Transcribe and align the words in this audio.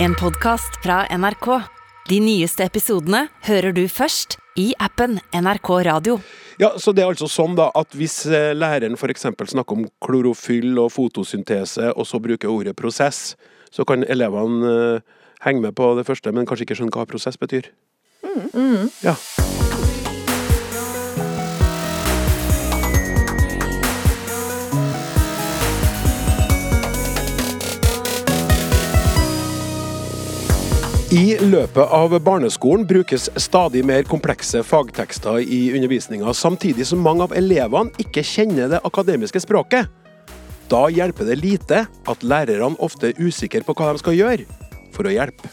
En 0.00 0.14
podkast 0.14 0.76
fra 0.82 1.06
NRK. 1.10 1.46
De 2.06 2.20
nyeste 2.22 2.62
episodene 2.62 3.24
hører 3.48 3.74
du 3.74 3.80
først 3.90 4.36
i 4.54 4.68
appen 4.78 5.16
NRK 5.34 5.70
Radio. 5.88 6.20
Ja, 6.62 6.70
så 6.78 6.94
det 6.94 7.02
er 7.02 7.10
altså 7.10 7.26
sånn 7.26 7.56
da 7.58 7.66
at 7.74 7.96
Hvis 7.98 8.20
eh, 8.30 8.52
læreren 8.54 8.94
f.eks. 8.94 9.26
snakker 9.26 9.74
om 9.74 9.88
klorofyll 9.98 10.78
og 10.78 10.92
fotosyntese, 10.94 11.90
og 11.98 12.06
så 12.06 12.22
bruker 12.22 12.46
ordet 12.46 12.76
prosess, 12.78 13.34
så 13.74 13.82
kan 13.82 14.06
elevene 14.06 14.70
eh, 14.70 15.18
henge 15.42 15.66
med 15.66 15.74
på 15.74 15.90
det 15.98 16.06
første, 16.06 16.30
men 16.30 16.46
kanskje 16.46 16.68
ikke 16.68 16.78
skjønne 16.78 16.94
hva 16.94 17.08
prosess 17.10 17.40
betyr. 17.42 17.66
Mm. 18.22 18.50
Mm. 18.54 18.88
Ja. 19.02 19.18
I 31.08 31.38
løpet 31.40 31.88
av 31.88 32.12
barneskolen 32.20 32.82
brukes 32.84 33.30
stadig 33.40 33.80
mer 33.88 34.04
komplekse 34.04 34.60
fagtekster 34.60 35.38
i 35.40 35.70
undervisninga, 35.72 36.34
samtidig 36.36 36.84
som 36.84 37.00
mange 37.00 37.24
av 37.24 37.32
elevene 37.32 37.96
ikke 38.04 38.20
kjenner 38.20 38.68
det 38.74 38.82
akademiske 38.84 39.40
språket. 39.40 39.88
Da 40.68 40.82
hjelper 40.92 41.30
det 41.30 41.38
lite 41.40 41.86
at 41.88 42.28
lærerne 42.28 42.76
ofte 42.84 43.08
er 43.14 43.24
usikre 43.24 43.64
på 43.64 43.72
hva 43.78 43.94
de 43.96 44.04
skal 44.04 44.18
gjøre 44.20 44.60
for 44.92 45.08
å 45.08 45.14
hjelpe. 45.16 45.48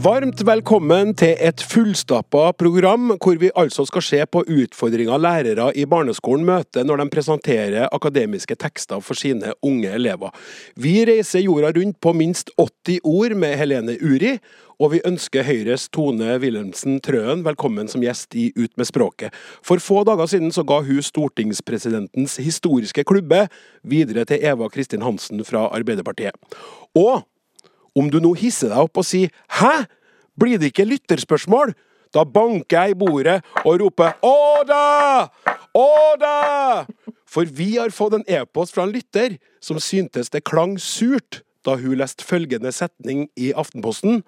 Varmt 0.00 0.40
velkommen 0.46 1.10
til 1.18 1.34
et 1.44 1.60
fullstappa 1.66 2.54
program, 2.56 3.10
hvor 3.20 3.36
vi 3.36 3.50
altså 3.58 3.84
skal 3.84 4.04
se 4.06 4.20
på 4.32 4.40
utfordringer 4.48 5.20
lærere 5.20 5.66
i 5.76 5.84
barneskolen 5.84 6.46
møter 6.48 6.86
når 6.88 7.02
de 7.02 7.06
presenterer 7.12 7.90
akademiske 7.92 8.56
tekster 8.56 9.02
for 9.04 9.18
sine 9.18 9.52
unge 9.66 9.90
elever. 9.92 10.32
Vi 10.80 10.94
reiser 11.04 11.44
jorda 11.44 11.74
rundt 11.76 11.98
på 12.00 12.14
minst 12.16 12.48
80 12.56 13.02
ord 13.04 13.34
med 13.42 13.58
Helene 13.60 13.98
Uri, 14.00 14.38
og 14.80 14.94
vi 14.94 15.02
ønsker 15.04 15.44
Høyres 15.44 15.90
Tone 15.92 16.38
Wilhelmsen 16.40 16.96
Trøen 17.04 17.44
velkommen 17.44 17.90
som 17.92 18.00
gjest 18.00 18.32
i 18.32 18.48
Ut 18.56 18.72
med 18.80 18.88
språket. 18.88 19.36
For 19.60 19.82
få 19.84 20.06
dager 20.08 20.32
siden 20.32 20.54
så 20.54 20.64
ga 20.64 20.80
hun 20.86 21.04
stortingspresidentens 21.04 22.38
historiske 22.40 23.04
klubbe 23.04 23.50
videre 23.84 24.24
til 24.24 24.40
Eva 24.40 24.72
Kristin 24.72 25.04
Hansen 25.04 25.44
fra 25.44 25.68
Arbeiderpartiet. 25.68 26.40
Og 26.96 27.26
om 27.98 28.10
du 28.10 28.20
nå 28.22 28.34
hisser 28.38 28.70
deg 28.70 28.78
opp 28.86 29.00
og 29.00 29.06
sier 29.06 29.32
'hæ, 29.50 29.86
blir 30.40 30.58
det 30.58 30.72
ikke 30.72 30.88
lytterspørsmål', 30.88 31.74
da 32.14 32.24
banker 32.24 32.82
jeg 32.82 32.90
i 32.90 32.98
bordet 32.98 33.42
og 33.64 33.80
roper 33.80 34.16
'Åda! 34.22 35.28
Åda!' 35.74 36.86
For 37.30 37.44
vi 37.44 37.76
har 37.76 37.94
fått 37.94 38.14
en 38.14 38.26
e-post 38.26 38.74
fra 38.74 38.82
en 38.82 38.92
lytter 38.92 39.38
som 39.62 39.78
syntes 39.78 40.30
det 40.30 40.42
klang 40.44 40.78
surt 40.82 41.42
da 41.64 41.76
hun 41.76 41.98
leste 42.00 42.24
følgende 42.26 42.72
setning 42.72 43.28
i 43.36 43.52
Aftenposten. 43.52 44.24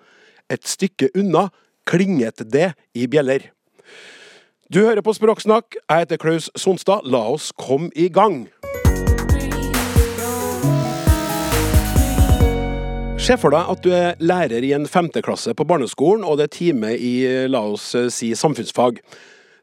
Et 0.50 0.62
stykke 0.68 1.10
unna 1.18 1.48
klinget 1.88 2.44
det 2.52 2.74
i 2.94 3.06
bjeller. 3.06 3.50
Du 4.72 4.80
hører 4.80 5.02
på 5.02 5.12
Språksnakk, 5.12 5.74
jeg 5.90 6.04
heter 6.04 6.16
Klaus 6.16 6.50
Sonstad. 6.56 7.04
La 7.04 7.26
oss 7.32 7.50
komme 7.52 7.90
i 7.96 8.08
gang. 8.08 8.46
Se 13.22 13.36
for 13.38 13.54
deg 13.54 13.68
at 13.70 13.84
du 13.84 13.92
er 13.94 14.16
lærer 14.18 14.64
i 14.66 14.72
en 14.74 14.82
femteklasse 14.90 15.52
på 15.54 15.64
barneskolen, 15.70 16.24
og 16.26 16.40
det 16.40 16.48
er 16.48 16.56
time 16.56 16.88
i, 16.96 17.12
la 17.46 17.60
oss 17.70 17.92
eh, 17.94 18.08
si, 18.10 18.32
samfunnsfag. 18.34 18.96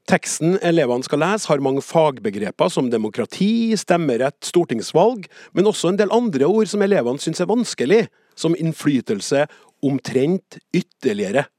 Teksten 0.07 0.55
elevene 0.63 1.03
skal 1.03 1.19
lese 1.19 1.49
har 1.52 1.59
mange 1.59 1.83
fagbegreper 1.83 2.71
som 2.71 2.87
demokrati, 2.87 3.75
stemmerett, 3.75 4.37
stortingsvalg, 4.47 5.27
men 5.52 5.67
også 5.67 5.91
en 5.91 5.99
del 5.99 6.15
andre 6.15 6.47
ord 6.47 6.71
som 6.71 6.85
elevene 6.85 7.19
syns 7.19 7.43
er 7.43 7.49
vanskelig, 7.52 8.05
som 8.39 8.55
innflytelse, 8.55 9.43
omtrent, 9.83 10.61
ytterligere. 10.71 11.49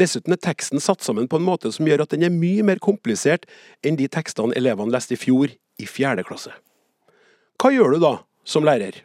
Dessuten 0.00 0.32
er 0.32 0.40
teksten 0.40 0.80
satt 0.80 1.04
sammen 1.04 1.28
på 1.28 1.36
en 1.36 1.44
måte 1.44 1.68
som 1.76 1.84
gjør 1.84 2.06
at 2.06 2.16
den 2.16 2.24
er 2.24 2.32
mye 2.32 2.64
mer 2.64 2.80
komplisert 2.80 3.44
enn 3.84 4.00
de 4.00 4.08
tekstene 4.08 4.56
elevene 4.56 4.96
leste 4.96 5.18
i 5.18 5.20
fjor, 5.20 5.52
i 5.52 5.84
fjerde 5.84 6.24
klasse. 6.24 6.56
Hva 7.60 7.76
gjør 7.76 7.98
du 7.98 8.02
da, 8.08 8.16
som 8.48 8.64
lærer? 8.64 9.02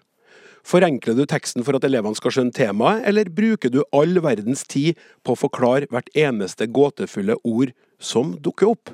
Forenkler 0.65 1.13
du 1.13 1.27
teksten 1.29 1.61
for 1.65 1.77
at 1.77 1.83
elevene 1.85 2.17
skal 2.17 2.33
skjønne 2.33 2.55
temaet, 2.55 3.03
eller 3.05 3.29
bruker 3.29 3.69
du 3.69 3.83
all 3.93 4.17
verdens 4.25 4.63
tid 4.65 4.97
på 5.21 5.35
å 5.35 5.37
forklare 5.37 5.85
hvert 5.91 6.09
eneste 6.17 6.65
gåtefulle 6.73 7.37
ord 7.45 7.73
som 8.01 8.33
dukker 8.41 8.71
opp? 8.71 8.93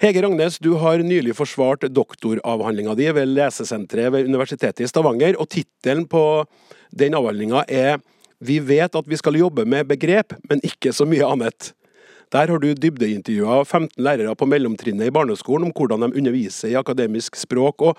Hege 0.00 0.22
Ragnes, 0.22 0.56
du 0.62 0.70
har 0.80 1.02
nylig 1.04 1.34
forsvart 1.36 1.84
doktoravhandlinga 1.90 2.94
di 2.96 3.08
ved 3.12 3.32
Lesesenteret 3.34 4.12
ved 4.14 4.28
Universitetet 4.30 4.86
i 4.86 4.88
Stavanger, 4.88 5.36
og 5.36 5.50
tittelen 5.52 6.06
på 6.08 6.22
den 6.96 7.18
avhandlinga 7.18 7.66
er 7.68 7.98
Vi 8.38 8.60
vet 8.62 8.94
at 8.94 9.08
vi 9.10 9.16
skal 9.18 9.34
jobbe 9.34 9.64
med 9.66 9.88
begrep, 9.90 10.36
men 10.48 10.62
ikke 10.62 10.92
så 10.94 11.02
mye 11.02 11.26
annet. 11.26 11.72
Der 12.30 12.46
har 12.46 12.60
du 12.62 12.70
dybdeintervjua 12.70 13.64
15 13.64 13.98
lærere 13.98 14.36
på 14.38 14.46
mellomtrinnet 14.46 15.10
i 15.10 15.10
barneskolen 15.10 15.66
om 15.66 15.74
hvordan 15.74 16.06
de 16.06 16.20
underviser 16.20 16.70
i 16.70 16.78
akademisk 16.78 17.34
språk, 17.34 17.82
og 17.82 17.98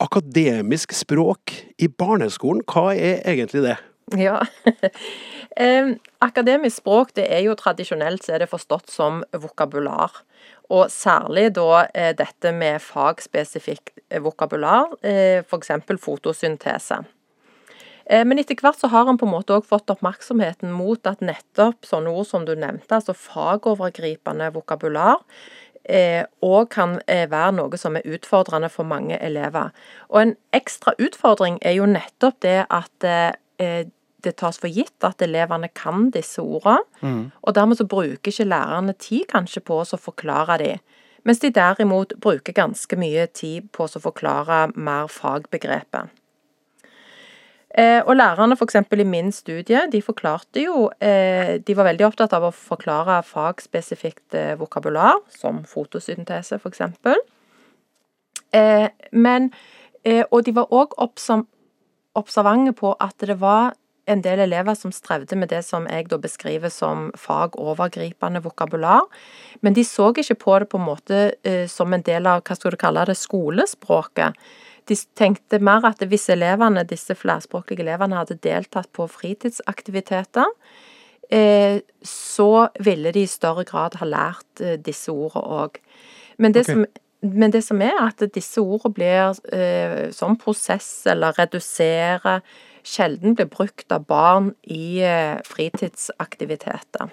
akademisk 0.00 0.94
språk 0.96 1.54
i 1.78 1.88
barneskolen, 1.88 2.64
hva 2.68 2.94
er 2.94 3.20
egentlig 3.28 3.64
det? 3.68 3.76
Ja. 4.18 4.40
eh, 5.62 5.92
akademisk 6.24 6.80
språk 6.80 7.14
det 7.18 7.28
er 7.30 7.44
jo 7.46 7.54
tradisjonelt 7.58 8.24
så 8.24 8.34
er 8.34 8.44
det 8.44 8.50
forstått 8.50 8.90
som 8.90 9.22
vokabular. 9.30 10.22
Og 10.70 10.90
særlig 10.94 11.50
da 11.58 11.86
eh, 11.94 12.12
dette 12.16 12.52
med 12.54 12.82
fagspesifikk 12.82 13.94
vokabular, 14.22 14.94
eh, 15.02 15.42
f.eks. 15.44 15.72
fotosyntese. 16.02 17.02
Eh, 18.10 18.24
men 18.26 18.40
etter 18.42 18.58
hvert 18.58 18.78
så 18.80 18.90
har 18.90 19.06
han 19.06 19.18
på 19.18 19.28
en 19.28 19.34
måte 19.36 19.54
òg 19.54 19.66
fått 19.68 19.90
oppmerksomheten 19.92 20.72
mot 20.74 21.06
at 21.06 21.22
nettopp 21.22 21.86
sånne 21.86 22.10
ord 22.10 22.26
som 22.30 22.46
du 22.46 22.56
nevnte, 22.58 22.96
altså 22.96 23.14
fagovergripende 23.14 24.50
vokabular, 24.54 25.22
og 26.42 26.68
kan 26.70 26.98
være 27.06 27.52
noe 27.56 27.78
som 27.80 27.96
er 27.98 28.06
utfordrende 28.06 28.68
for 28.70 28.86
mange 28.86 29.18
elever. 29.18 29.72
Og 30.08 30.22
en 30.22 30.34
ekstra 30.56 30.94
utfordring 31.02 31.58
er 31.62 31.78
jo 31.78 31.88
nettopp 31.90 32.40
det 32.44 32.60
at 32.70 33.06
det 34.24 34.36
tas 34.36 34.58
for 34.60 34.68
gitt 34.68 35.04
at 35.06 35.22
elevene 35.24 35.70
kan 35.74 36.10
disse 36.14 36.42
ordene, 36.42 36.84
mm. 37.00 37.22
og 37.42 37.54
dermed 37.56 37.80
så 37.80 37.86
bruker 37.88 38.32
ikke 38.32 38.48
lærerne 38.48 38.94
tid 39.00 39.26
kanskje 39.32 39.62
på 39.64 39.80
å 39.82 40.00
forklare 40.00 40.58
dem. 40.62 40.82
Mens 41.24 41.42
de 41.42 41.50
derimot 41.52 42.14
bruker 42.20 42.56
ganske 42.56 42.96
mye 42.96 43.26
tid 43.36 43.68
på 43.76 43.84
å 43.84 44.00
forklare 44.00 44.70
mer 44.76 45.10
fagbegrepet. 45.12 46.08
Eh, 47.78 48.00
og 48.02 48.16
lærerne 48.16 48.56
f.eks. 48.58 48.76
i 48.98 49.04
min 49.06 49.30
studie, 49.32 49.84
de 49.92 50.02
forklarte 50.02 50.64
jo 50.64 50.88
eh, 50.98 51.60
De 51.62 51.76
var 51.78 51.86
veldig 51.86 52.08
opptatt 52.08 52.32
av 52.34 52.48
å 52.48 52.50
forklare 52.50 53.20
fagspesifikt 53.22 54.34
eh, 54.34 54.56
vokabular, 54.58 55.20
som 55.30 55.62
fotosyntese 55.64 56.58
f.eks. 56.58 56.80
Eh, 58.52 58.88
men 59.12 59.52
eh, 60.02 60.24
Og 60.30 60.42
de 60.46 60.56
var 60.56 60.72
òg 60.74 60.98
observante 60.98 62.74
på 62.74 62.96
at 62.98 63.14
det 63.22 63.38
var 63.38 63.76
en 64.10 64.22
del 64.24 64.42
elever 64.42 64.74
som 64.74 64.90
strevde 64.90 65.36
med 65.38 65.52
det 65.52 65.60
som 65.62 65.86
jeg 65.86 66.08
da 66.10 66.18
beskriver 66.18 66.72
som 66.74 67.10
fagovergripende 67.14 68.42
vokabular. 68.42 69.06
Men 69.60 69.76
de 69.76 69.84
så 69.86 70.10
ikke 70.10 70.38
på 70.44 70.58
det 70.58 70.70
på 70.72 70.80
en 70.80 70.88
måte 70.88 71.20
eh, 71.44 71.68
som 71.68 71.92
en 71.92 72.02
del 72.02 72.26
av 72.26 72.42
hva 72.42 72.56
skal 72.58 72.74
du 72.74 72.80
kalle 72.80 73.06
det, 73.06 73.18
skolespråket. 73.20 74.34
De 74.88 74.96
tenkte 75.18 75.60
mer 75.62 75.84
at 75.88 76.02
hvis 76.08 76.28
elevene, 76.32 76.84
disse 76.88 77.14
flerspråklige 77.18 77.84
elevene 77.84 78.20
hadde 78.20 78.38
deltatt 78.42 78.90
på 78.96 79.06
fritidsaktiviteter, 79.10 80.48
eh, 81.30 81.80
så 82.06 82.68
ville 82.84 83.12
de 83.12 83.24
i 83.24 83.30
større 83.30 83.64
grad 83.68 83.98
ha 84.00 84.08
lært 84.08 84.64
eh, 84.64 84.78
disse 84.78 85.12
ordene 85.12 85.60
òg. 85.60 85.78
Men, 86.40 86.56
okay. 86.56 86.84
men, 87.22 87.52
det 87.52 87.62
som 87.66 87.82
er 87.84 87.98
at 88.00 88.24
disse 88.34 88.62
ordene 88.62 88.96
blir 88.96 89.40
eh, 89.52 90.10
som 90.16 90.38
prosess 90.40 91.06
eller 91.10 91.36
redusere 91.38 92.40
sjelden 92.80 93.36
blir 93.36 93.50
brukt 93.52 93.92
av 93.92 94.06
barn 94.08 94.54
i 94.64 95.02
fritidsaktiviteter. 95.44 97.10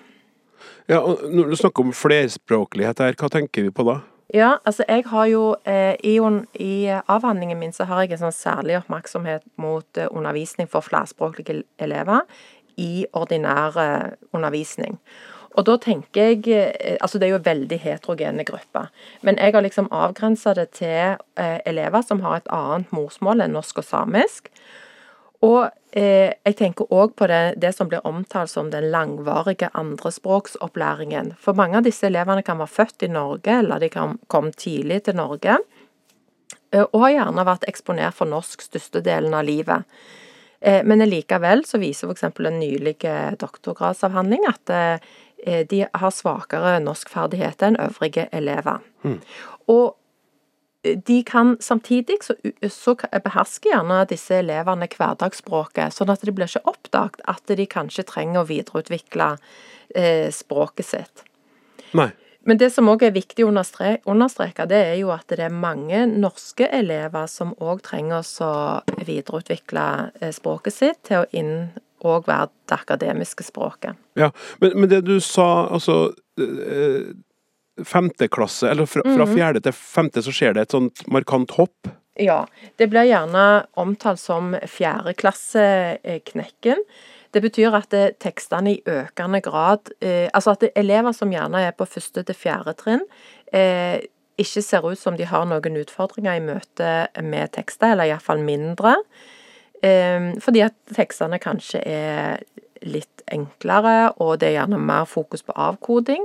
Ja, 0.88 1.02
og 1.02 1.26
Når 1.28 1.50
du 1.52 1.56
snakker 1.60 1.84
om 1.84 1.92
flerspråklighet 1.92 3.02
her, 3.04 3.18
hva 3.20 3.28
tenker 3.32 3.68
vi 3.68 3.74
på 3.76 3.84
da? 3.84 4.00
Ja, 4.34 4.58
altså 4.66 4.84
jeg 4.88 5.06
har 5.08 5.26
jo 5.32 5.56
eh, 5.64 5.96
i, 6.04 6.18
i, 6.60 6.88
avhandlingen 7.08 7.60
min 7.60 7.72
så 7.72 7.86
har 7.88 8.04
jeg 8.04 8.18
en 8.18 8.26
sånn 8.26 8.36
særlig 8.36 8.76
oppmerksomhet 8.82 9.46
mot 9.56 9.88
eh, 9.98 10.10
undervisning 10.12 10.68
for 10.68 10.84
flerspråklige 10.84 11.62
elever 11.80 12.26
i 12.76 13.06
ordinær 13.16 13.80
eh, 13.80 14.18
undervisning. 14.36 15.00
Og 15.58 15.66
da 15.66 15.78
tenker 15.82 16.34
jeg 16.34 16.44
eh, 16.52 16.98
Altså 17.02 17.20
det 17.20 17.30
er 17.30 17.38
jo 17.38 17.46
veldig 17.46 17.80
heterogene 17.82 18.44
grupper. 18.44 18.92
Men 19.24 19.40
jeg 19.40 19.56
har 19.56 19.64
liksom 19.64 19.88
avgrensa 19.96 20.54
det 20.60 20.70
til 20.76 21.16
eh, 21.40 21.60
elever 21.66 22.04
som 22.04 22.20
har 22.26 22.42
et 22.42 22.52
annet 22.52 22.92
morsmål 22.92 23.46
enn 23.46 23.56
norsk 23.56 23.80
og 23.80 23.88
samisk. 23.88 24.52
Og 25.46 25.68
eh, 25.94 26.34
jeg 26.48 26.56
tenker 26.58 26.90
òg 26.94 27.14
på 27.18 27.28
det, 27.30 27.58
det, 27.62 27.74
som 27.78 27.90
blir 27.90 28.06
omtalt 28.08 28.50
som 28.50 28.72
den 28.74 28.90
langvarige 28.94 29.70
andrespråksopplæringen. 29.78 31.36
For 31.42 31.58
mange 31.58 31.78
av 31.78 31.86
disse 31.86 32.08
elevene 32.10 32.46
kan 32.46 32.58
være 32.62 32.74
født 32.74 33.06
i 33.06 33.12
Norge, 33.14 33.60
eller 33.62 33.84
de 33.84 33.92
kan 33.94 34.18
komme 34.32 34.52
tidlig 34.58 35.04
til 35.06 35.20
Norge. 35.20 35.60
eh, 36.72 36.86
og 36.92 37.02
har 37.06 37.12
gjerne 37.12 37.46
vært 37.46 37.68
eksponert 37.70 38.18
for 38.18 38.30
norsk 38.30 38.66
størstedelen 38.66 39.34
av 39.34 39.46
livet. 39.46 39.86
Eh, 40.60 40.82
men 40.84 41.06
likevel 41.06 41.64
så 41.66 41.78
viser 41.78 42.10
f.eks. 42.10 42.24
en 42.24 42.60
nylig 42.60 42.98
doktorgradsavhandling 43.38 44.50
at 44.50 45.02
de 45.70 45.84
har 45.86 46.12
svakere 46.12 46.80
norskferdigheter 46.82 47.70
enn 47.70 47.78
øvrige 47.80 48.26
elever. 48.34 48.82
Mm. 49.06 49.20
Og 49.70 49.94
de 51.08 51.18
kan 51.28 51.56
samtidig 51.64 52.20
så, 52.24 52.36
så 52.72 52.96
behersker 53.24 53.74
gjerne 53.74 54.04
disse 54.10 54.40
elevene 54.42 54.90
hverdagsspråket, 54.92 55.96
sånn 55.96 56.14
at 56.14 56.24
det 56.26 56.36
blir 56.38 56.50
ikke 56.50 56.70
oppdaget 56.70 57.26
at 57.28 57.58
de 57.60 57.68
kanskje 57.70 58.08
trenger 58.08 58.44
å 58.44 58.50
videreutvikle 58.50 59.34
eh, 59.96 60.30
språket 60.34 60.90
sitt. 60.92 61.28
Nei. 61.98 62.12
Men 62.48 62.60
det 62.62 62.70
som 62.72 62.88
òg 62.88 63.04
er 63.04 63.12
viktig 63.12 63.44
å 63.44 63.50
understreke, 63.52 64.68
det 64.72 64.78
er 64.94 64.96
jo 65.02 65.10
at 65.12 65.28
det 65.28 65.44
er 65.44 65.52
mange 65.52 66.06
norske 66.08 66.70
elever 66.72 67.28
som 67.28 67.52
òg 67.60 67.82
trenger 67.84 68.24
å 68.24 68.54
videreutvikle 69.02 69.88
eh, 70.22 70.32
språket 70.36 70.76
sitt 70.76 71.02
til 71.10 71.26
å 71.26 71.28
inn 71.36 71.54
og 72.06 72.28
være 72.30 72.48
det 72.70 72.78
akademiske 72.78 73.44
språket. 73.44 73.98
Ja, 74.16 74.30
men, 74.62 74.78
men 74.80 74.90
det 74.92 75.02
du 75.10 75.18
sa, 75.20 75.68
altså 75.74 76.14
eh, 76.40 77.12
femte 77.86 78.28
klasse, 78.28 78.72
eller 78.72 78.86
fra, 78.86 79.02
fra, 79.06 79.26
mhm. 79.26 79.36
fjerde 79.36 79.60
til 79.66 79.74
femte, 79.78 80.22
så 80.26 80.32
skjer 80.34 80.54
det 80.58 80.62
et 80.66 80.76
sånt 80.76 80.98
markant 81.12 81.52
hopp? 81.58 81.78
Ja, 82.18 82.48
det 82.82 82.88
blir 82.90 83.06
gjerne 83.06 83.66
omtalt 83.78 84.20
som 84.20 84.56
fjerdeklasseknekken. 84.66 86.78
Det 87.36 87.42
betyr 87.44 87.76
at 87.78 87.90
det, 87.94 88.18
tekstene 88.24 88.72
i 88.72 88.82
økende 88.88 89.42
grad 89.46 89.80
eh, 90.00 90.30
Altså 90.34 90.52
at 90.56 90.64
elever 90.80 91.12
som 91.14 91.32
gjerne 91.34 91.60
er 91.68 91.74
på 91.78 91.86
første 91.86 92.24
til 92.26 92.36
fjerde 92.38 92.74
trinn, 92.80 93.06
eh, 93.54 93.98
ikke 94.38 94.62
ser 94.64 94.86
ut 94.86 95.00
som 95.00 95.18
de 95.18 95.26
har 95.28 95.46
noen 95.50 95.78
utfordringer 95.82 96.34
i 96.38 96.46
møte 96.46 97.08
med 97.26 97.52
tekster, 97.58 97.92
eller 97.94 98.06
iallfall 98.10 98.42
mindre. 98.46 98.96
Eh, 99.86 100.20
fordi 100.42 100.62
at 100.66 100.76
tekstene 100.98 101.38
kanskje 101.44 101.80
er 101.86 102.38
litt 102.86 103.18
enklere, 103.34 104.14
og 104.22 104.40
det 104.40 104.52
er 104.52 104.60
gjerne 104.62 104.80
mer 104.82 105.06
fokus 105.10 105.44
på 105.46 105.56
avkoding. 105.58 106.24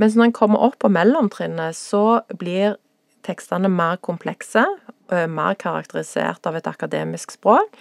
Mens 0.00 0.16
når 0.18 0.30
en 0.30 0.36
kommer 0.36 0.64
opp 0.66 0.78
på 0.82 0.90
mellomtrinnet, 0.92 1.76
så 1.78 2.22
blir 2.34 2.78
tekstene 3.24 3.70
mer 3.72 4.00
komplekse, 4.04 4.64
mer 5.08 5.54
karakterisert 5.60 6.46
av 6.48 6.58
et 6.58 6.66
akademisk 6.68 7.36
språk. 7.36 7.78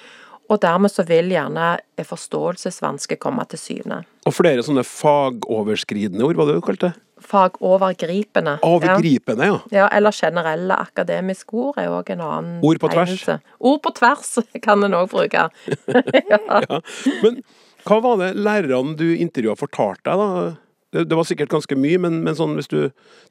Og 0.51 0.59
dermed 0.61 0.91
så 0.91 1.05
vil 1.07 1.31
gjerne 1.31 1.77
forståelsesvansker 2.03 3.19
komme 3.21 3.45
til 3.49 3.61
syne. 3.61 4.01
Og 4.27 4.35
flere 4.35 4.63
sånne 4.65 4.83
fagoverskridende 4.87 6.25
ord, 6.27 6.37
hva 6.37 6.47
det 6.49 6.57
du 6.57 6.63
kalte 6.65 6.91
det? 6.91 6.99
Fagovergripende. 7.23 8.57
Overgripende, 8.67 9.47
ja. 9.47 9.59
ja. 9.71 9.85
Eller 9.95 10.11
generelle 10.15 10.75
akademiske 10.75 11.55
ord 11.55 11.79
er 11.79 11.91
òg 11.93 12.11
en 12.11 12.23
annen 12.25 12.57
Ord 12.67 12.81
på 12.83 12.89
tvers? 12.91 13.13
Egnelse. 13.13 13.37
Ord 13.63 13.79
på 13.85 13.93
tvers 13.95 14.33
kan 14.65 14.83
en 14.83 14.97
òg 14.99 15.07
bruke. 15.13 15.47
ja. 16.33 16.41
ja. 16.67 16.81
Men 17.23 17.39
hva 17.87 17.99
var 18.03 18.19
det 18.19 18.33
lærerne 18.39 18.97
du 18.99 19.07
intervjua 19.15 19.55
fortalte 19.59 20.11
deg, 20.11 20.19
da? 20.19 20.51
Det, 20.93 21.07
det, 21.09 21.17
var 21.17 21.25
sikkert 21.27 21.51
ganske 21.53 21.77
mye, 21.79 21.99
men, 22.01 22.21
men 22.25 22.37
sånn 22.37 22.53
hvis 22.59 22.69
du 22.71 22.79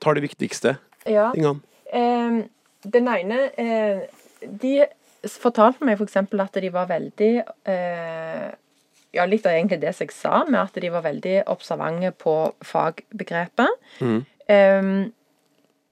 tar 0.03 0.19
de 0.19 0.25
viktigste 0.25 0.77
ja. 1.07 1.31
tingene. 1.35 1.63
Eh, 1.93 2.43
den 2.83 3.09
ene 3.13 3.39
eh, 3.61 4.03
De 4.43 4.73
fortalte 5.39 5.87
meg 5.87 6.01
f.eks. 6.01 6.19
For 6.33 6.43
at 6.43 6.59
de 6.65 6.73
var 6.75 6.91
veldig 6.91 7.33
eh, 7.71 8.51
Ja, 9.13 9.27
litt 9.29 9.47
av 9.47 9.55
egentlig 9.55 9.83
det 9.83 9.95
som 9.95 10.09
jeg 10.09 10.17
sa, 10.17 10.43
med 10.49 10.61
at 10.65 10.79
de 10.83 10.91
var 10.91 11.05
veldig 11.05 11.43
observante 11.53 12.15
på 12.17 12.37
fagbegrepet. 12.65 13.75
Mm. 14.01 14.23
Ehm, 14.49 14.95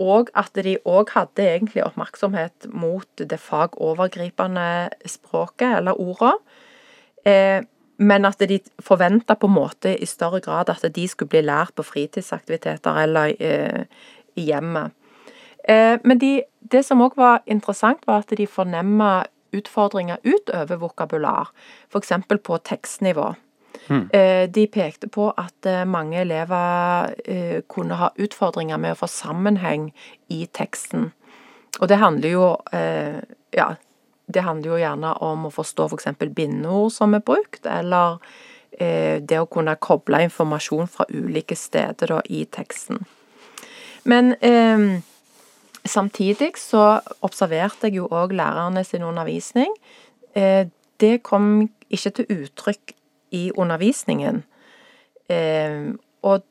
og 0.01 0.31
at 0.33 0.57
de 0.57 0.79
òg 0.89 1.13
hadde 1.13 1.45
egentlig 1.45 1.85
oppmerksomhet 1.85 2.71
mot 2.73 3.21
det 3.21 3.37
fagovergripende 3.45 4.89
språket, 5.05 5.83
eller 5.83 6.01
orda. 6.01 6.33
Eh, 7.29 7.61
men 8.01 8.25
at 8.25 8.41
de 8.49 8.61
forventa 8.83 9.37
på 9.37 9.49
en 9.51 9.57
måte 9.57 9.93
i 9.93 10.09
større 10.09 10.41
grad 10.45 10.73
at 10.73 10.87
de 10.95 11.05
skulle 11.09 11.33
bli 11.33 11.43
lært 11.45 11.75
på 11.77 11.85
fritidsaktiviteter 11.85 13.03
eller 13.03 13.35
eh, 13.37 13.85
i 14.41 14.47
hjemmet. 14.49 14.97
Eh, 15.69 15.99
men 16.05 16.19
de, 16.19 16.41
det 16.73 16.85
som 16.87 17.03
òg 17.05 17.19
var 17.21 17.45
interessant, 17.47 18.07
var 18.09 18.25
at 18.25 18.33
de 18.37 18.49
fornemma 18.49 19.27
utfordringer 19.53 20.23
utover 20.25 20.81
vokabular, 20.81 21.53
f.eks. 21.91 22.13
på 22.43 22.59
tekstnivå. 22.65 23.33
Eh, 23.91 24.51
de 24.51 24.67
pekte 24.67 25.09
på 25.09 25.31
at 25.39 25.67
eh, 25.67 25.85
mange 25.85 26.21
elever 26.21 27.15
eh, 27.25 27.61
kunne 27.69 27.99
ha 27.99 28.11
utfordringer 28.17 28.79
med 28.79 28.95
å 28.95 29.01
få 29.03 29.09
sammenheng 29.11 29.91
i 30.31 30.45
teksten. 30.47 31.11
Og 31.81 31.89
det 31.91 31.99
handler 31.99 32.35
jo 32.35 32.47
ja, 33.55 33.67
det 34.33 34.45
handler 34.47 34.73
jo 34.73 34.81
gjerne 34.81 35.13
om 35.27 35.47
å 35.49 35.53
forstå 35.55 35.89
f.eks. 35.91 36.11
For 36.19 36.35
bindeord 36.35 36.93
som 36.95 37.15
er 37.17 37.25
brukt, 37.25 37.65
eller 37.67 38.19
eh, 38.73 39.21
det 39.23 39.41
å 39.41 39.49
kunne 39.51 39.77
koble 39.83 40.23
informasjon 40.27 40.91
fra 40.91 41.07
ulike 41.11 41.57
steder 41.59 42.15
da, 42.17 42.21
i 42.29 42.45
teksten. 42.51 43.03
Men 44.09 44.35
eh, 44.41 45.01
samtidig 45.85 46.55
så 46.61 47.01
observerte 47.27 47.89
jeg 47.89 48.01
jo 48.01 48.09
òg 48.11 48.35
lærerne 48.37 48.85
sin 48.85 49.05
undervisning. 49.07 49.73
Eh, 50.35 50.69
det 51.01 51.23
kom 51.27 51.69
ikke 51.91 52.15
til 52.21 52.33
uttrykk 52.41 52.95
i 53.37 53.51
undervisningen. 53.57 54.43
Eh, 55.31 55.93
og 56.23 56.45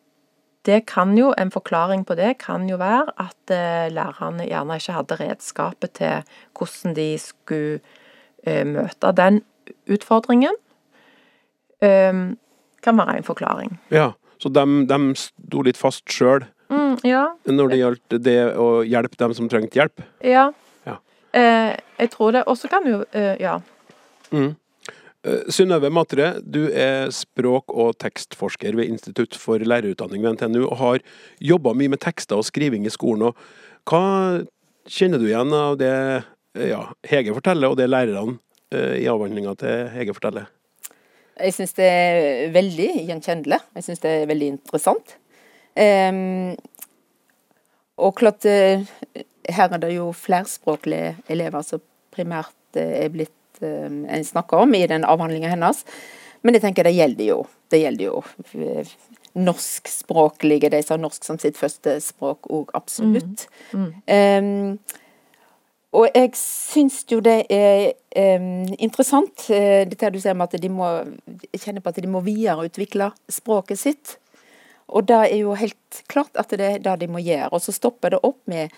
det 0.69 0.83
kan 0.89 1.17
jo, 1.17 1.33
En 1.37 1.51
forklaring 1.51 2.05
på 2.05 2.15
det 2.19 2.37
kan 2.43 2.67
jo 2.69 2.77
være 2.77 3.09
at 3.17 3.53
eh, 3.53 3.89
lærerne 3.93 4.45
gjerne 4.45 4.77
ikke 4.77 4.97
hadde 4.97 5.19
redskapet 5.19 5.95
til 5.97 6.23
hvordan 6.57 6.95
de 6.95 7.09
skulle 7.17 7.79
eh, 8.45 8.65
møte 8.67 9.13
den 9.17 9.41
utfordringen. 9.89 10.55
Um, 11.79 12.37
kan 12.83 12.97
være 12.97 13.17
en 13.17 13.23
forklaring. 13.23 13.77
Ja, 13.91 14.11
så 14.39 14.49
de, 14.51 14.63
de 14.87 14.97
sto 15.15 15.61
litt 15.63 15.77
fast 15.79 16.03
sjøl 16.11 16.43
mm, 16.71 16.97
ja. 17.07 17.25
når 17.47 17.71
det 17.71 17.79
gjaldt 17.79 18.15
det 18.25 18.39
å 18.59 18.69
hjelpe 18.87 19.19
dem 19.19 19.35
som 19.37 19.49
trengte 19.51 19.79
hjelp? 19.79 20.03
Ja. 20.23 20.49
ja. 20.87 20.97
Eh, 21.31 21.75
jeg 21.99 22.11
tror 22.15 22.35
det. 22.35 22.43
Og 22.47 22.59
så 22.59 22.71
kan 22.71 22.87
jo 22.87 23.03
eh, 23.11 23.35
Ja. 23.39 23.59
Mm. 24.31 24.53
Eh, 25.27 25.49
Synnøve 25.51 25.89
Matre, 25.91 26.37
du 26.39 26.69
er 26.71 27.09
språk- 27.11 27.73
og 27.75 27.97
tekstforsker 27.99 28.75
ved 28.77 28.87
Institutt 28.87 29.35
for 29.35 29.59
lærerutdanning 29.59 30.23
ved 30.23 30.37
NTNU, 30.37 30.67
og 30.69 30.77
har 30.77 30.99
jobba 31.43 31.73
mye 31.75 31.91
med 31.91 31.99
tekster 31.99 32.39
og 32.39 32.47
skriving 32.47 32.85
i 32.87 32.93
skolen. 32.93 33.33
Hva 33.83 34.45
kjenner 34.87 35.19
du 35.19 35.27
igjen 35.27 35.51
av 35.53 35.75
det 35.79 36.23
ja, 36.55 36.85
Hege 37.03 37.35
forteller, 37.35 37.67
og 37.67 37.77
det 37.77 37.89
lærerne 37.89 38.37
eh, 38.71 39.03
i 39.03 39.09
avhandlinga 39.11 39.57
til 39.59 39.89
Hege 39.91 40.15
forteller? 40.15 40.47
Jeg 41.39 41.55
syns 41.55 41.75
det 41.75 41.87
er 41.87 42.53
veldig 42.55 42.89
gjenkjennelig. 43.09 43.59
Jeg 43.75 43.83
syns 43.83 44.03
det 44.03 44.13
er 44.21 44.27
veldig 44.27 44.47
interessant. 44.55 45.17
Um, 45.79 46.55
og 47.99 48.15
klart, 48.19 48.43
eh, 48.47 48.83
her 49.47 49.75
er 49.75 49.83
det 49.83 49.93
jo 49.95 50.09
flerspråklige 50.15 51.13
elever 51.31 51.63
som 51.63 51.83
primært 52.11 52.55
er 52.75 53.11
blitt 53.11 53.31
Eh, 53.31 53.38
en 53.65 54.25
snakker 54.25 54.65
om 54.65 54.75
i 54.75 54.85
den 54.87 55.05
avhandlinga 55.07 55.51
hennes. 55.51 55.83
Men 56.41 56.55
jeg 56.55 56.63
tenker 56.63 56.87
det 56.87 56.95
gjelder 56.95 57.25
jo. 57.31 57.39
Det 57.69 57.81
gjelder 57.81 58.05
jo 58.05 58.21
eh, 58.55 58.93
norskspråklige, 59.37 60.71
de 60.71 60.81
som 60.83 60.97
har 60.97 61.03
norsk 61.03 61.27
som 61.27 61.39
sitt 61.41 61.59
første 61.59 61.99
språk 62.03 62.49
òg, 62.49 62.71
absolutt. 62.77 63.45
Mm. 63.73 63.91
Mm. 64.07 64.79
Um, 64.79 65.05
og 65.99 66.05
jeg 66.13 66.31
syns 66.37 67.01
jo 67.09 67.17
det 67.25 67.43
er 67.49 67.91
um, 68.37 68.67
interessant, 68.77 69.47
uh, 69.49 69.83
dette 69.89 70.11
du 70.13 70.19
sier 70.21 70.37
med 70.37 70.49
at 70.49 70.61
de 70.61 70.69
må 70.71 70.89
jeg 71.49 71.63
kjenner 71.63 71.83
på 71.83 71.93
at 71.93 72.01
de 72.01 72.09
må 72.09 72.21
videreutvikle 72.25 73.11
språket 73.31 73.81
sitt. 73.81 74.17
Og 74.89 75.05
det 75.09 75.17
er 75.27 75.41
jo 75.43 75.55
helt 75.57 76.03
klart 76.09 76.37
at 76.37 76.53
det 76.57 76.65
er 76.65 76.85
det 76.85 76.95
de 77.03 77.09
må 77.11 77.21
gjøre. 77.21 77.51
Og 77.53 77.61
så 77.61 77.73
stopper 77.73 78.15
det 78.15 78.23
opp 78.25 78.39
med 78.49 78.73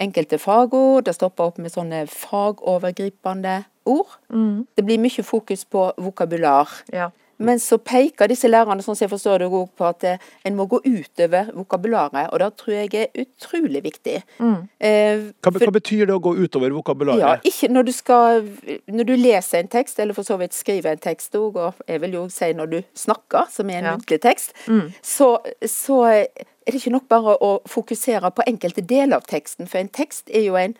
enkelte 0.00 0.38
fagord, 0.40 1.04
det 1.04 1.16
stopper 1.16 1.50
opp 1.50 1.58
med 1.60 1.72
sånne 1.72 2.04
fagovergripende 2.08 3.62
ord. 3.90 4.18
Mm. 4.32 4.66
Det 4.76 4.86
blir 4.86 5.02
mye 5.02 5.24
fokus 5.26 5.66
på 5.68 5.90
vokabular. 5.98 6.72
Ja. 6.94 7.10
Men 7.40 7.60
så 7.60 7.78
peker 7.80 8.28
disse 8.28 8.48
lærerne 8.50 8.84
sånn 8.84 8.96
som 8.98 9.06
jeg 9.06 9.12
forstår 9.14 9.40
det, 9.40 9.48
på 9.48 9.86
at 9.88 10.04
eh, 10.04 10.24
en 10.44 10.56
må 10.58 10.66
gå 10.68 10.82
utover 10.84 11.48
vokabularet, 11.56 12.28
og 12.28 12.42
det 12.42 12.50
tror 12.60 12.74
jeg 12.74 12.90
er 13.00 13.22
utrolig 13.22 13.80
viktig. 13.86 14.18
Mm. 14.36 14.58
Eh, 14.76 15.22
hva, 15.40 15.54
hva, 15.54 15.72
betyr 15.72 16.10
det 16.10 16.18
å 16.18 16.20
gå 16.20 16.34
utover 16.36 16.74
vokabularet? 16.76 17.22
Ja, 17.24 17.32
ikke 17.48 17.72
når 17.72 17.88
du 17.88 17.92
skal 17.96 18.44
Når 18.90 19.08
du 19.08 19.14
leser 19.16 19.62
en 19.62 19.72
tekst, 19.72 19.98
eller 20.02 20.16
for 20.16 20.26
så 20.26 20.36
vidt 20.40 20.56
skriver 20.56 20.92
en 20.92 21.00
tekst 21.00 21.34
òg, 21.38 21.56
og 21.56 21.80
jeg 21.88 22.04
vil 22.04 22.18
jo 22.18 22.26
si 22.32 22.52
når 22.56 22.72
du 22.74 22.78
snakker, 22.96 23.48
som 23.52 23.72
er 23.72 23.80
en 23.80 23.88
ja. 23.88 23.96
muntlig 23.96 24.20
tekst, 24.20 24.52
mm. 24.68 24.92
så, 25.00 25.32
så 25.64 26.02
er 26.10 26.46
det 26.68 26.82
ikke 26.82 26.92
nok 26.92 27.08
bare 27.08 27.38
å 27.40 27.54
fokusere 27.68 28.34
på 28.36 28.46
enkelte 28.52 28.84
deler 28.84 29.16
av 29.16 29.24
teksten, 29.30 29.70
for 29.70 29.80
en 29.80 29.88
tekst 29.88 30.28
er 30.28 30.44
jo 30.44 30.60
en 30.60 30.76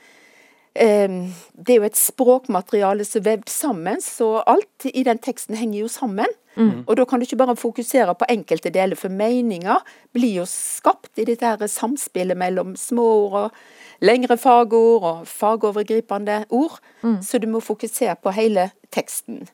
det 0.75 1.73
er 1.75 1.81
jo 1.81 1.87
et 1.89 1.99
språkmateriale 1.99 3.05
som 3.05 3.21
er 3.21 3.27
vevd 3.27 3.51
sammen, 3.51 4.01
så 4.01 4.43
alt 4.47 4.87
i 4.87 5.03
den 5.07 5.19
teksten 5.19 5.59
henger 5.59 5.81
jo 5.81 5.89
sammen. 5.91 6.31
Mm. 6.55 6.85
Og 6.87 6.97
da 6.97 7.05
kan 7.05 7.21
du 7.21 7.27
ikke 7.27 7.39
bare 7.41 7.57
fokusere 7.57 8.15
på 8.15 8.29
enkelte 8.31 8.71
deler, 8.71 8.99
for 8.99 9.09
meninger 9.09 9.83
blir 10.15 10.41
jo 10.41 10.47
skapt 10.47 11.19
i 11.19 11.27
dette 11.27 11.47
her 11.47 11.71
samspillet 11.71 12.39
mellom 12.39 12.77
småord 12.79 13.37
og 13.41 13.61
lengre 14.01 14.37
fagord 14.39 15.03
og 15.03 15.27
fagovergripende 15.29 16.45
ord. 16.51 16.79
Mm. 17.03 17.23
Så 17.23 17.39
du 17.39 17.49
må 17.51 17.61
fokusere 17.61 18.17
på 18.23 18.35
hele 18.35 18.71
teksten. 18.93 19.49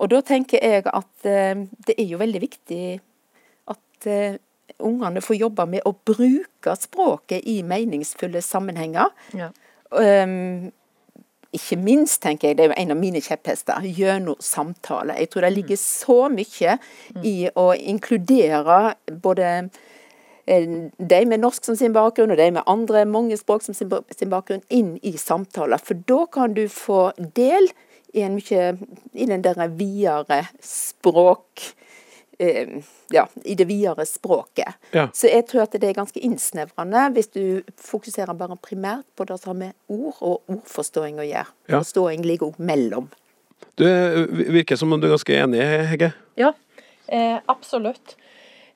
Og 0.00 0.10
da 0.10 0.20
tenker 0.24 0.62
jeg 0.62 0.86
at 0.86 1.26
uh, 1.26 1.66
det 1.86 1.96
er 1.98 2.06
jo 2.08 2.20
veldig 2.20 2.40
viktig 2.40 2.84
at 3.68 4.06
uh, 4.06 4.38
ungene 4.80 5.20
får 5.20 5.36
jobbe 5.36 5.66
med 5.66 5.84
å 5.84 5.92
bruke 5.92 6.76
språket 6.78 7.44
i 7.44 7.60
meningsfulle 7.66 8.42
sammenhenger. 8.42 9.12
Ja. 9.36 9.50
Um, 9.90 10.70
ikke 11.50 11.76
minst, 11.82 12.20
tenker 12.22 12.48
jeg, 12.48 12.58
det 12.58 12.64
er 12.64 12.70
jo 12.70 12.78
en 12.78 12.94
av 12.94 12.98
mine 13.00 13.20
kjepphester, 13.24 13.82
gjennom 13.82 14.38
samtale. 14.44 15.16
Jeg 15.18 15.32
tror 15.32 15.46
det 15.46 15.52
ligger 15.56 15.78
mm. 15.78 15.82
så 15.82 16.18
mye 16.30 16.76
i 17.26 17.34
å 17.58 17.64
inkludere 17.74 18.78
både 19.24 19.48
eh, 20.46 20.68
de 20.94 21.20
med 21.26 21.42
norsk 21.42 21.66
som 21.66 21.78
sin 21.78 21.96
bakgrunn, 21.96 22.30
og 22.30 22.38
de 22.38 22.52
med 22.54 22.70
andre 22.70 23.02
mange 23.02 23.38
språk 23.40 23.66
som 23.66 23.74
sin, 23.74 23.90
bakgrunn, 24.30 24.62
inn 24.70 24.94
i 25.02 25.16
samtaler. 25.18 25.82
For 25.82 25.98
da 26.06 26.22
kan 26.30 26.54
du 26.54 26.68
få 26.70 27.08
del 27.34 27.66
i 28.14 28.22
en 28.26 28.38
mye 28.38 28.70
i 29.14 29.26
den 29.26 29.42
der 29.42 29.66
videre 29.74 30.44
språk 30.62 31.72
ja, 33.12 33.26
i 33.44 33.54
det 33.54 33.66
videre 33.68 34.06
språket. 34.08 34.78
Ja. 34.96 35.08
Så 35.12 35.28
jeg 35.28 35.44
tror 35.50 35.66
at 35.66 35.74
det 35.76 35.90
er 35.90 35.98
ganske 35.98 36.20
innsnevrende 36.24 37.02
hvis 37.14 37.28
du 37.34 37.42
fokuserer 37.76 38.32
bare 38.38 38.56
primært 38.62 39.04
på 39.18 39.26
det 39.28 39.36
som 39.40 39.52
har 39.52 39.58
med 39.58 39.76
ord 39.92 40.20
og 40.20 40.54
ordforståing 40.54 41.20
å 41.20 41.26
gjøre. 41.26 41.50
Ja. 41.68 41.80
Forståing 41.82 42.24
ligger 42.24 42.50
òg 42.50 42.62
mellom. 42.62 43.10
Du 43.76 43.86
virker 44.56 44.76
som 44.76 44.92
om 44.92 45.00
du 45.00 45.08
er 45.08 45.14
ganske 45.14 45.36
enig, 45.36 45.60
Hegge? 45.92 46.12
Ja, 46.40 46.52
eh, 47.08 47.38
absolutt. 47.48 48.16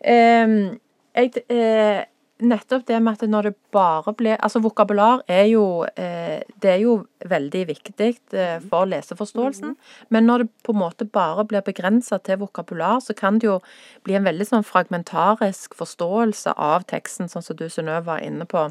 Eh, 0.01 0.77
jeg, 1.15 1.45
eh, 1.49 2.05
nettopp 2.43 2.87
det 2.87 2.99
med 3.03 3.15
at 3.15 3.29
når 3.31 3.43
det 3.49 3.55
bare 3.73 4.13
blir 4.13 4.37
Altså 4.43 4.59
vokabular 4.59 5.23
er 5.31 5.45
jo 5.53 5.85
eh, 5.97 6.43
Det 6.61 6.71
er 6.71 6.81
jo 6.83 7.07
veldig 7.25 7.63
viktig 7.69 8.11
eh, 8.35 8.59
for 8.71 8.85
leseforståelsen. 8.91 9.77
Men 10.11 10.27
når 10.27 10.39
det 10.43 10.49
på 10.67 10.73
en 10.73 10.79
måte 10.79 11.05
bare 11.05 11.45
blir 11.45 11.63
begrensa 11.65 12.19
til 12.19 12.39
vokabular, 12.43 13.01
så 13.01 13.15
kan 13.15 13.39
det 13.39 13.47
jo 13.47 13.61
bli 14.05 14.15
en 14.19 14.27
veldig 14.27 14.47
sånn 14.51 14.67
fragmentarisk 14.67 15.75
forståelse 15.79 16.53
av 16.59 16.85
teksten, 16.91 17.29
sånn 17.29 17.43
som 17.43 17.57
du 17.57 17.69
Synnøve 17.69 18.05
var 18.05 18.25
inne 18.27 18.45
på. 18.45 18.67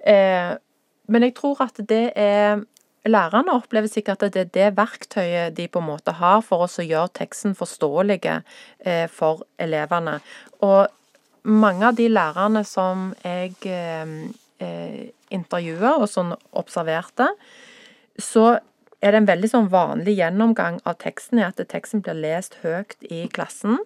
Eh, 0.00 0.56
men 1.06 1.22
jeg 1.28 1.36
tror 1.36 1.62
at 1.68 1.78
det 1.88 2.12
er 2.16 2.64
Lærerne 3.04 3.52
opplever 3.52 3.90
sikkert 3.92 4.22
at 4.24 4.32
det 4.32 4.40
er 4.40 4.52
det 4.54 4.76
verktøyet 4.78 5.56
de 5.58 5.66
på 5.68 5.82
en 5.82 5.90
måte 5.90 6.14
har 6.16 6.38
for 6.40 6.64
å 6.64 6.84
gjøre 6.88 7.12
teksten 7.12 7.52
forståelige 7.52 8.38
eh, 8.80 9.04
for 9.12 9.42
elevene. 9.60 10.22
Og 10.64 10.88
mange 11.44 11.86
av 11.88 11.96
de 11.98 12.08
lærerne 12.08 12.64
som 12.64 13.12
jeg 13.24 13.56
eh, 13.68 14.16
eh 14.60 15.04
intervjua 15.34 15.96
og 15.98 16.08
som 16.08 16.30
observerte, 16.52 17.26
så 18.18 18.60
er 19.02 19.12
det 19.12 19.20
en 19.20 19.28
veldig 19.28 19.50
sånn 19.50 19.70
vanlig 19.72 20.14
gjennomgang 20.20 20.78
av 20.86 21.00
teksten 21.02 21.40
er 21.42 21.50
at 21.50 21.62
teksten 21.68 22.04
blir 22.04 22.16
lest 22.22 22.60
høyt 22.62 22.94
i 23.10 23.24
klassen. 23.32 23.80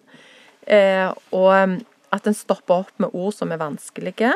Eh, 0.69 1.09
og 1.33 1.81
at 2.13 2.27
en 2.27 2.37
stopper 2.37 2.83
opp 2.83 2.93
med 3.01 3.13
ord 3.13 3.33
som 3.35 3.51
er 3.53 3.61
vanskelige, 3.61 4.31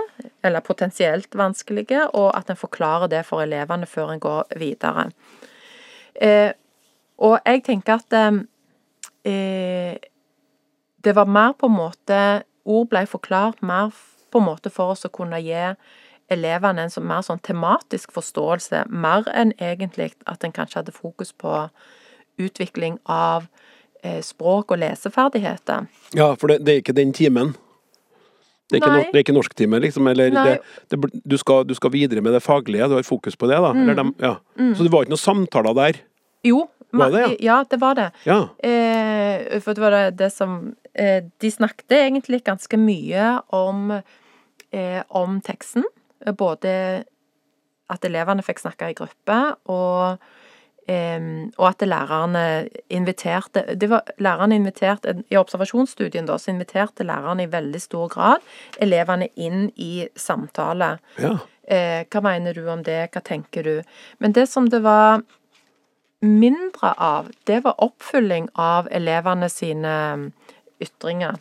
eller 0.45 0.65
potensielt 0.65 1.35
vanskelige, 1.37 2.07
og 2.13 2.31
at 2.37 2.49
en 2.49 2.59
forklarer 2.59 3.09
det 3.13 3.23
for 3.27 3.45
elevene 3.45 3.89
før 3.89 4.13
en 4.13 4.23
går 4.23 4.57
videre. 4.61 5.07
Eh, 6.13 6.51
og 7.23 7.39
jeg 7.45 7.63
tenker 7.65 8.01
at 8.01 8.17
eh, 9.25 9.95
det 11.03 11.15
var 11.15 11.29
mer 11.29 11.55
på 11.57 11.69
en 11.69 11.77
måte 11.77 12.19
ord 12.65 12.89
ble 12.91 13.05
forklart 13.09 13.61
mer 13.61 13.91
på 14.33 14.41
en 14.41 14.47
måte 14.47 14.71
for 14.73 14.95
oss 14.95 15.05
å 15.05 15.11
kunne 15.13 15.39
gi 15.43 15.73
elevene 16.33 16.87
en 16.87 17.07
mer 17.07 17.25
sånn 17.25 17.41
tematisk 17.43 18.13
forståelse, 18.15 18.85
mer 18.89 19.27
enn 19.35 19.53
egentlig 19.61 20.13
at 20.29 20.43
en 20.43 20.55
kanskje 20.55 20.81
hadde 20.81 20.95
fokus 20.95 21.33
på 21.35 21.67
utvikling 22.41 22.97
av 23.05 23.45
eh, 24.01 24.21
språk 24.25 24.73
og 24.73 24.81
leseferdigheter. 24.81 25.85
Ja, 26.17 26.33
for 26.39 26.49
det, 26.49 26.63
det 26.65 26.73
er 26.73 26.81
ikke 26.81 26.97
den 26.97 27.13
timen? 27.13 27.53
Det 28.71 28.79
er 28.79 28.81
ikke, 28.81 28.93
no, 28.95 29.01
det 29.11 29.19
er 29.19 29.25
ikke 29.25 29.35
norsktime, 29.35 29.79
liksom? 29.83 30.07
Eller 30.09 30.31
det, 30.33 30.53
det, 30.89 30.97
du, 31.21 31.35
skal, 31.37 31.65
du, 31.67 31.75
skal, 31.77 31.91
videre 31.93 32.23
med 32.25 32.33
det 32.33 32.41
faglige, 32.41 32.87
du 32.89 32.95
har 32.97 33.05
fokus 33.05 33.35
på 33.37 33.49
det, 33.51 33.59
da? 33.61 33.73
Mm. 33.75 33.91
De, 33.91 34.05
ja. 34.23 34.37
mm. 34.57 34.71
Så 34.73 34.87
det 34.87 34.93
var 34.93 35.05
ikke 35.05 35.13
noen 35.13 35.21
samtaler 35.21 35.77
der? 35.77 35.99
Jo, 36.47 36.63
var 36.99 37.11
det, 37.11 37.21
ja? 37.25 37.35
ja, 37.49 37.57
det 37.69 37.79
var 37.81 37.97
det. 37.97 38.07
Ja. 38.29 38.39
Eh, 38.63 39.59
for 39.63 39.73
det 39.73 39.83
var 39.83 39.95
det, 39.97 40.05
det 40.21 40.29
som 40.33 40.73
Eh, 40.93 41.23
de 41.37 41.51
snakket 41.51 41.91
egentlig 41.91 42.43
ganske 42.43 42.77
mye 42.77 43.41
om, 43.47 44.01
eh, 44.71 45.03
om 45.07 45.41
teksten. 45.41 45.83
Både 46.37 47.03
at 47.89 48.05
elevene 48.05 48.43
fikk 48.45 48.59
snakke 48.59 48.89
i 48.89 48.95
gruppe, 48.95 49.39
og, 49.65 50.21
og 50.87 51.65
at 51.67 51.83
lærerne 51.87 52.67
inviterte 52.89 53.75
det 53.75 53.89
var, 53.89 54.01
Lærerne 54.19 54.55
inviterte, 54.55 55.23
I 55.29 55.37
observasjonsstudien 55.37 56.25
da, 56.25 56.37
så 56.37 56.51
inviterte 56.51 57.03
lærerne 57.03 57.43
i 57.43 57.51
veldig 57.51 57.81
stor 57.81 58.07
grad 58.09 58.41
elevene 58.79 59.27
inn 59.35 59.71
i 59.75 60.07
samtale. 60.15 60.97
Ja. 61.19 61.37
Eh, 61.67 62.05
hva 62.07 62.21
mener 62.21 62.53
du 62.53 62.67
om 62.69 62.83
det, 62.83 63.09
hva 63.11 63.21
tenker 63.21 63.63
du? 63.63 63.83
Men 64.19 64.31
det 64.31 64.49
som 64.49 64.69
det 64.69 64.83
var 64.83 65.23
mindre 66.23 66.93
av, 66.97 67.31
det 67.43 67.63
var 67.65 67.79
oppfylling 67.83 68.47
av 68.59 68.87
elevene 68.91 69.49
sine 69.51 69.95
ytringer. 70.83 71.39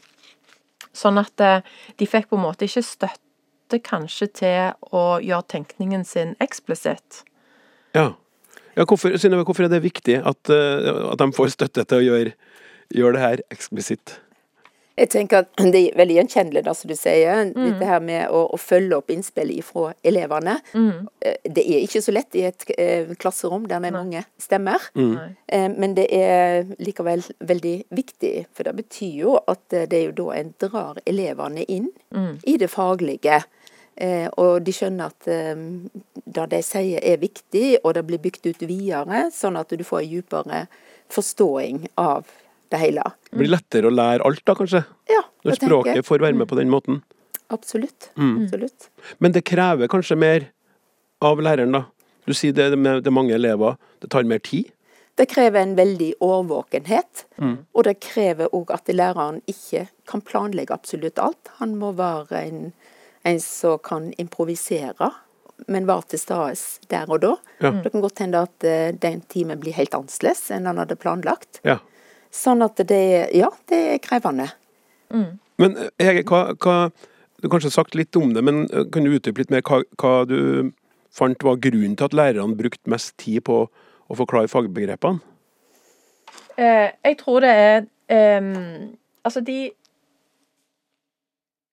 Sånn 0.92 1.20
at 1.22 1.40
eh, 1.40 1.62
de 1.98 2.08
fikk 2.08 2.28
på 2.30 2.38
en 2.38 2.44
måte 2.44 2.66
ikke 2.68 2.84
støtte 2.84 3.80
kanskje 3.84 4.28
til 4.36 4.90
å 4.92 5.04
gjøre 5.24 5.48
tenkningen 5.54 6.04
sin 6.04 6.34
eksplisitt. 6.44 7.22
Ja. 7.96 8.12
ja 8.76 8.84
hvorfor, 8.88 9.14
Synnøve, 9.16 9.46
hvorfor 9.48 9.66
er 9.66 9.72
det 9.72 9.84
viktig 9.86 10.18
at, 10.20 10.52
eh, 10.52 10.90
at, 11.08 11.22
de 11.22 11.30
får 11.36 11.54
støtte 11.54 11.86
til 11.88 12.02
å 12.02 12.06
gjøre, 12.10 12.36
gjøre 12.92 13.16
det 13.16 13.24
her 13.24 13.46
eksplisitt? 13.54 14.18
Jeg 14.96 15.08
tenker 15.12 15.42
at 15.42 15.62
Det 15.72 15.80
er 15.80 15.96
veldig 15.96 16.16
gjenkjennelig, 16.20 16.64
som 16.76 16.90
du 16.90 16.96
sier. 16.99 17.46
Mm. 17.49 17.62
Dette 17.64 17.88
her 17.88 18.02
med 18.04 18.28
å, 18.30 18.44
å 18.52 18.58
følge 18.61 18.99
opp 18.99 19.12
innspill 19.12 19.52
fra 19.64 19.92
elevene. 20.04 20.58
Mm. 20.75 21.08
Eh, 21.25 21.38
det 21.44 21.64
er 21.64 21.87
ikke 21.87 22.02
så 22.04 22.14
lett 22.14 22.37
i 22.37 22.44
et 22.49 22.66
eh, 22.76 23.14
klasserom 23.20 23.66
der 23.68 23.82
det 23.82 23.92
er 23.92 23.96
mange 23.96 24.25
stemmer. 24.40 24.84
Mm. 24.99 25.16
Eh, 25.46 25.68
men 25.72 25.96
det 25.96 26.06
er 26.12 26.68
likevel 26.82 27.25
veldig 27.40 27.76
viktig. 27.94 28.34
For 28.52 28.68
det 28.68 28.76
betyr 28.82 29.16
jo 29.22 29.38
at 29.40 29.64
det 29.72 29.99
er 29.99 30.06
jo 30.11 30.16
da 30.22 30.38
en 30.40 30.54
drar 30.61 31.02
elevene 31.08 31.64
inn 31.64 31.90
mm. 32.14 32.44
i 32.44 32.58
det 32.61 32.70
faglige. 32.72 33.42
og 34.40 34.62
de 34.64 34.72
skjønner 34.72 35.11
at 35.12 35.26
det 36.25 36.44
de 36.50 36.61
sier 36.64 37.00
er 37.04 37.18
viktig, 37.20 37.78
og 37.84 37.92
det 37.94 38.02
blir 38.08 38.18
bygd 38.18 38.46
ut 38.49 38.62
videre, 38.64 39.26
sånn 39.30 39.56
at 39.61 39.68
du 39.68 39.84
får 39.84 40.00
en 40.00 40.14
dypere 40.14 40.62
forståing 41.12 41.87
av 42.00 42.25
det 42.72 42.80
hele. 42.82 43.04
Det 43.30 43.40
blir 43.40 43.52
lettere 43.52 43.88
å 43.88 43.94
lære 43.94 44.26
alt 44.28 44.44
da, 44.48 44.56
kanskje? 44.58 44.84
Ja, 45.10 45.22
Når 45.46 45.58
språket 45.60 46.08
får 46.08 46.24
være 46.24 46.38
med 46.38 46.50
på 46.50 46.58
den 46.58 46.72
måten? 46.72 47.02
Absolutt. 47.52 48.10
Mm. 48.16 48.44
Absolutt. 48.44 48.88
Men 49.18 49.34
det 49.36 49.44
krever 49.48 49.90
kanskje 49.92 50.16
mer 50.16 50.48
av 51.22 51.42
læreren, 51.42 51.74
da? 51.76 51.84
Du 52.24 52.34
sier 52.36 52.54
det 52.54 52.78
med 52.78 53.02
det 53.04 53.12
mange 53.12 53.34
elever, 53.34 53.76
det 54.00 54.12
tar 54.14 54.24
mer 54.28 54.40
tid? 54.42 54.70
Det 55.14 55.26
krever 55.28 55.60
en 55.60 55.74
veldig 55.76 56.14
årvåkenhet. 56.24 57.26
Mm. 57.36 57.56
Og 57.74 57.84
det 57.84 57.98
krever 58.00 58.54
òg 58.56 58.72
at 58.72 58.88
læreren 58.88 59.42
ikke 59.50 59.86
kan 60.08 60.24
planlegge 60.24 60.74
absolutt 60.74 61.20
alt. 61.20 61.52
Han 61.60 61.76
må 61.76 61.92
være 61.98 62.40
en, 62.46 62.72
en 63.28 63.40
som 63.42 63.76
kan 63.84 64.12
improvisere, 64.22 65.10
men 65.68 65.86
være 65.86 66.14
til 66.14 66.22
stede 66.22 66.56
der 66.90 67.12
og 67.12 67.20
da. 67.22 67.34
Ja. 67.60 67.74
Det 67.84 67.92
kan 67.92 68.04
godt 68.04 68.24
hende 68.24 68.44
at 68.48 68.66
uh, 68.66 68.88
den 68.96 69.20
timen 69.28 69.60
blir 69.60 69.76
helt 69.76 69.94
annerledes 69.94 70.48
enn 70.54 70.66
han 70.70 70.80
hadde 70.80 70.96
planlagt. 70.96 71.60
Ja. 71.66 71.78
Sånn 72.32 72.64
at 72.64 72.80
det 72.88 73.30
Ja, 73.36 73.50
det 73.68 73.80
er 73.94 74.02
krevende. 74.02 74.48
Mm. 75.12 75.38
Men 75.60 75.76
Hege, 76.00 76.24
hva, 76.28 76.54
hva, 76.56 76.76
Du 77.38 77.48
har 77.48 77.56
kanskje 77.56 77.74
sagt 77.74 77.96
litt 77.98 78.16
om 78.16 78.32
det, 78.36 78.42
men 78.46 78.64
eh, 78.70 78.86
kan 78.92 79.04
du 79.04 79.12
utdype 79.12 79.42
litt 79.42 79.50
mer 79.50 79.64
hva, 79.66 79.82
hva 79.98 80.22
du 80.30 80.70
fant 81.12 81.44
var 81.44 81.58
grunnen 81.60 81.96
til 81.98 82.06
at 82.06 82.14
lærerne 82.14 82.56
brukte 82.56 82.90
mest 82.90 83.16
tid 83.20 83.42
på 83.48 83.64
å 83.66 84.16
forklare 84.16 84.50
fagbegrepene? 84.50 85.18
Eh, 86.56 86.92
jeg 87.02 87.18
tror 87.18 87.42
det 87.42 87.50
er 87.50 87.78
eh, 88.12 88.50
Altså, 89.24 89.40
de 89.40 89.72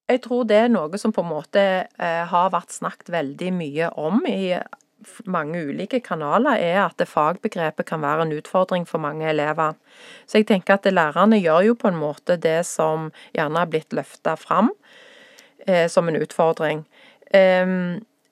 Jeg 0.09 0.21
tror 0.25 0.43
det 0.49 0.57
er 0.57 0.71
noe 0.73 0.97
som 0.97 1.13
på 1.13 1.21
en 1.21 1.29
måte 1.29 1.61
eh, 1.85 2.23
har 2.31 2.49
vært 2.49 2.73
snakket 2.73 3.11
veldig 3.13 3.51
mye 3.53 3.91
om 3.93 4.23
i 4.25 4.55
mange 5.25 5.61
ulike 5.69 5.99
kanaler, 6.03 6.59
er 6.59 6.81
at 6.85 7.01
fagbegrepet 7.07 7.87
kan 7.89 8.01
være 8.03 8.25
en 8.27 8.33
utfordring 8.35 8.87
for 8.87 9.01
mange 9.01 9.27
elever. 9.29 9.77
Så 10.27 10.41
jeg 10.41 10.49
tenker 10.49 10.77
at 10.77 10.89
lærerne 10.91 11.39
gjør 11.39 11.69
jo 11.69 11.77
på 11.79 11.91
en 11.91 11.99
måte 11.99 12.37
det 12.37 12.65
som 12.67 13.11
gjerne 13.35 13.63
har 13.63 13.71
blitt 13.71 13.95
løfta 13.95 14.35
fram 14.39 14.71
eh, 15.67 15.87
som 15.87 16.09
en 16.09 16.19
utfordring. 16.19 16.85
Eh, 17.31 17.65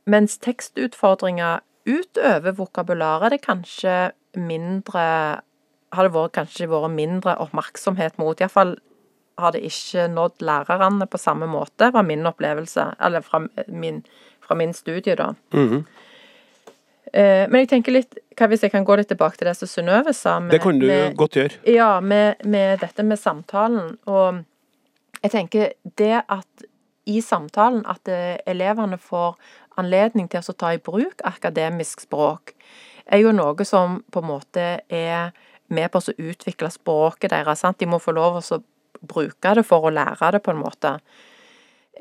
mens 0.07 0.37
tekstutfordringer 0.43 1.63
utover 1.87 2.55
vokabularet 2.55 3.31
det 3.31 3.45
kanskje 3.45 4.11
mindre 4.35 5.41
Har 5.95 6.03
det 6.03 6.11
vært, 6.11 6.33
kanskje 6.35 6.67
vært 6.67 6.91
mindre 6.91 7.37
oppmerksomhet 7.39 8.17
mot 8.19 8.41
Iallfall 8.41 8.73
har 9.37 9.53
det 9.53 9.61
ikke 9.65 10.07
nådd 10.11 10.41
lærerne 10.45 11.05
på 11.07 11.19
samme 11.21 11.47
måte, 11.47 11.91
var 11.93 12.03
min 12.03 12.25
opplevelse. 12.25 12.89
Eller 12.99 13.21
fra 13.21 13.43
min, 13.67 14.01
fra 14.41 14.55
min 14.55 14.73
studie, 14.73 15.15
da. 15.15 15.33
Mhm. 15.53 15.85
Eh, 15.85 16.06
men 17.13 17.61
jeg 17.63 17.69
tenker 17.71 17.93
litt 17.95 18.17
hva 18.37 18.47
Hvis 18.51 18.61
jeg 18.61 18.71
kan 18.71 18.85
gå 18.85 18.95
litt 18.99 19.07
tilbake 19.09 19.37
til 19.39 19.47
det 19.49 19.55
som 19.57 19.69
Synnøve 19.69 20.13
sa 20.13 20.39
med, 20.39 20.51
Det 20.53 20.61
kan 20.61 20.79
du 20.79 20.85
med, 20.85 21.15
godt 21.17 21.37
gjøre. 21.39 21.57
ja, 21.65 21.99
med, 22.01 22.43
med 22.45 22.79
dette 22.83 23.03
med 23.03 23.17
samtalen. 23.17 23.95
Og 24.05 24.43
jeg 25.23 25.31
tenker 25.31 25.71
det 25.97 26.21
at 26.27 26.67
i 27.07 27.21
samtalen 27.21 27.85
at 27.89 28.07
eh, 28.11 28.37
elevene 28.45 28.99
får 29.01 29.37
anledning 29.79 30.27
til 30.29 30.43
å 30.43 30.53
ta 30.53 30.73
i 30.75 30.81
bruk 30.83 31.21
akademisk 31.25 32.03
språk, 32.05 32.53
er 33.07 33.23
jo 33.23 33.31
noe 33.31 33.65
som 33.65 34.01
på 34.11 34.21
en 34.21 34.29
måte 34.29 34.65
er 34.89 35.31
med 35.73 35.91
på 35.91 36.01
å 36.01 36.15
utvikle 36.17 36.69
språket 36.71 37.31
deres. 37.31 37.63
Sant? 37.63 37.79
De 37.79 37.87
må 37.89 37.99
få 37.99 38.13
lov 38.15 38.41
å 38.41 38.61
bruke 39.01 39.55
det 39.55 39.63
for 39.65 39.87
å 39.87 39.93
lære 39.93 40.31
det, 40.35 40.43
på 40.43 40.51
en 40.51 40.61
måte. 40.61 40.97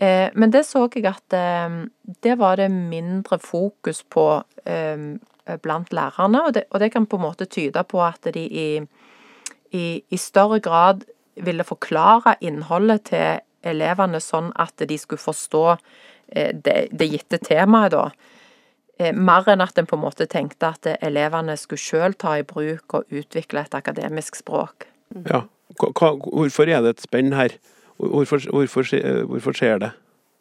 Eh, 0.01 0.29
men 0.35 0.53
det 0.53 0.67
så 0.69 0.87
jeg 0.93 1.07
at 1.09 1.37
eh, 1.37 1.81
det 2.23 2.37
var 2.39 2.61
det 2.61 2.69
mindre 2.71 3.39
fokus 3.41 4.03
på 4.03 4.27
eh, 4.65 5.17
blant 5.63 5.93
lærerne, 5.93 6.43
og 6.45 6.55
det, 6.55 6.65
og 6.71 6.81
det, 6.81 6.93
kan 6.93 7.07
på 7.07 7.17
en 7.17 7.27
måte 7.29 7.47
tyde 7.47 7.83
på 7.85 8.03
at 8.05 8.29
de 8.35 8.43
i, 8.45 8.69
i, 9.73 9.87
i 10.11 10.19
større 10.19 10.61
grad 10.61 11.05
ville 11.37 11.65
forklare 11.65 12.37
innholdet 12.41 13.11
til 13.13 13.43
elevene 13.67 14.21
sånn 14.23 14.53
at 14.57 14.85
de 14.89 14.99
skulle 14.99 15.23
forstå 15.23 15.65
eh, 15.73 16.53
det, 16.53 16.89
det 16.93 17.11
gitte 17.13 17.41
temaet, 17.43 17.95
da. 17.95 18.11
Eh, 18.99 19.13
mer 19.13 19.49
enn 19.53 19.65
at 19.65 19.79
en 19.79 19.89
på 19.89 19.99
en 19.99 20.05
måte 20.07 20.29
tenkte 20.31 20.73
at 20.73 20.89
elevene 21.01 21.57
skulle 21.61 21.83
sjøl 21.83 22.17
ta 22.17 22.39
i 22.41 22.47
bruk 22.49 22.99
og 22.99 23.13
utvikle 23.13 23.67
et 23.67 23.77
akademisk 23.77 24.39
språk. 24.41 24.89
Ja. 25.29 25.45
Hvorfor 25.77 26.71
er 26.71 26.85
det 26.85 26.95
et 26.95 27.03
spenn 27.05 27.35
her? 27.37 27.57
Hvorfor, 27.97 28.43
hvorfor, 28.53 28.89
hvorfor, 29.31 29.57
skjer 29.57 29.81
det? 29.81 29.91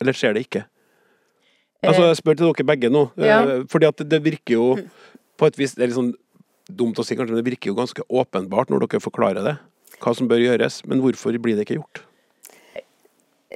Eller 0.01 0.17
skjer 0.17 0.35
det 0.35 0.45
ikke? 0.47 0.65
Altså, 1.85 2.07
Jeg 2.09 2.19
spør 2.19 2.37
til 2.39 2.49
dere 2.49 2.67
begge 2.67 2.89
nå. 2.91 3.05
Ja. 3.21 3.39
Fordi 3.71 3.87
at 3.87 4.01
det 4.11 4.23
virker 4.25 4.57
jo 4.57 4.67
på 5.37 5.47
et 5.47 5.57
vis 5.59 5.75
Det 5.75 5.83
er 5.83 5.91
litt 5.91 5.99
sånn 5.99 6.13
dumt 6.65 6.97
å 6.97 7.05
si, 7.05 7.13
kanskje, 7.13 7.35
men 7.35 7.43
det 7.43 7.51
virker 7.51 7.69
jo 7.69 7.77
ganske 7.77 8.03
åpenbart 8.09 8.71
når 8.73 8.87
dere 8.87 9.03
forklarer 9.03 9.45
det. 9.45 9.55
Hva 10.01 10.15
som 10.17 10.27
bør 10.27 10.41
gjøres. 10.41 10.81
Men 10.89 11.03
hvorfor 11.03 11.37
blir 11.39 11.57
det 11.57 11.67
ikke 11.67 11.77
gjort? 11.77 12.01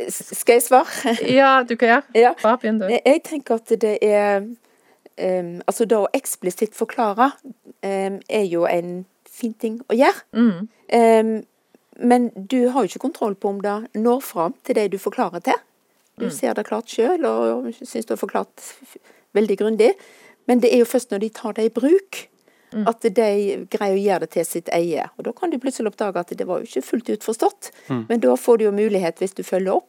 Skal 0.10 0.60
jeg 0.60 0.63
svare? 0.63 1.15
Ja, 1.39 1.63
du 1.70 1.75
kan 1.75 1.89
gjøre. 1.89 2.03
Ja. 2.15 2.34
Bare 2.44 2.58
begynn, 2.62 2.79
du. 2.79 2.88
Jeg 2.88 3.24
tenker 3.25 3.60
at 3.60 3.74
det 3.82 3.98
er 4.06 4.46
um, 4.46 5.56
Altså, 5.68 5.86
da 5.89 6.03
å 6.06 6.12
eksplisitt 6.15 6.77
forklare 6.77 7.32
um, 7.44 8.20
er 8.29 8.46
jo 8.48 8.65
en 8.70 9.03
fin 9.39 9.53
ting 9.53 9.79
å 9.89 9.98
gjøre. 9.98 10.24
Mm. 10.38 10.70
Um, 10.94 11.34
men 12.01 12.29
du 12.36 12.70
har 12.70 12.84
jo 12.84 12.88
ikke 12.94 13.00
kontroll 13.08 13.36
på 13.36 13.50
om 13.50 13.62
det 13.62 13.89
når 13.96 14.22
fram 14.24 14.53
til 14.63 14.75
det 14.75 14.91
du 14.91 14.98
forklarer 14.98 15.44
til. 15.44 15.53
Du 16.20 16.25
Mm. 16.25 16.32
ser 16.32 16.53
det 16.53 16.65
klart 16.68 16.88
sjøl, 16.88 17.24
og 17.25 17.74
syns 17.74 18.06
du 18.06 18.13
har 18.13 18.18
forklart 18.18 18.74
veldig 19.34 19.58
grundig. 19.58 19.94
Men 20.48 20.60
det 20.60 20.74
er 20.74 20.79
jo 20.79 20.86
først 20.86 21.12
når 21.12 21.20
de 21.20 21.29
tar 21.29 21.53
det 21.53 21.65
i 21.65 21.70
bruk, 21.70 22.27
Mm. 22.74 22.88
at 22.88 23.00
de 23.01 23.10
greier 23.70 23.96
å 23.96 24.03
gjøre 24.03 24.20
det 24.20 24.29
til 24.32 24.46
sitt 24.46 24.70
eie. 24.72 25.10
Og 25.18 25.24
da 25.25 25.32
kan 25.32 25.50
du 25.50 25.58
plutselig 25.58 25.88
oppdage 25.91 26.18
at 26.20 26.27
det 26.38 26.46
var 26.46 26.60
jo 26.60 26.65
ikke 26.65 26.84
fullt 26.84 27.10
ut 27.10 27.24
forstått. 27.24 27.72
Men 28.10 28.20
da 28.20 28.36
får 28.36 28.58
du 28.60 28.63
jo 28.65 28.72
mulighet, 28.72 29.15
hvis 29.18 29.34
du 29.34 29.41
følger 29.44 29.74
opp 29.75 29.86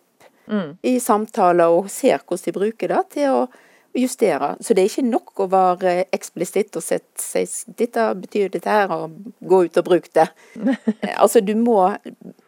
Mm. 0.49 0.79
i 0.83 0.99
samtaler 0.99 1.69
og 1.69 1.91
ser 1.91 2.19
hvordan 2.19 2.45
de 2.45 2.53
bruker 2.53 2.89
det, 2.89 3.11
til 3.11 3.29
å 3.29 3.49
justere. 3.97 4.55
Så 4.61 4.75
det 4.75 4.83
er 4.83 4.91
ikke 4.91 5.07
nok 5.09 5.43
å 5.45 5.47
være 5.51 5.95
eksplisitt 6.15 6.77
og 6.79 6.85
si 6.85 7.45
Dette 7.79 8.07
betyr 8.21 8.51
dette 8.53 8.71
her, 8.71 8.93
og 8.95 9.17
gå 9.41 9.65
ut 9.67 9.81
og 9.81 9.87
bruke 9.87 10.11
det. 10.15 10.29
altså, 11.23 11.41
du 11.41 11.55
må 11.59 11.97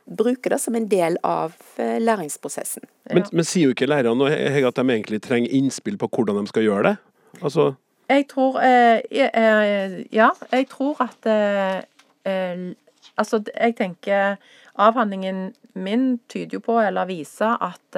bruke 0.07 0.53
det 0.53 0.61
som 0.61 0.75
en 0.77 0.89
del 0.89 1.17
av 1.25 1.55
læringsprosessen. 1.79 2.05
læringsprosessen. 2.05 2.83
Men, 3.15 3.25
men 3.33 3.49
sier 3.49 3.71
jo 3.71 3.77
ikke 3.77 3.89
lærerne 3.91 4.29
at 4.69 4.77
de 4.77 4.85
egentlig 4.91 5.23
trenger 5.25 5.55
innspill 5.57 5.99
på 5.99 6.11
hvordan 6.13 6.43
de 6.43 6.53
skal 6.53 6.67
gjøre 6.67 6.83
det? 6.91 6.97
Altså, 7.43 7.73
Jeg 8.09 8.27
tror 8.29 8.59
eh, 8.61 9.01
eh, 9.11 10.05
Ja, 10.13 10.31
jeg 10.53 10.69
tror 10.69 11.01
at 11.01 11.27
eh, 11.27 11.83
eh, 12.29 12.75
Altså, 13.17 13.43
jeg 13.61 13.77
tenker 13.77 14.37
avhandlingen 14.75 15.53
min 15.75 16.19
tyder 16.29 16.57
jo 16.57 16.61
på, 16.61 16.79
eller 16.81 17.05
viser, 17.05 17.57
at 17.61 17.97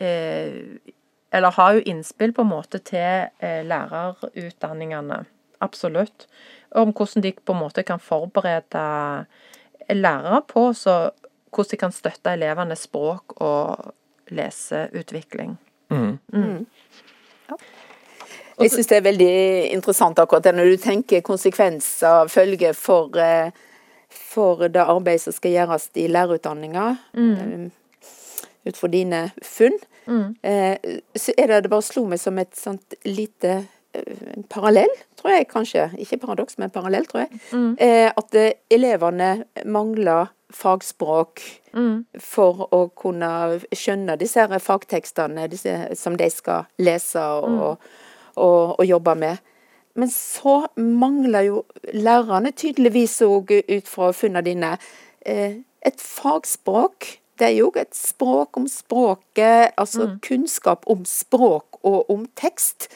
eh, 0.00 0.93
Eller 1.34 1.50
har 1.56 1.74
jo 1.74 1.86
innspill 1.90 2.32
på 2.34 2.44
en 2.44 2.52
måte 2.52 2.78
til 2.86 3.26
eh, 3.42 3.62
lærerutdanningene. 3.66 5.24
Absolutt. 5.64 6.28
Om 6.70 6.92
hvordan 6.94 7.24
de 7.24 7.32
på 7.34 7.54
en 7.54 7.62
måte 7.64 7.82
kan 7.82 8.02
forberede 8.02 9.26
lærere 9.90 10.40
på 10.48 10.72
så, 10.72 11.10
hvordan 11.50 11.70
de 11.70 11.80
kan 11.80 11.92
støtte 11.92 12.32
elevenes 12.38 12.86
språk 12.86 13.36
og 13.42 13.92
leseutvikling. 14.30 15.56
Jeg 18.60 18.70
syns 18.70 18.86
det 18.90 18.96
er 18.96 19.06
veldig 19.08 19.34
interessant 19.74 20.18
akkurat 20.22 20.46
det 20.46 20.54
når 20.54 20.70
du 20.70 20.76
tenker 20.82 21.24
konsekvenser, 21.26 22.28
følger 22.30 22.76
for, 22.78 23.16
eh, 23.18 23.50
for 24.08 24.68
det 24.68 24.82
arbeidet 24.82 25.26
som 25.26 25.34
skal 25.34 25.56
gjøres 25.56 25.88
i 25.98 26.06
lærerutdanninga. 26.06 26.96
Mm. 27.14 27.72
Ut 28.66 28.76
fra 28.76 28.88
dine 28.88 29.30
funn. 29.42 29.78
Eh, 30.42 30.76
Så 31.16 31.32
er 31.38 31.46
det 31.46 31.62
det 31.64 31.70
bare 31.70 31.82
slo 31.82 32.06
meg 32.06 32.18
som 32.20 32.38
et 32.38 32.54
sånt 32.56 32.94
lite 33.04 33.66
eh, 33.94 34.42
parallell, 34.48 34.90
tror 35.16 35.30
jeg 35.36 35.48
kanskje. 35.48 35.90
Ikke 35.98 36.18
paradoks, 36.20 36.58
men 36.58 36.70
parallell, 36.70 37.06
tror 37.06 37.26
jeg. 37.26 37.40
Mm. 37.52 37.76
Eh, 37.78 38.10
At 38.16 38.34
eh, 38.34 38.52
elevene 38.70 39.44
mangler 39.64 40.26
fagspråk 40.54 41.40
Mm. 41.74 42.04
for 42.22 42.68
å 42.70 42.84
kunne 42.94 43.58
skjønne 43.74 44.14
disse 44.16 44.38
her 44.38 44.60
fagtekstene 44.62 45.48
disse, 45.50 45.72
som 45.98 46.14
de 46.16 46.28
skal 46.30 46.68
lese 46.78 47.18
og, 47.18 47.80
og, 48.36 48.76
og 48.78 48.84
jobbe 48.86 49.14
med. 49.18 49.38
Men 49.96 50.08
så 50.08 50.68
mangler 50.76 51.48
jo 51.48 51.64
lærerne 51.92 52.52
tydeligvis 52.54 53.16
òg, 53.26 53.50
ut 53.68 53.88
fra 53.90 54.12
funnene 54.14 54.44
dine, 54.46 54.70
eh, 55.26 55.56
et 55.82 55.98
fagspråk. 55.98 57.18
Det 57.38 57.46
er 57.48 57.56
jo 57.58 57.72
et 57.76 57.94
språk 57.94 58.56
om 58.56 58.66
språket, 58.70 59.72
altså 59.76 60.06
kunnskap 60.22 60.84
om 60.86 61.04
språk 61.04 61.80
og 61.82 62.10
om 62.10 62.26
tekst, 62.38 62.88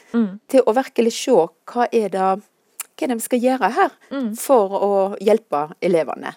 til 0.49 0.63
å 0.67 0.75
virkelig 0.77 1.13
se 1.13 1.31
hva 1.73 1.89
er 1.93 2.09
det 2.09 2.21
hva 2.99 3.07
de 3.09 3.21
skal 3.23 3.39
gjøre 3.39 3.69
her 3.77 3.91
for 4.35 4.69
å 4.75 5.17
hjelpe 5.23 5.69
elevene. 5.81 6.33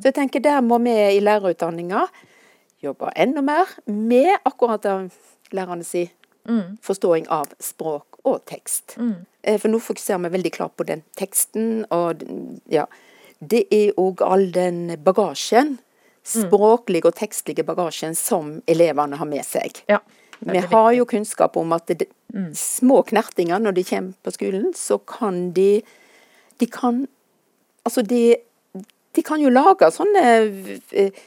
Så 0.00 0.08
jeg 0.10 0.14
tenker 0.14 0.40
der 0.40 0.60
må 0.62 0.78
vi 0.82 0.90
i 1.16 1.20
lærerutdanninga 1.20 2.06
jobbe 2.82 3.10
enda 3.16 3.40
mer 3.42 3.66
med 3.86 4.36
akkurat 4.44 4.82
det 4.82 5.10
lærerne 5.52 5.84
sier, 5.84 6.08
forståing 6.82 7.26
av 7.28 7.46
språk 7.60 8.20
og 8.24 8.44
tekst. 8.46 8.96
Eh, 9.42 9.58
For 9.58 9.68
nå 9.68 9.78
fokuserer 9.80 10.18
vi 10.24 10.28
veldig 10.38 10.52
klart 10.52 10.76
på 10.76 10.84
den 10.86 11.02
teksten, 11.16 11.84
og 11.90 12.22
ja, 12.70 12.86
det 13.40 13.66
er 13.70 13.92
òg 13.98 14.22
all 14.22 14.50
den 14.52 14.96
bagasjen, 15.04 15.78
språklige 16.26 17.10
og 17.10 17.16
tekstlige 17.18 17.64
bagasjen, 17.66 18.16
som 18.18 18.56
elevene 18.66 19.18
har 19.20 19.28
med 19.30 19.46
seg. 19.46 19.82
Ja. 19.90 20.00
Vi 20.40 20.58
har 20.58 20.90
jo 20.92 21.06
kunnskap 21.08 21.56
om 21.56 21.72
at 21.72 21.88
det, 21.88 22.10
små 22.52 23.00
knertinger 23.08 23.62
når 23.62 23.78
de 23.78 23.84
kommer 23.88 24.26
på 24.26 24.34
skolen, 24.34 24.72
så 24.76 24.98
kan 24.98 25.52
de 25.56 25.82
De 26.60 26.66
kan 26.66 27.06
Altså, 27.86 28.02
de, 28.02 28.34
de 29.14 29.22
kan 29.22 29.38
jo 29.38 29.50
lage 29.52 29.86
sånne 29.94 30.22
eh, 30.90 31.18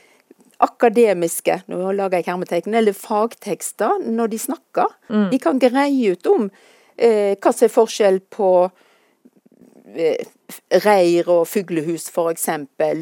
akademiske 0.59 1.61
nå 1.71 1.93
lager 1.95 2.19
jeg 2.19 2.25
hermetegn, 2.27 2.73
eller 2.75 2.91
fagtekster 2.91 4.01
når 4.03 4.33
de 4.33 4.39
snakker. 4.43 4.89
De 5.31 5.39
kan 5.39 5.61
greie 5.61 6.11
ut 6.11 6.27
om 6.27 6.49
eh, 6.97 7.37
hva 7.39 7.53
som 7.55 7.69
er 7.69 7.71
forskjell 7.71 8.19
på 8.35 8.49
reir 10.83 11.29
og 11.29 11.47
fuglehus, 11.47 12.09
f.eks. 12.09 12.49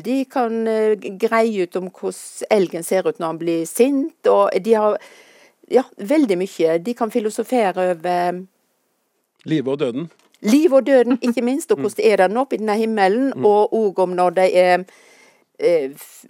De 0.04 0.18
kan 0.32 0.68
eh, 0.68 1.08
greie 1.20 1.64
ut 1.64 1.80
om 1.80 1.90
hvordan 1.90 2.52
elgen 2.52 2.84
ser 2.84 3.08
ut 3.08 3.20
når 3.20 3.28
han 3.28 3.42
blir 3.42 3.66
sint, 3.70 4.30
og 4.32 4.52
de 4.64 4.76
har 4.78 5.00
ja, 5.72 5.84
veldig 5.98 6.38
mye. 6.40 6.78
De 6.84 6.94
kan 6.98 7.12
filosofere 7.12 7.92
over 7.92 8.44
livet 9.48 9.74
og 9.74 9.80
døden. 9.80 10.10
liv 10.42 10.74
og 10.74 10.86
døden, 10.86 11.20
ikke 11.28 11.42
minst, 11.42 11.72
og 11.72 11.80
hvordan 11.82 12.06
er 12.06 12.28
den 12.28 12.38
oppe 12.38 12.56
i 12.56 12.62
denne 12.62 12.78
himmelen, 12.78 13.34
og 13.46 13.74
òg 13.74 14.04
om 14.04 14.16
når 14.16 14.40
det 14.40 14.50
er 14.54 14.80
eh, 14.80 14.86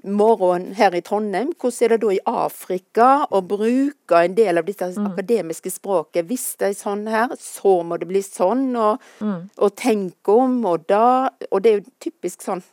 morgen 0.07 0.69
her 0.77 0.95
i 0.95 1.01
Trondheim, 1.03 1.49
hvordan 1.59 1.83
er 1.83 1.89
det 1.93 1.97
da 2.03 2.11
i 2.15 2.19
Afrika 2.31 3.07
å 3.27 3.41
bruke 3.43 4.21
en 4.23 4.35
del 4.37 4.57
av 4.61 4.65
dette 4.69 4.87
akademiske 5.03 5.71
språket? 5.73 6.25
Hvis 6.29 6.55
det 6.61 6.69
er 6.69 6.77
sånn 6.79 7.03
her, 7.11 7.33
så 7.41 7.81
må 7.83 7.97
det 7.99 8.07
bli 8.07 8.21
sånn, 8.23 8.69
og, 8.79 9.03
og 9.57 9.75
tenk 9.75 10.31
om, 10.31 10.61
og 10.65 10.87
da 10.87 11.29
Og 11.51 11.61
det 11.63 11.71
er 11.71 11.79
jo 11.81 11.85
typisk 11.99 12.41
sånn 12.41 12.63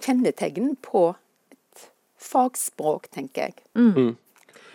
kjennetegn 0.00 0.76
på 0.82 1.14
et 1.52 1.88
fagspråk, 2.18 3.10
tenker 3.10 3.48
jeg. 3.50 3.54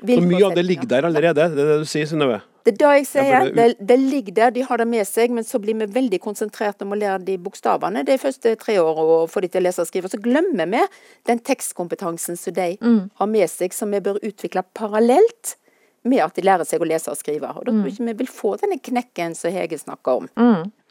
Så 0.06 0.21
mye 0.21 0.45
av 0.45 0.56
det 0.56 0.65
ligger 0.67 0.88
der 0.91 1.08
allerede, 1.08 1.47
det 1.56 1.63
er 1.63 1.71
det 1.71 1.80
du 1.86 1.89
sier, 1.89 2.06
Synnøve? 2.06 2.41
Det 2.65 2.71
er 2.73 2.78
det 2.82 2.91
jeg 2.97 3.06
sier. 3.12 3.28
Ja, 3.30 3.41
det, 3.45 3.56
det- 3.56 3.88
det 3.88 3.97
ligger 4.01 4.34
der, 4.39 4.51
de 4.56 4.62
har 4.65 4.78
det 4.82 4.88
med 4.89 5.06
seg, 5.06 5.30
men 5.32 5.43
så 5.45 5.60
blir 5.62 5.75
vi 5.78 5.86
veldig 5.86 6.19
konsentrert 6.23 6.82
om 6.82 6.95
å 6.95 6.97
lære 6.97 7.23
de 7.28 7.36
bokstavene 7.38 8.01
de 8.08 8.15
første 8.17 8.56
tre 8.58 8.80
årene 8.82 9.06
og 9.19 9.30
få 9.30 9.41
de 9.45 9.47
til 9.54 9.62
å 9.62 9.67
lese 9.67 9.84
og 9.86 9.88
skrive. 9.91 10.10
Så 10.10 10.17
glemmer 10.21 10.65
vi 10.71 10.82
den 11.30 11.39
tekstkompetansen 11.45 12.38
som 12.41 12.54
de 12.58 12.71
har 13.21 13.28
med 13.30 13.49
seg, 13.49 13.71
som 13.73 13.91
vi 13.93 13.99
bør 14.01 14.17
utvikle 14.25 14.63
parallelt 14.73 15.56
med 16.06 16.19
at 16.25 16.36
de 16.38 16.41
lærer 16.45 16.65
seg 16.65 16.82
å 16.82 16.86
lese 16.89 17.10
og 17.13 17.17
skrive. 17.17 17.49
Og 17.58 17.65
da 17.65 17.71
tror 17.71 17.86
jeg 17.86 17.93
ikke 17.99 18.10
vi 18.12 18.17
vil 18.23 18.28
få 18.34 18.56
denne 18.62 18.80
knekken 18.82 19.36
som 19.38 19.51
Hege 19.54 19.78
snakker 19.82 20.25
om. 20.25 20.28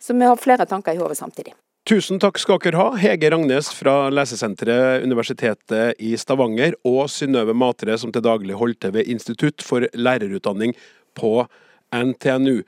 Så 0.01 0.15
vi 0.15 0.25
har 0.27 0.37
flere 0.37 0.67
tanker 0.67 0.95
i 0.95 0.99
hodet 1.03 1.19
samtidig. 1.19 1.55
Tusen 1.87 2.17
takk 2.19 2.39
skal 2.41 2.59
dere 2.65 2.79
ha, 2.81 2.95
Hege 2.97 3.29
Ragnes 3.31 3.69
fra 3.77 4.09
Lesesenteret 4.09 5.03
Universitetet 5.05 5.99
i 6.01 6.15
Stavanger, 6.17 6.73
og 6.89 7.11
Synnøve 7.13 7.53
Matre, 7.55 7.99
som 8.01 8.11
til 8.11 8.23
daglig 8.25 8.55
holder 8.57 8.79
til 8.87 8.95
ved 8.97 9.11
Institutt 9.13 9.61
for 9.63 9.85
lærerutdanning 9.93 10.73
på 11.17 11.47
NTNU. 11.95 12.63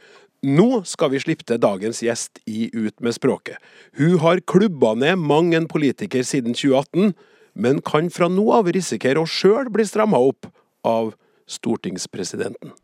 Nå 0.47 0.83
skal 0.87 1.11
vi 1.15 1.21
slippe 1.23 1.47
til 1.49 1.61
dagens 1.63 2.03
gjest 2.05 2.39
i 2.47 2.69
Ut 2.75 3.01
med 3.03 3.17
språket. 3.17 3.57
Hun 3.99 4.19
har 4.23 4.45
klubba 4.47 4.95
ned 4.95 5.19
mang 5.19 5.55
en 5.57 5.69
politiker 5.71 6.23
siden 6.27 6.55
2018, 6.55 7.15
men 7.57 7.81
kan 7.81 8.11
fra 8.13 8.29
nå 8.31 8.45
av 8.55 8.71
risikere 8.71 9.23
å 9.23 9.31
sjøl 9.31 9.73
bli 9.73 9.87
stramma 9.89 10.21
opp 10.21 10.51
av 10.87 11.15
stortingspresidenten. 11.51 12.77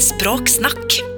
Språksnakk. 0.00 1.13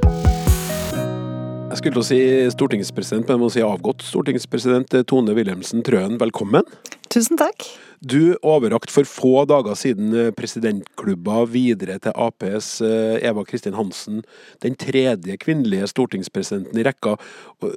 Jeg 1.76 1.82
skulle 1.82 1.98
til 1.98 2.00
å 2.00 2.08
si 2.08 2.18
stortingspresident, 2.54 3.26
men 3.28 3.34
jeg 3.36 3.40
må 3.42 3.48
si 3.52 3.60
avgått 3.60 4.00
stortingspresident 4.08 4.94
Tone 5.10 5.34
Wilhelmsen 5.36 5.82
Trøen, 5.84 6.14
velkommen. 6.16 6.64
Tusen 7.12 7.36
takk. 7.36 7.66
Du 8.00 8.32
overrakte 8.40 8.94
for 8.94 9.04
få 9.04 9.42
dager 9.50 9.76
siden 9.76 10.08
eh, 10.16 10.30
presidentklubba 10.32 11.42
videre 11.52 11.98
til 12.00 12.16
Aps 12.16 12.78
eh, 12.80 13.18
Eva 13.28 13.44
Kristin 13.44 13.76
Hansen, 13.76 14.22
den 14.64 14.78
tredje 14.80 15.36
kvinnelige 15.44 15.90
stortingspresidenten 15.92 16.80
i 16.80 16.86
rekka. 16.88 17.18
Eh, 17.60 17.76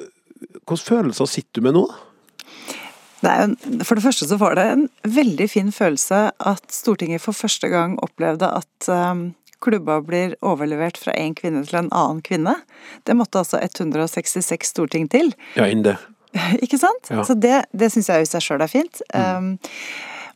Hvilke 0.63 0.79
følelser 0.79 1.27
sitter 1.27 1.59
du 1.59 1.67
med 1.67 1.75
nå? 1.75 1.83
Det 3.19 3.27
er 3.35 3.49
en- 3.49 3.83
for 3.83 3.99
det 3.99 4.05
første 4.07 4.29
så 4.31 4.39
var 4.39 4.55
det 4.55 4.63
en 4.77 4.85
veldig 5.03 5.49
fin 5.51 5.75
følelse 5.75 6.29
at 6.39 6.71
Stortinget 6.71 7.19
for 7.19 7.35
første 7.35 7.67
gang 7.67 7.99
opplevde 7.99 8.47
at 8.47 8.88
um, 8.88 9.33
klubba 9.63 10.00
blir 10.06 10.36
overlevert 10.45 11.00
fra 11.00 11.15
en 11.19 11.36
kvinne 11.38 11.65
til 11.67 11.82
en 11.82 11.91
annen 11.95 12.22
kvinne. 12.26 12.56
Det 13.08 13.15
måtte 13.17 13.41
altså 13.41 13.60
166 13.62 14.74
storting 14.74 15.10
til. 15.12 15.34
Ja, 15.60 15.67
inn 15.67 15.84
det. 15.86 15.98
Ikke 16.63 16.80
sant? 16.82 17.10
Ja. 17.10 17.26
Så 17.28 17.36
det, 17.36 17.63
det 17.72 17.91
syns 17.93 18.12
jeg 18.12 18.26
i 18.26 18.30
seg 18.30 18.45
sjøl 18.45 18.63
er 18.65 18.72
fint. 18.72 19.02
Um, 19.13 19.56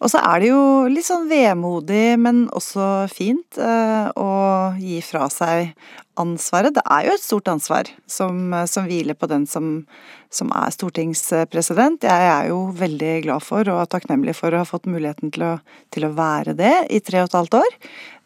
og 0.03 0.11
så 0.11 0.19
er 0.19 0.41
det 0.43 0.49
jo 0.49 0.63
litt 0.91 1.07
sånn 1.07 1.29
vemodig, 1.29 2.17
men 2.19 2.45
også 2.51 3.07
fint 3.11 3.59
eh, 3.61 4.09
å 4.19 4.31
gi 4.75 4.99
fra 5.05 5.29
seg 5.31 5.71
ansvaret. 6.19 6.75
Det 6.75 6.83
er 6.83 7.07
jo 7.07 7.15
et 7.15 7.23
stort 7.23 7.49
ansvar 7.49 7.89
som, 8.09 8.51
som 8.69 8.87
hviler 8.89 9.15
på 9.17 9.29
den 9.31 9.47
som, 9.49 9.85
som 10.33 10.51
er 10.53 10.75
stortingspresident. 10.75 12.03
Jeg 12.03 12.29
er 12.33 12.51
jo 12.51 12.65
veldig 12.77 13.13
glad 13.25 13.45
for 13.45 13.71
og 13.71 13.87
takknemlig 13.93 14.35
for 14.37 14.53
å 14.53 14.61
ha 14.61 14.67
fått 14.67 14.89
muligheten 14.91 15.31
til 15.33 15.47
å, 15.47 15.53
til 15.95 16.09
å 16.09 16.13
være 16.17 16.57
det 16.59 16.75
i 16.91 16.99
tre 17.01 17.23
og 17.23 17.31
et 17.31 17.39
halvt 17.39 17.61
år. 17.63 17.77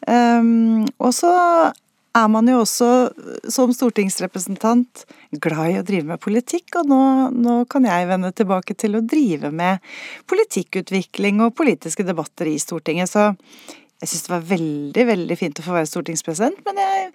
Um, 0.08 0.88
og 0.98 1.14
så 1.16 1.32
er 2.16 2.28
man 2.32 2.48
jo 2.50 2.62
også 2.62 2.88
som 3.52 3.72
stortingsrepresentant 3.74 5.04
glad 5.42 5.72
i 5.72 5.78
å 5.80 5.84
drive 5.86 6.08
med 6.12 6.22
politikk, 6.22 6.80
og 6.80 6.88
nå, 6.90 7.00
nå 7.34 7.58
kan 7.70 7.86
jeg 7.88 8.08
vende 8.08 8.32
tilbake 8.36 8.76
til 8.78 8.98
å 8.98 9.04
drive 9.04 9.52
med 9.54 9.84
politikkutvikling 10.30 11.42
og 11.44 11.56
politiske 11.58 12.06
debatter 12.06 12.50
i 12.50 12.58
Stortinget. 12.62 13.12
Så 13.12 13.32
jeg 13.98 14.10
syns 14.12 14.26
det 14.28 14.30
var 14.30 14.42
veldig, 14.46 15.04
veldig 15.08 15.36
fint 15.40 15.58
å 15.58 15.64
få 15.64 15.74
være 15.74 15.88
stortingspresident, 15.90 16.60
men 16.68 16.76
jeg, 16.78 17.06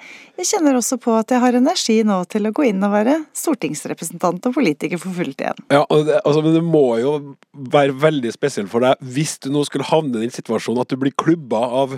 jeg 0.42 0.48
kjenner 0.50 0.76
også 0.76 0.98
på 1.00 1.14
at 1.16 1.32
jeg 1.32 1.40
har 1.40 1.56
energi 1.56 1.96
nå 2.04 2.18
til 2.28 2.50
å 2.50 2.52
gå 2.56 2.66
inn 2.68 2.84
og 2.84 2.92
være 2.92 3.14
stortingsrepresentant 3.40 4.50
og 4.50 4.56
politiker 4.58 5.00
for 5.00 5.16
fullt 5.16 5.46
igjen. 5.46 5.62
Ja, 5.72 5.86
det, 5.88 6.18
altså, 6.26 6.42
men 6.44 6.58
det 6.58 6.64
må 6.68 6.86
jo 7.00 7.14
være 7.72 7.96
veldig 8.02 8.34
spesielt 8.36 8.72
for 8.72 8.84
deg 8.84 9.00
hvis 9.16 9.38
du 9.46 9.48
nå 9.54 9.64
skulle 9.70 9.88
havne 9.88 10.20
i 10.20 10.26
den 10.26 10.36
situasjonen 10.36 10.84
at 10.84 10.92
du 10.92 11.00
blir 11.00 11.16
klubba 11.16 11.62
av 11.84 11.96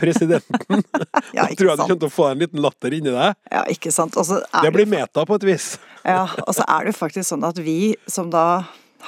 presidenten. 0.00 0.82
Ja, 1.34 1.44
da 1.44 1.50
ikke 1.50 1.58
tror 1.58 1.70
jeg 1.70 1.78
du 1.78 1.82
kommer 1.82 2.00
til 2.00 2.08
å 2.08 2.14
få 2.14 2.26
en 2.30 2.40
liten 2.40 2.60
latter 2.62 2.94
inni 2.96 3.12
deg. 3.12 3.36
Ja, 3.50 3.62
ikke 3.70 3.90
sant. 3.92 4.14
Det 4.16 4.70
blir 4.72 4.88
meta 4.88 5.24
på 5.28 5.36
et 5.36 5.46
vis. 5.46 5.66
Ja, 6.06 6.24
og 6.46 6.52
så 6.56 6.64
er 6.70 6.86
det 6.86 6.94
jo 6.94 6.98
faktisk 7.00 7.28
sånn 7.28 7.44
at 7.46 7.58
vi 7.60 7.94
som 8.10 8.30
da 8.32 8.46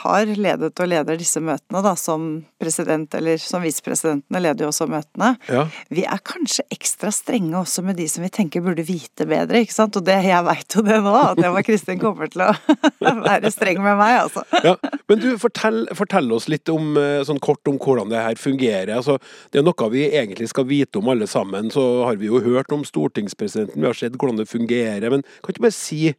har 0.02 0.26
ledet 0.38 0.80
og 0.80 0.88
leder 0.90 1.18
disse 1.20 1.40
møtene, 1.42 1.82
da, 1.84 1.92
som 1.98 2.28
president 2.60 3.12
eller 3.18 3.38
som 3.42 3.62
visepresidentene 3.64 4.40
leder 4.42 4.66
jo 4.66 4.70
også 4.72 4.86
møtene, 4.90 5.34
Ja. 5.48 5.66
vi 5.90 6.04
er 6.04 6.20
kanskje 6.24 6.64
ekstra 6.74 7.10
strenge 7.14 7.54
også 7.58 7.82
med 7.86 7.96
de 7.98 8.06
som 8.10 8.24
vi 8.24 8.30
tenker 8.34 8.62
burde 8.64 8.84
vite 8.86 9.26
bedre, 9.28 9.62
ikke 9.64 9.74
sant. 9.74 9.96
Og 9.98 10.04
det, 10.06 10.18
jeg 10.26 10.44
veit 10.46 10.76
jo 10.78 10.82
det 10.86 10.98
nå, 11.04 11.14
at 11.32 11.42
Eva 11.44 11.62
Kristin 11.66 12.00
kommer 12.02 12.30
til 12.32 12.44
å 12.46 12.52
være 13.28 13.50
streng 13.54 13.82
med 13.84 13.98
meg, 14.00 14.16
altså. 14.26 14.44
Ja, 14.64 14.76
men 15.08 15.22
du, 15.22 15.28
fortell, 15.40 15.84
fortell 15.98 16.30
oss 16.36 16.48
litt 16.52 16.68
om, 16.72 16.94
eh, 17.00 17.20
sånn 17.28 17.40
kort 17.42 17.66
om 17.70 17.78
hvordan 17.82 18.10
det 18.12 18.22
her 18.24 18.38
fungerer. 18.40 18.94
Altså, 18.98 19.18
det 19.52 19.60
er 19.62 19.66
noe 19.66 19.90
vi 19.92 20.06
egentlig 20.10 20.48
skal 20.52 20.66
vite 20.68 21.00
om 21.00 21.08
alle 21.12 21.26
sammen. 21.30 21.70
Så 21.74 21.84
har 22.04 22.18
vi 22.20 22.28
jo 22.30 22.40
hørt 22.44 22.72
om 22.74 22.84
stortingspresidenten, 22.86 23.80
vi 23.80 23.86
har 23.88 23.96
sett 23.96 24.16
hvordan 24.18 24.40
det 24.42 24.48
fungerer. 24.50 25.08
Men 25.12 25.22
kan 25.42 25.54
ikke 25.54 25.64
bare 25.68 25.76
si, 25.76 26.12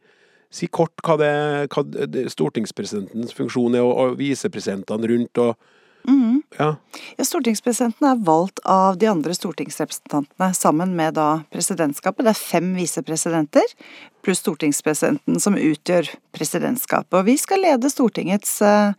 si 0.50 0.66
kort 0.66 1.02
hva, 1.06 1.16
det, 1.20 1.32
hva 1.70 1.84
stortingspresidentens 2.30 3.34
funksjon 3.36 3.76
er, 3.78 3.84
og, 3.86 3.92
og 3.94 4.18
visepresidentene 4.20 5.14
rundt 5.14 5.44
og 5.46 5.70
Ja. 6.58 6.74
Ja, 7.18 7.24
Stortingspresidenten 7.28 8.06
er 8.08 8.20
valgt 8.24 8.62
av 8.64 8.96
de 8.98 9.06
andre 9.10 9.34
stortingsrepresentantene 9.36 10.48
sammen 10.56 10.94
med 10.96 11.14
da 11.18 11.42
presidentskapet. 11.52 12.24
Det 12.24 12.32
er 12.32 12.40
fem 12.40 12.70
visepresidenter 12.74 13.74
pluss 14.24 14.40
stortingspresidenten 14.42 15.40
som 15.40 15.58
utgjør 15.60 16.08
presidentskapet. 16.36 17.12
Og 17.20 17.28
vi 17.28 17.36
skal 17.40 17.62
lede 17.64 17.90
Stortingets, 17.92 18.60
eh, 18.62 18.92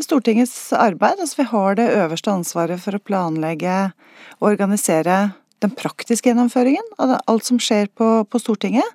Stortingets 0.00 0.72
arbeid. 0.72 1.20
Altså 1.20 1.42
vi 1.42 1.48
har 1.52 1.74
det 1.74 1.90
øverste 1.90 2.32
ansvaret 2.32 2.80
for 2.80 2.96
å 2.96 3.04
planlegge 3.04 3.92
og 4.40 4.52
organisere 4.52 5.34
den 5.60 5.70
praktiske 5.74 6.30
gjennomføringen 6.30 6.84
av 6.98 7.20
alt 7.26 7.44
som 7.44 7.58
skjer 7.58 7.88
på, 7.94 8.24
på 8.24 8.38
Stortinget. 8.38 8.86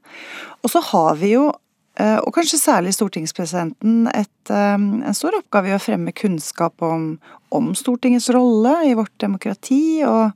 Og 0.63 0.71
så 0.71 0.81
har 0.93 1.15
vi 1.19 1.33
jo 1.35 1.51
Og 2.01 2.33
kanskje 2.33 2.57
særlig 2.57 2.95
stortingspresidenten 2.95 4.07
et, 4.09 4.49
eh, 4.49 4.73
en 4.73 5.13
stor 5.13 5.35
oppgave 5.37 5.69
i 5.69 5.75
å 5.75 5.81
fremme 5.81 6.13
kunnskap 6.15 6.81
om, 6.81 7.19
om 7.53 7.73
Stortingets 7.77 8.31
rolle 8.33 8.73
i 8.89 8.95
vårt 8.97 9.13
demokrati. 9.21 10.01
Og, 10.07 10.33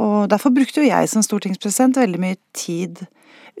og 0.00 0.30
derfor 0.32 0.54
brukte 0.56 0.80
jo 0.80 0.88
jeg 0.88 1.10
som 1.12 1.24
stortingspresident 1.24 2.00
veldig 2.00 2.22
mye 2.22 2.40
tid 2.56 3.04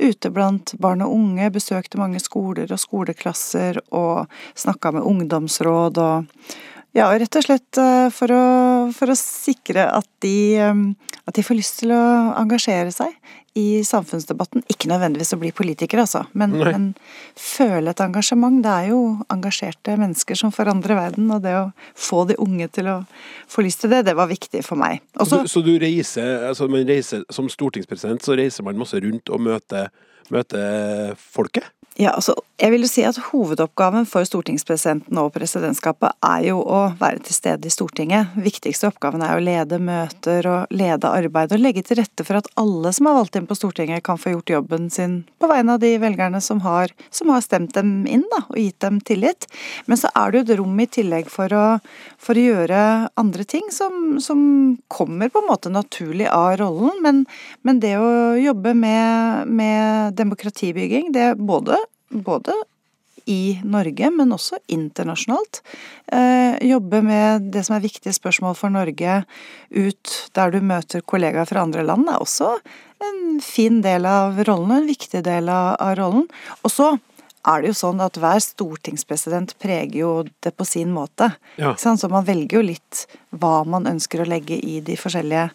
ute 0.00 0.30
blant 0.32 0.74
barn 0.80 1.04
og 1.04 1.12
unge. 1.12 1.50
Besøkte 1.52 2.00
mange 2.00 2.20
skoler 2.24 2.72
og 2.72 2.80
skoleklasser 2.80 3.82
og 3.90 4.32
snakka 4.56 4.96
med 4.96 5.04
ungdomsråd 5.08 6.00
og 6.00 6.56
ja, 6.96 7.10
og 7.10 7.18
rett 7.20 7.36
og 7.36 7.44
slett 7.44 7.80
eh, 7.80 8.06
for 8.14 8.32
å, 8.32 8.44
for 8.96 9.12
å 9.12 9.18
sikre 9.18 9.84
at 9.92 10.08
de, 10.24 10.36
eh, 10.56 11.18
at 11.26 11.36
de 11.36 11.44
får 11.44 11.58
lyst 11.58 11.82
til 11.82 11.92
å 11.92 12.04
engasjere 12.40 12.94
seg 12.94 13.12
i 13.56 13.84
samfunnsdebatten. 13.84 14.64
Ikke 14.68 14.88
nødvendigvis 14.90 15.32
å 15.32 15.38
bli 15.40 15.50
politiker, 15.56 16.02
altså, 16.02 16.26
men, 16.36 16.58
men 16.60 16.88
føle 17.40 17.92
et 17.92 18.02
engasjement. 18.04 18.58
Det 18.64 18.72
er 18.72 18.90
jo 18.90 19.00
engasjerte 19.32 19.96
mennesker 19.96 20.36
som 20.36 20.52
forandrer 20.52 20.98
verden, 20.98 21.30
og 21.32 21.40
det 21.44 21.54
å 21.56 21.70
få 21.96 22.26
de 22.28 22.36
unge 22.42 22.68
til 22.72 22.90
å 22.92 22.98
få 23.52 23.64
lyst 23.64 23.84
til 23.84 23.94
det, 23.94 24.02
det 24.10 24.16
var 24.18 24.28
viktig 24.32 24.60
for 24.66 24.80
meg. 24.80 25.00
Også, 25.16 25.42
Så, 25.46 25.54
så 25.56 25.64
du, 25.64 25.72
så 25.72 25.78
du 25.80 25.86
reiser, 25.86 26.34
altså 26.50 26.68
man 26.72 26.84
reiser 26.88 27.24
som 27.32 27.48
stortingspresident, 27.52 28.24
så 28.24 28.36
reiser 28.36 28.66
man 28.66 28.76
masse 28.80 29.00
rundt 29.00 29.32
og 29.32 29.40
møter, 29.48 29.88
møter 30.32 31.16
folket? 31.16 31.72
Ja, 31.96 32.10
altså, 32.12 32.34
jeg 32.60 32.74
vil 32.74 32.82
jo 32.84 32.88
si 32.90 33.02
at 33.08 33.16
Hovedoppgaven 33.30 34.04
for 34.08 34.24
stortingspresidenten 34.28 35.16
og 35.16 35.30
presidentskapet 35.32 36.12
er 36.24 36.42
jo 36.50 36.58
å 36.60 36.80
være 37.00 37.22
til 37.24 37.36
stede 37.36 37.70
i 37.70 37.72
Stortinget. 37.72 38.34
Viktigste 38.36 38.90
oppgaven 38.90 39.24
er 39.24 39.32
å 39.32 39.40
lede 39.44 39.78
møter 39.80 40.44
og 40.50 40.74
lede 40.76 41.08
arbeid 41.08 41.54
og 41.56 41.62
legge 41.62 41.80
til 41.88 41.96
rette 42.02 42.26
for 42.26 42.36
at 42.36 42.50
alle 42.60 42.92
som 42.92 43.08
er 43.08 43.16
valgt 43.16 43.38
inn 43.40 43.48
på 43.48 43.56
Stortinget 43.56 44.04
kan 44.04 44.20
få 44.20 44.34
gjort 44.34 44.52
jobben 44.58 44.90
sin 44.92 45.22
på 45.40 45.48
vegne 45.48 45.78
av 45.78 45.80
de 45.80 45.94
velgerne 46.02 46.42
som 46.44 46.60
har, 46.66 46.92
som 47.08 47.32
har 47.32 47.40
stemt 47.44 47.72
dem 47.78 48.04
inn 48.04 48.26
da, 48.34 48.42
og 48.44 48.60
gitt 48.60 48.80
dem 48.84 49.00
tillit. 49.00 49.48
Men 49.88 50.00
så 50.00 50.12
er 50.12 50.32
det 50.32 50.42
jo 50.42 50.46
et 50.46 50.54
rom 50.60 50.84
i 50.84 50.88
tillegg 50.98 51.32
for 51.32 51.56
å, 51.56 51.64
for 52.20 52.36
å 52.36 52.46
gjøre 52.50 52.84
andre 53.24 53.48
ting 53.48 53.72
som, 53.72 54.18
som 54.20 54.44
kommer 54.92 55.32
på 55.32 55.40
en 55.40 55.48
måte 55.48 55.72
naturlig 55.72 56.28
av 56.28 56.58
rollen. 56.60 57.00
Men, 57.00 57.24
men 57.64 57.80
det 57.80 57.96
å 57.96 58.36
jobbe 58.36 58.76
med, 58.76 59.48
med 59.48 60.16
demokratibygging, 60.20 61.14
det 61.16 61.30
er 61.30 61.40
både 61.40 61.80
både 62.10 62.54
i 63.26 63.58
Norge, 63.66 64.10
men 64.14 64.34
også 64.34 64.60
internasjonalt. 64.70 65.60
Eh, 66.14 66.62
jobbe 66.68 67.00
med 67.02 67.48
det 67.54 67.64
som 67.66 67.74
er 67.76 67.82
viktige 67.82 68.14
spørsmål 68.14 68.54
for 68.54 68.70
Norge 68.70 69.24
ut 69.74 70.12
der 70.38 70.54
du 70.54 70.60
møter 70.62 71.02
kollegaer 71.02 71.48
fra 71.50 71.64
andre 71.66 71.82
land, 71.86 72.06
er 72.06 72.22
også 72.22 72.54
en 73.02 73.40
fin 73.44 73.82
del 73.84 74.06
av 74.08 74.38
rollen, 74.46 74.70
og 74.70 74.78
en 74.78 74.88
viktig 74.88 75.24
del 75.26 75.50
av, 75.50 75.74
av 75.82 75.96
rollen. 75.98 76.28
Og 76.62 76.72
så 76.72 76.92
er 77.46 77.62
det 77.62 77.72
jo 77.72 77.78
sånn 77.78 78.02
at 78.02 78.18
hver 78.18 78.40
stortingspresident 78.42 79.56
preger 79.62 79.98
jo 80.00 80.12
det 80.42 80.54
på 80.56 80.66
sin 80.66 80.94
måte. 80.94 81.32
Ja. 81.58 81.74
Så 81.78 82.10
man 82.10 82.26
velger 82.26 82.60
jo 82.60 82.64
litt 82.70 83.04
hva 83.34 83.60
man 83.66 83.86
ønsker 83.90 84.22
å 84.22 84.30
legge 84.30 84.58
i 84.58 84.80
de 84.86 84.96
forskjellige 84.98 85.50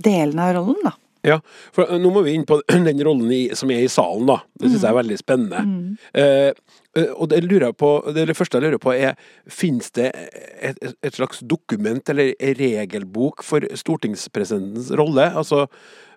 delene 0.00 0.48
av 0.48 0.56
rollen, 0.58 0.82
da. 0.84 0.96
Ja, 1.26 1.36
for 1.74 1.84
eh, 1.86 2.00
nå 2.00 2.12
må 2.14 2.22
vi 2.24 2.34
inn 2.36 2.46
på 2.48 2.60
den 2.88 3.02
rollen 3.04 3.30
i, 3.34 3.42
som 3.56 3.70
er 3.72 3.84
i 3.84 3.92
salen, 3.92 4.28
da. 4.30 4.40
Det 4.56 4.70
syns 4.70 4.84
jeg 4.84 4.90
er 4.90 4.98
veldig 5.00 5.18
spennende. 5.20 5.64
Mm. 5.66 5.96
eh, 6.22 7.10
og 7.14 7.28
det, 7.30 7.42
på, 7.78 7.90
det, 8.10 8.26
det 8.26 8.34
første 8.34 8.58
jeg 8.58 8.66
lurer 8.66 8.82
på 8.82 8.94
er, 8.96 9.18
finnes 9.46 9.92
det 9.94 10.08
et, 10.10 10.78
et, 10.82 10.96
et 11.06 11.14
slags 11.14 11.42
dokument 11.46 12.10
eller 12.10 12.32
regelbok 12.58 13.44
for 13.46 13.66
stortingspresidentens 13.78 14.90
rolle? 14.98 15.28
Altså, 15.30 15.66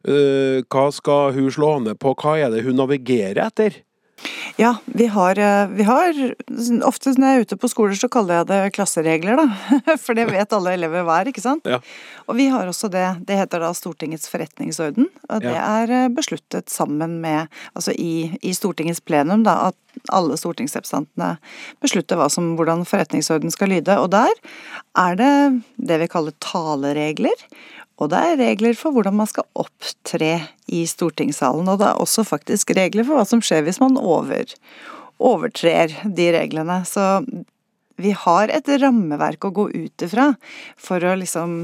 eh, 0.07 0.63
hva 0.65 0.87
skal 0.95 1.35
hun 1.37 1.51
slå 1.53 1.75
ned 1.85 1.99
på, 2.01 2.15
hva 2.17 2.37
er 2.39 2.53
det 2.53 2.63
hun 2.65 2.79
navigerer 2.79 3.43
etter? 3.45 3.83
Ja, 4.59 4.75
vi 4.85 5.07
har, 5.09 5.39
eh, 5.39 5.67
vi 5.73 5.83
har 5.87 6.13
Ofte 6.85 7.13
når 7.17 7.25
jeg 7.27 7.37
er 7.39 7.45
ute 7.47 7.57
på 7.59 7.69
skoler, 7.71 7.95
så 7.97 8.09
kaller 8.11 8.41
jeg 8.41 8.47
det 8.51 8.59
klasseregler, 8.75 9.39
da. 9.41 9.95
For 10.03 10.13
det 10.17 10.27
vet 10.29 10.53
alle 10.55 10.75
elever 10.77 11.05
hva 11.07 11.19
er, 11.21 11.31
ikke 11.33 11.43
sant? 11.43 11.65
Ja. 11.69 11.79
Og 12.29 12.37
vi 12.37 12.47
har 12.53 12.69
også 12.69 12.89
det. 12.93 13.05
Det 13.27 13.37
heter 13.39 13.63
da 13.65 13.71
Stortingets 13.75 14.29
forretningsorden. 14.31 15.09
Og 15.29 15.41
det 15.43 15.53
Ja. 15.55 15.65
er 15.83 15.91
eh, 16.05 16.07
besluttet 16.13 16.69
sammen 16.69 17.19
med 17.23 17.47
Altså 17.75 17.93
i, 17.97 18.37
i 18.41 18.53
Stortingets 18.53 19.01
plenum, 19.01 19.43
da, 19.43 19.69
at 19.71 19.75
alle 20.13 20.37
stortingsrepresentantene 20.37 21.37
beslutter 21.83 22.21
som, 22.33 22.53
hvordan 22.57 22.85
forretningsorden 22.85 23.51
skal 23.53 23.69
lyde. 23.69 23.97
Og 23.99 24.09
der 24.13 24.31
er 24.97 25.15
det 25.19 25.61
det 25.77 25.99
vi 26.01 26.07
kaller 26.07 26.33
taleregler. 26.41 27.35
Og 28.01 28.09
det 28.09 28.19
er 28.19 28.39
regler 28.39 28.77
for 28.77 28.95
hvordan 28.95 29.15
man 29.19 29.29
skal 29.29 29.45
opptre 29.59 30.31
i 30.65 30.83
stortingssalen. 30.89 31.67
Og 31.69 31.79
det 31.81 31.89
er 31.91 32.01
også 32.01 32.25
faktisk 32.25 32.73
regler 32.77 33.05
for 33.07 33.19
hva 33.19 33.25
som 33.29 33.43
skjer 33.43 33.65
hvis 33.67 33.81
man 33.83 33.99
over, 34.01 34.49
overtrer 35.21 35.93
de 36.03 36.29
reglene. 36.35 36.81
Så 36.89 37.21
vi 38.01 38.15
har 38.17 38.49
et 38.49 38.69
rammeverk 38.81 39.45
å 39.45 39.53
gå 39.53 39.69
ut 39.69 40.05
ifra 40.05 40.31
for 40.81 41.05
å 41.05 41.15
liksom 41.21 41.57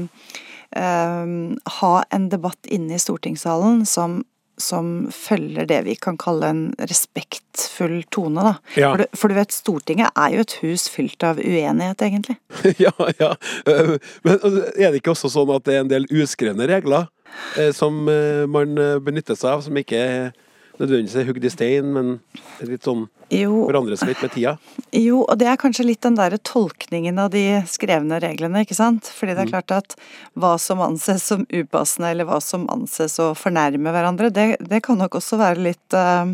eh, 0.78 1.34
ha 1.80 1.94
en 2.14 2.28
debatt 2.30 2.70
inne 2.70 2.94
i 2.96 3.02
stortingssalen 3.02 3.82
som 3.88 4.22
som 4.62 5.08
følger 5.14 5.68
det 5.70 5.80
vi 5.86 5.94
kan 5.98 6.18
kalle 6.20 6.50
en 6.50 6.62
respektfull 6.90 8.02
tone, 8.12 8.44
da. 8.46 8.54
Ja. 8.76 8.90
For, 8.92 9.02
du, 9.02 9.18
for 9.22 9.32
du 9.32 9.38
vet, 9.38 9.54
Stortinget 9.54 10.12
er 10.14 10.36
jo 10.36 10.44
et 10.44 10.56
hus 10.62 10.86
fylt 10.92 11.24
av 11.26 11.40
uenighet, 11.40 12.04
egentlig. 12.06 12.36
ja, 12.84 12.94
ja. 13.20 13.32
Eh, 13.66 13.96
Men 14.26 14.36
altså, 14.38 14.66
er 14.76 14.90
det 14.90 15.00
ikke 15.02 15.14
også 15.14 15.32
sånn 15.32 15.54
at 15.56 15.66
det 15.66 15.76
er 15.76 15.84
en 15.84 15.92
del 15.92 16.08
uskrevne 16.12 16.68
regler 16.70 17.08
eh, 17.56 17.72
som 17.76 18.04
eh, 18.12 18.46
man 18.50 18.78
benytter 19.04 19.38
seg 19.38 19.56
av, 19.56 19.66
som 19.66 19.80
ikke 19.80 20.04
nødvendigvis 20.80 21.16
er 21.20 21.26
hugd 21.28 21.44
i 21.44 21.52
stein, 21.52 21.88
men 21.94 22.12
er 22.60 22.70
litt 22.70 22.86
sånn 22.86 23.06
Jo, 23.32 23.66
forandrer 23.68 24.00
litt 24.08 24.22
med 24.24 24.32
tida? 24.34 24.54
Jo, 24.96 25.20
og 25.22 25.38
det 25.38 25.46
er 25.50 25.58
kanskje 25.60 25.86
litt 25.86 26.02
den 26.02 26.16
derre 26.18 26.40
tolkningen 26.42 27.20
av 27.22 27.30
de 27.34 27.44
skrevne 27.70 28.18
reglene, 28.22 28.64
ikke 28.64 28.76
sant. 28.78 29.06
Fordi 29.14 29.36
det 29.36 29.44
er 29.44 29.52
klart 29.52 29.74
at 29.74 29.96
hva 30.40 30.56
som 30.58 30.82
anses 30.82 31.28
som 31.30 31.44
upassende, 31.46 32.10
eller 32.10 32.28
hva 32.28 32.40
som 32.42 32.66
anses 32.72 33.18
å 33.22 33.30
fornærme 33.38 33.92
hverandre, 33.94 34.32
det, 34.34 34.46
det 34.72 34.82
kan 34.86 34.98
nok 35.00 35.20
også 35.20 35.38
være 35.40 35.68
litt 35.70 35.96
uh, 35.96 36.32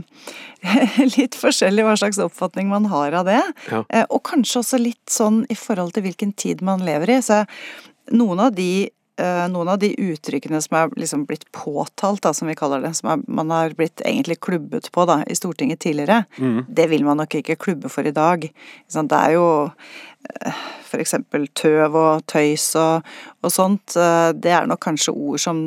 Litt 1.17 1.37
forskjellig 1.39 1.85
hva 1.87 1.95
slags 2.01 2.19
oppfatning 2.23 2.71
man 2.73 2.89
har 2.91 3.15
av 3.21 3.29
det. 3.29 3.43
Ja. 3.69 3.83
Uh, 3.93 4.05
og 4.09 4.25
kanskje 4.31 4.63
også 4.63 4.81
litt 4.81 5.13
sånn 5.13 5.45
i 5.53 5.59
forhold 5.59 5.95
til 5.97 6.07
hvilken 6.07 6.33
tid 6.39 6.65
man 6.65 6.85
lever 6.87 7.19
i. 7.19 7.21
Så 7.25 7.45
noen 8.15 8.41
av 8.47 8.55
de 8.57 8.89
noen 9.49 9.69
av 9.73 9.79
de 9.81 9.89
uttrykkene 9.97 10.59
som 10.61 10.77
er 10.77 10.91
liksom 11.01 11.23
blitt 11.29 11.47
påtalt, 11.57 12.21
da, 12.23 12.33
som 12.37 12.49
vi 12.51 12.55
kaller 12.59 12.83
det, 12.85 12.91
som 12.99 13.09
er, 13.15 13.23
man 13.29 13.51
har 13.55 13.73
blitt 13.79 14.03
egentlig 14.05 14.37
klubbet 14.45 14.91
på 14.93 15.07
da, 15.09 15.23
i 15.27 15.37
Stortinget 15.39 15.81
tidligere, 15.81 16.25
det 16.69 16.89
vil 16.91 17.05
man 17.07 17.17
nok 17.23 17.35
ikke 17.41 17.57
klubbe 17.57 17.89
for 17.89 18.05
i 18.05 18.13
dag. 18.13 18.45
Det 18.93 19.17
er 19.23 19.33
jo 19.39 19.47
eh, 20.45 20.61
for 20.85 21.01
eksempel 21.01 21.49
tøv 21.57 21.97
og 21.97 22.27
tøys 22.29 22.69
og, 22.77 23.03
og 23.43 23.53
sånt. 23.53 23.97
eh, 23.97 24.33
Det 24.37 24.53
er 24.53 24.67
nok 24.69 24.81
kanskje 24.85 25.15
ord 25.17 25.41
som 25.41 25.65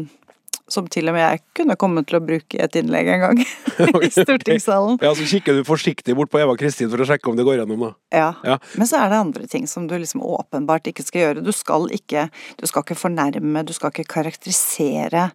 som 0.74 0.88
til 0.92 1.10
og 1.10 1.16
med 1.16 1.24
jeg 1.24 1.42
kunne 1.60 1.78
kommet 1.80 2.10
til 2.10 2.20
å 2.20 2.24
bruke 2.24 2.58
i 2.58 2.62
et 2.64 2.76
innlegg 2.80 3.12
en 3.14 3.24
gang 3.24 3.42
i 4.08 4.12
stortingssalen. 4.14 5.00
Ja, 5.04 5.14
så 5.18 5.28
kikker 5.30 5.58
du 5.58 5.64
forsiktig 5.68 6.16
bort 6.18 6.32
på 6.34 6.42
Eva 6.42 6.56
Kristin 6.60 6.92
for 6.92 7.02
å 7.02 7.08
sjekke 7.10 7.32
om 7.32 7.40
det 7.40 7.46
går 7.48 7.62
gjennom, 7.62 7.88
da. 7.88 7.92
Ja. 8.16 8.30
Ja. 8.48 8.60
Men 8.80 8.90
så 8.90 9.02
er 9.02 9.12
det 9.12 9.22
andre 9.24 9.50
ting 9.52 9.68
som 9.70 9.88
du 9.90 9.98
liksom 9.98 10.24
åpenbart 10.26 10.90
ikke 10.92 11.06
skal 11.06 11.26
gjøre. 11.26 11.46
Du 11.46 11.54
skal 11.56 11.90
ikke, 11.96 12.28
du 12.60 12.68
skal 12.70 12.86
ikke 12.86 13.00
fornærme, 13.00 13.66
du 13.68 13.74
skal 13.76 13.94
ikke 13.94 14.10
karakterisere 14.20 15.30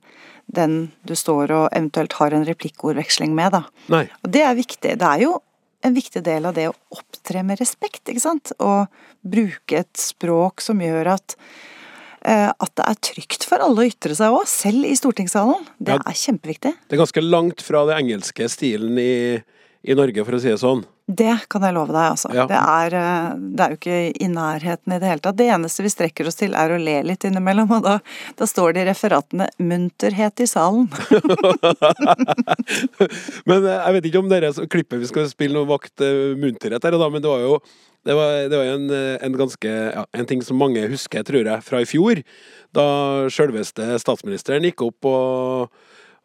den 0.46 0.92
du 1.08 1.14
står 1.16 1.52
og 1.56 1.66
eventuelt 1.72 2.16
har 2.20 2.34
en 2.36 2.44
replikkordveksling 2.46 3.34
med, 3.36 3.54
da. 3.56 3.64
Nei. 3.92 4.06
Og 4.22 4.32
det 4.34 4.44
er 4.44 4.56
viktig. 4.58 4.96
Det 5.00 5.08
er 5.08 5.24
jo 5.24 5.38
en 5.84 5.96
viktig 5.96 6.22
del 6.24 6.48
av 6.48 6.56
det 6.56 6.68
å 6.70 6.76
opptre 6.96 7.42
med 7.44 7.60
respekt, 7.60 8.06
ikke 8.08 8.22
sant. 8.22 8.52
Og 8.60 8.88
bruke 9.24 9.82
et 9.84 10.00
språk 10.00 10.64
som 10.64 10.80
gjør 10.80 11.14
at 11.16 11.36
at 12.24 12.72
det 12.78 12.84
er 12.88 12.96
trygt 13.04 13.44
for 13.44 13.60
alle 13.60 13.82
å 13.84 13.88
ytre 13.90 14.14
seg 14.16 14.32
òg, 14.32 14.46
selv 14.48 14.86
i 14.88 14.94
stortingssalen. 14.96 15.66
Det 15.78 15.92
Ja. 15.92 16.00
er 16.06 16.12
kjempeviktig. 16.16 16.72
Det 16.88 16.96
er 16.96 17.02
ganske 17.04 17.20
langt 17.22 17.60
fra 17.60 17.84
det 17.86 17.98
engelske 18.00 18.48
stilen 18.48 18.96
i, 18.98 19.42
i 19.84 19.94
Norge, 19.94 20.24
for 20.24 20.32
å 20.38 20.40
si 20.40 20.48
det 20.48 20.58
sånn. 20.62 20.84
Det 21.06 21.34
kan 21.52 21.60
jeg 21.60 21.74
love 21.76 21.92
deg, 21.92 22.06
altså. 22.14 22.30
Ja. 22.32 22.46
Det, 22.48 22.56
er, 22.56 22.94
eh, 22.96 23.34
det 23.36 23.60
er 23.60 23.74
jo 23.74 23.76
ikke 23.76 23.96
i 24.24 24.28
nærheten 24.32 24.94
i 24.94 24.98
det 25.02 25.08
hele 25.10 25.20
tatt. 25.20 25.36
Det 25.36 25.50
eneste 25.52 25.84
vi 25.84 25.90
strekker 25.92 26.26
oss 26.30 26.38
til 26.40 26.54
er 26.56 26.72
å 26.72 26.78
le 26.80 26.94
litt 27.04 27.26
innimellom, 27.28 27.68
og 27.76 27.82
da, 27.84 27.98
da 28.38 28.46
står 28.48 28.72
det 28.72 28.86
i 28.86 28.88
referatene 28.88 29.50
'munterhet 29.60 30.40
i 30.40 30.46
salen'. 30.48 30.88
Men 33.48 33.68
eh, 33.68 33.80
jeg 33.84 33.92
vet 33.98 34.08
ikke 34.08 34.22
om 34.24 34.32
dere 34.32 34.54
klippet 34.64 35.04
vi 35.04 35.10
skal 35.12 35.28
spille 35.28 35.58
noe 35.58 35.68
vakt 35.68 36.00
eh, 36.00 36.32
munterhet 36.40 36.80
her, 36.88 36.96
men 37.10 37.20
det 37.20 37.28
var 37.30 37.44
jo 37.44 37.58
det 38.04 38.14
var, 38.16 38.32
det 38.52 38.60
var 38.60 38.70
en, 38.74 38.90
eh, 38.92 39.16
en 39.24 39.36
ganske 39.38 39.68
ja, 39.68 40.06
En 40.12 40.26
ting 40.26 40.42
som 40.44 40.58
mange 40.60 40.82
husker, 40.92 41.24
tror 41.24 41.48
jeg, 41.48 41.64
fra 41.64 41.80
i 41.80 41.88
fjor. 41.88 42.20
Da 42.76 42.86
sjølveste 43.32 43.96
statsministeren 44.02 44.66
gikk 44.68 44.84
opp 44.84 45.08
og, 45.08 45.78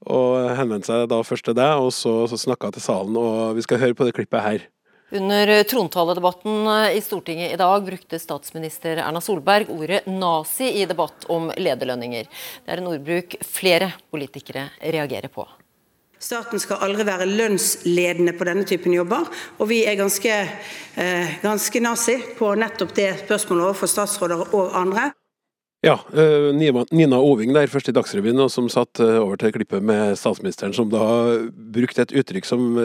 og 0.10 0.50
henvendte 0.60 0.92
seg 0.92 1.08
da 1.12 1.22
først 1.24 1.48
til 1.48 1.56
deg, 1.56 1.80
og 1.80 1.94
så, 1.96 2.26
så 2.28 2.40
snakka 2.40 2.74
til 2.76 2.84
salen. 2.84 3.16
Og 3.16 3.56
vi 3.56 3.64
skal 3.64 3.82
høre 3.82 3.96
på 3.96 4.08
det 4.08 4.18
klippet 4.18 4.44
her. 4.44 4.68
Under 5.10 5.50
trontaledebatten 5.66 6.68
i 6.94 7.00
Stortinget 7.02 7.56
i 7.56 7.58
dag 7.58 7.86
brukte 7.88 8.20
statsminister 8.22 9.00
Erna 9.02 9.24
Solberg 9.26 9.72
ordet 9.74 10.04
nazi 10.06 10.68
i 10.84 10.86
debatt 10.86 11.26
om 11.34 11.50
lederlønninger. 11.58 12.30
Det 12.66 12.76
er 12.76 12.84
en 12.84 12.92
ordbruk 12.92 13.40
flere 13.42 13.90
politikere 14.14 14.68
reagerer 14.84 15.34
på. 15.34 15.48
Staten 16.20 16.60
skal 16.60 16.82
aldri 16.84 17.06
være 17.08 17.30
lønnsledende 17.30 18.34
på 18.36 18.48
denne 18.48 18.66
typen 18.68 18.92
jobber, 18.92 19.30
og 19.56 19.70
vi 19.72 19.86
er 19.88 19.96
ganske, 19.96 20.34
eh, 21.00 21.38
ganske 21.42 21.80
nazi 21.80 22.18
på 22.36 22.52
nettopp 22.60 22.92
det 22.96 23.14
spørsmålet 23.22 23.70
overfor 23.70 23.88
statsråder 23.88 24.54
og 24.54 24.76
andre. 24.76 25.14
Ja, 25.82 25.96
eh, 26.12 26.52
Nina 26.52 27.16
Oving 27.24 27.54
der 27.54 27.68
først 27.68 27.88
i 27.88 27.96
Dagsrevyen, 27.96 28.38
og 28.44 28.52
som 28.52 28.68
satt 28.68 29.00
eh, 29.00 29.16
over 29.16 29.38
til 29.38 29.54
klippet 29.54 29.82
med 29.82 30.18
statsministeren, 30.18 30.74
som 30.76 30.90
da 30.90 31.40
brukte 31.72 32.02
et 32.02 32.12
uttrykk 32.12 32.46
som 32.46 32.76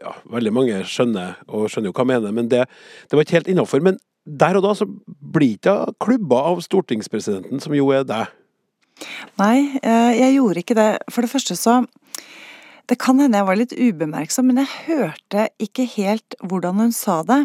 ja, 0.00 0.14
veldig 0.32 0.52
mange 0.52 0.80
skjønner, 0.88 1.36
og 1.48 1.68
skjønner 1.68 1.92
jo 1.92 1.92
hva 1.92 2.06
mener, 2.08 2.32
men 2.32 2.48
det, 2.48 2.64
det 3.10 3.12
var 3.12 3.28
ikke 3.28 3.42
helt 3.42 3.52
innafor. 3.52 3.84
Men 3.84 3.98
der 4.24 4.56
og 4.56 4.64
da 4.64 4.72
så 4.72 4.88
blir 4.88 5.58
ikke 5.58 5.92
klubba 6.00 6.46
av 6.48 6.64
stortingspresidenten, 6.64 7.60
som 7.60 7.76
jo 7.76 7.92
er 7.92 8.08
deg. 8.08 8.32
Nei, 9.38 9.78
eh, 9.82 10.12
jeg 10.18 10.36
gjorde 10.38 10.62
ikke 10.64 10.78
det. 10.78 10.88
For 11.12 11.22
det 11.22 11.30
første 11.32 11.56
så 11.58 11.86
Det 12.88 12.96
kan 12.98 13.18
hende 13.20 13.36
jeg 13.36 13.44
var 13.44 13.56
litt 13.60 13.72
ubemerksom, 13.76 14.46
men 14.48 14.62
jeg 14.62 14.70
hørte 14.86 15.48
ikke 15.60 15.84
helt 15.98 16.34
hvordan 16.40 16.78
hun 16.80 16.92
sa 16.96 17.22
det. 17.22 17.42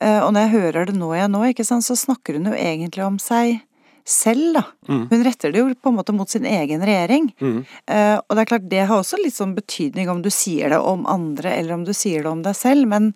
Eh, 0.00 0.20
Og 0.22 0.32
når 0.32 0.44
jeg 0.46 0.54
hører 0.54 0.86
det 0.86 0.94
nå 0.94 1.08
igjen 1.16 1.32
nå, 1.34 1.40
ikke 1.50 1.66
sant, 1.66 1.82
så 1.82 1.96
snakker 1.98 2.38
hun 2.38 2.46
jo 2.46 2.52
egentlig 2.54 3.02
om 3.04 3.18
seg 3.18 3.60
selv, 4.08 4.54
da. 4.54 4.62
Hun 5.10 5.24
retter 5.26 5.50
det 5.52 5.58
jo 5.60 5.74
på 5.74 5.90
en 5.90 5.96
måte 5.98 6.14
mot 6.14 6.30
sin 6.30 6.46
egen 6.46 6.80
regjering. 6.80 7.26
Eh, 7.90 8.16
og 8.22 8.30
det 8.36 8.38
er 8.38 8.50
klart, 8.54 8.68
det 8.70 8.86
har 8.86 9.02
også 9.02 9.18
litt 9.20 9.34
sånn 9.34 9.56
betydning 9.58 10.08
om 10.08 10.22
du 10.22 10.30
sier 10.30 10.70
det 10.70 10.78
om 10.78 11.04
andre, 11.10 11.50
eller 11.58 11.74
om 11.74 11.84
du 11.84 11.92
sier 11.92 12.22
det 12.22 12.30
om 12.30 12.40
deg 12.46 12.54
selv, 12.56 12.86
men, 12.88 13.10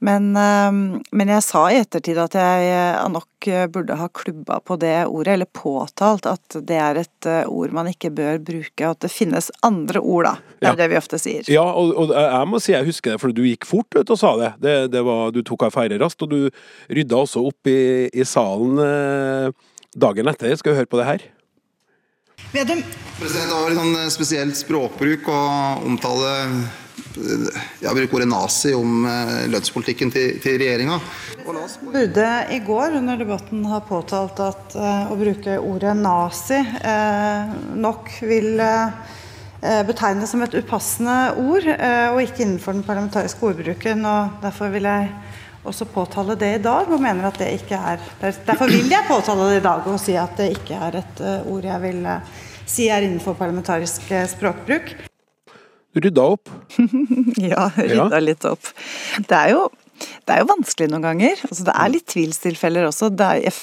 men, 0.00 0.30
eh, 0.36 0.70
men 1.12 1.30
jeg 1.32 1.44
sa 1.44 1.62
i 1.70 1.78
ettertid 1.80 2.18
at 2.22 2.34
jeg 2.38 2.68
eh, 2.72 3.00
nok 3.12 3.48
eh, 3.52 3.66
burde 3.72 3.96
ha 4.00 4.08
klubba 4.16 4.58
på 4.64 4.78
det 4.80 4.94
ordet, 5.06 5.34
eller 5.36 5.48
påtalt 5.56 6.26
at 6.30 6.56
det 6.66 6.78
er 6.80 7.00
et 7.02 7.28
eh, 7.28 7.44
ord 7.48 7.72
man 7.76 7.90
ikke 7.92 8.10
bør 8.16 8.38
bruke, 8.44 8.84
og 8.86 8.94
at 8.96 9.04
det 9.06 9.12
finnes 9.12 9.50
andre 9.66 10.00
ord, 10.00 10.24
da. 10.30 10.34
Det 10.60 10.66
er 10.68 10.72
Ja. 10.72 10.76
det 10.82 10.88
vi 10.92 10.98
ofte 11.00 11.18
sier. 11.20 11.44
Ja, 11.52 11.64
og, 11.68 11.92
og 11.96 12.14
jeg 12.16 12.48
må 12.48 12.60
si 12.60 12.72
jeg 12.72 12.88
husker 12.88 13.14
det, 13.14 13.20
for 13.22 13.32
du 13.36 13.42
gikk 13.48 13.64
fort 13.68 13.92
ut 13.96 14.10
og 14.16 14.18
sa 14.20 14.32
det. 14.40 14.52
det, 14.64 14.76
det 14.92 15.04
var, 15.06 15.30
du 15.36 15.42
tok 15.46 15.68
affære 15.70 16.00
raskt, 16.00 16.22
og 16.24 16.32
du 16.32 16.48
rydda 16.92 17.20
også 17.24 17.44
opp 17.48 17.70
i, 17.70 18.08
i 18.12 18.24
salen 18.28 18.80
dagen 19.96 20.28
etter. 20.30 20.52
Skal 20.56 20.72
vi 20.74 20.80
høre 20.82 20.90
på 20.90 21.00
det 21.00 21.06
her? 21.08 21.28
President, 22.50 22.84
Det 23.20 23.52
var 23.52 23.68
litt 23.70 23.78
sånn 23.78 24.12
spesielt 24.12 24.56
språkbruk 24.58 25.28
å 25.30 25.40
omtale 25.86 26.30
eh, 27.20 27.60
bruker 27.84 27.94
bruke 27.96 28.16
ordet 28.16 28.28
nazi 28.30 28.74
om 28.76 29.04
eh, 29.08 29.36
lønnspolitikken 29.52 30.12
til, 30.14 30.38
til 30.42 30.58
regjeringa. 30.60 31.00
burde 31.82 32.26
i 32.50 32.58
går 32.64 32.96
under 33.00 33.16
debatten 33.16 33.64
ha 33.66 33.80
påtalt 33.84 34.40
at 34.44 34.76
eh, 34.76 35.10
å 35.10 35.16
bruke 35.18 35.56
ordet 35.58 35.96
nazi 35.98 36.60
eh, 36.60 37.54
nok 37.80 38.12
vil 38.28 38.60
eh, 38.60 39.82
betegnes 39.88 40.30
som 40.32 40.44
et 40.44 40.54
upassende 40.56 41.16
ord, 41.36 41.66
og 41.68 42.20
ikke 42.22 42.46
innenfor 42.46 42.72
den 42.72 42.86
parlamentariske 42.86 43.44
ordbruken. 43.44 44.06
og 44.08 44.38
Derfor 44.40 44.72
vil 44.72 44.88
jeg 44.88 45.10
også 45.68 45.84
påtale 45.92 46.38
det 46.40 46.54
i 46.54 46.62
dag, 46.64 46.88
og 46.88 47.02
mener 47.04 47.28
at 47.28 47.36
det 47.42 47.50
ikke 47.58 47.76
er 47.76 48.00
Derfor 48.46 48.72
vil 48.72 48.88
jeg 48.88 49.04
påtale 49.10 49.50
det 49.50 49.60
i 49.60 49.66
dag 49.68 49.84
og 49.84 50.00
si 50.00 50.16
at 50.16 50.32
det 50.40 50.48
ikke 50.54 50.80
er 50.80 51.02
et 51.02 51.22
ord 51.44 51.68
jeg 51.68 51.84
vil 51.84 52.08
si 52.64 52.88
er 52.88 53.04
innenfor 53.04 53.36
parlamentarisk 53.36 54.08
språkbruk. 54.32 55.09
Rydda 55.98 56.22
opp? 56.36 56.50
ja, 57.50 57.70
rydda 57.76 58.08
ja. 58.14 58.22
litt 58.22 58.46
opp. 58.46 58.70
Det 59.18 59.34
er, 59.36 59.56
jo, 59.56 59.66
det 59.98 60.36
er 60.36 60.44
jo 60.44 60.50
vanskelig 60.52 60.90
noen 60.92 61.06
ganger. 61.08 61.42
Altså, 61.48 61.66
det 61.66 61.74
er 61.74 61.92
litt 61.96 62.06
tvilstilfeller 62.12 62.86
også. 62.86 63.10
Er, 63.16 63.42
jeg, 63.42 63.56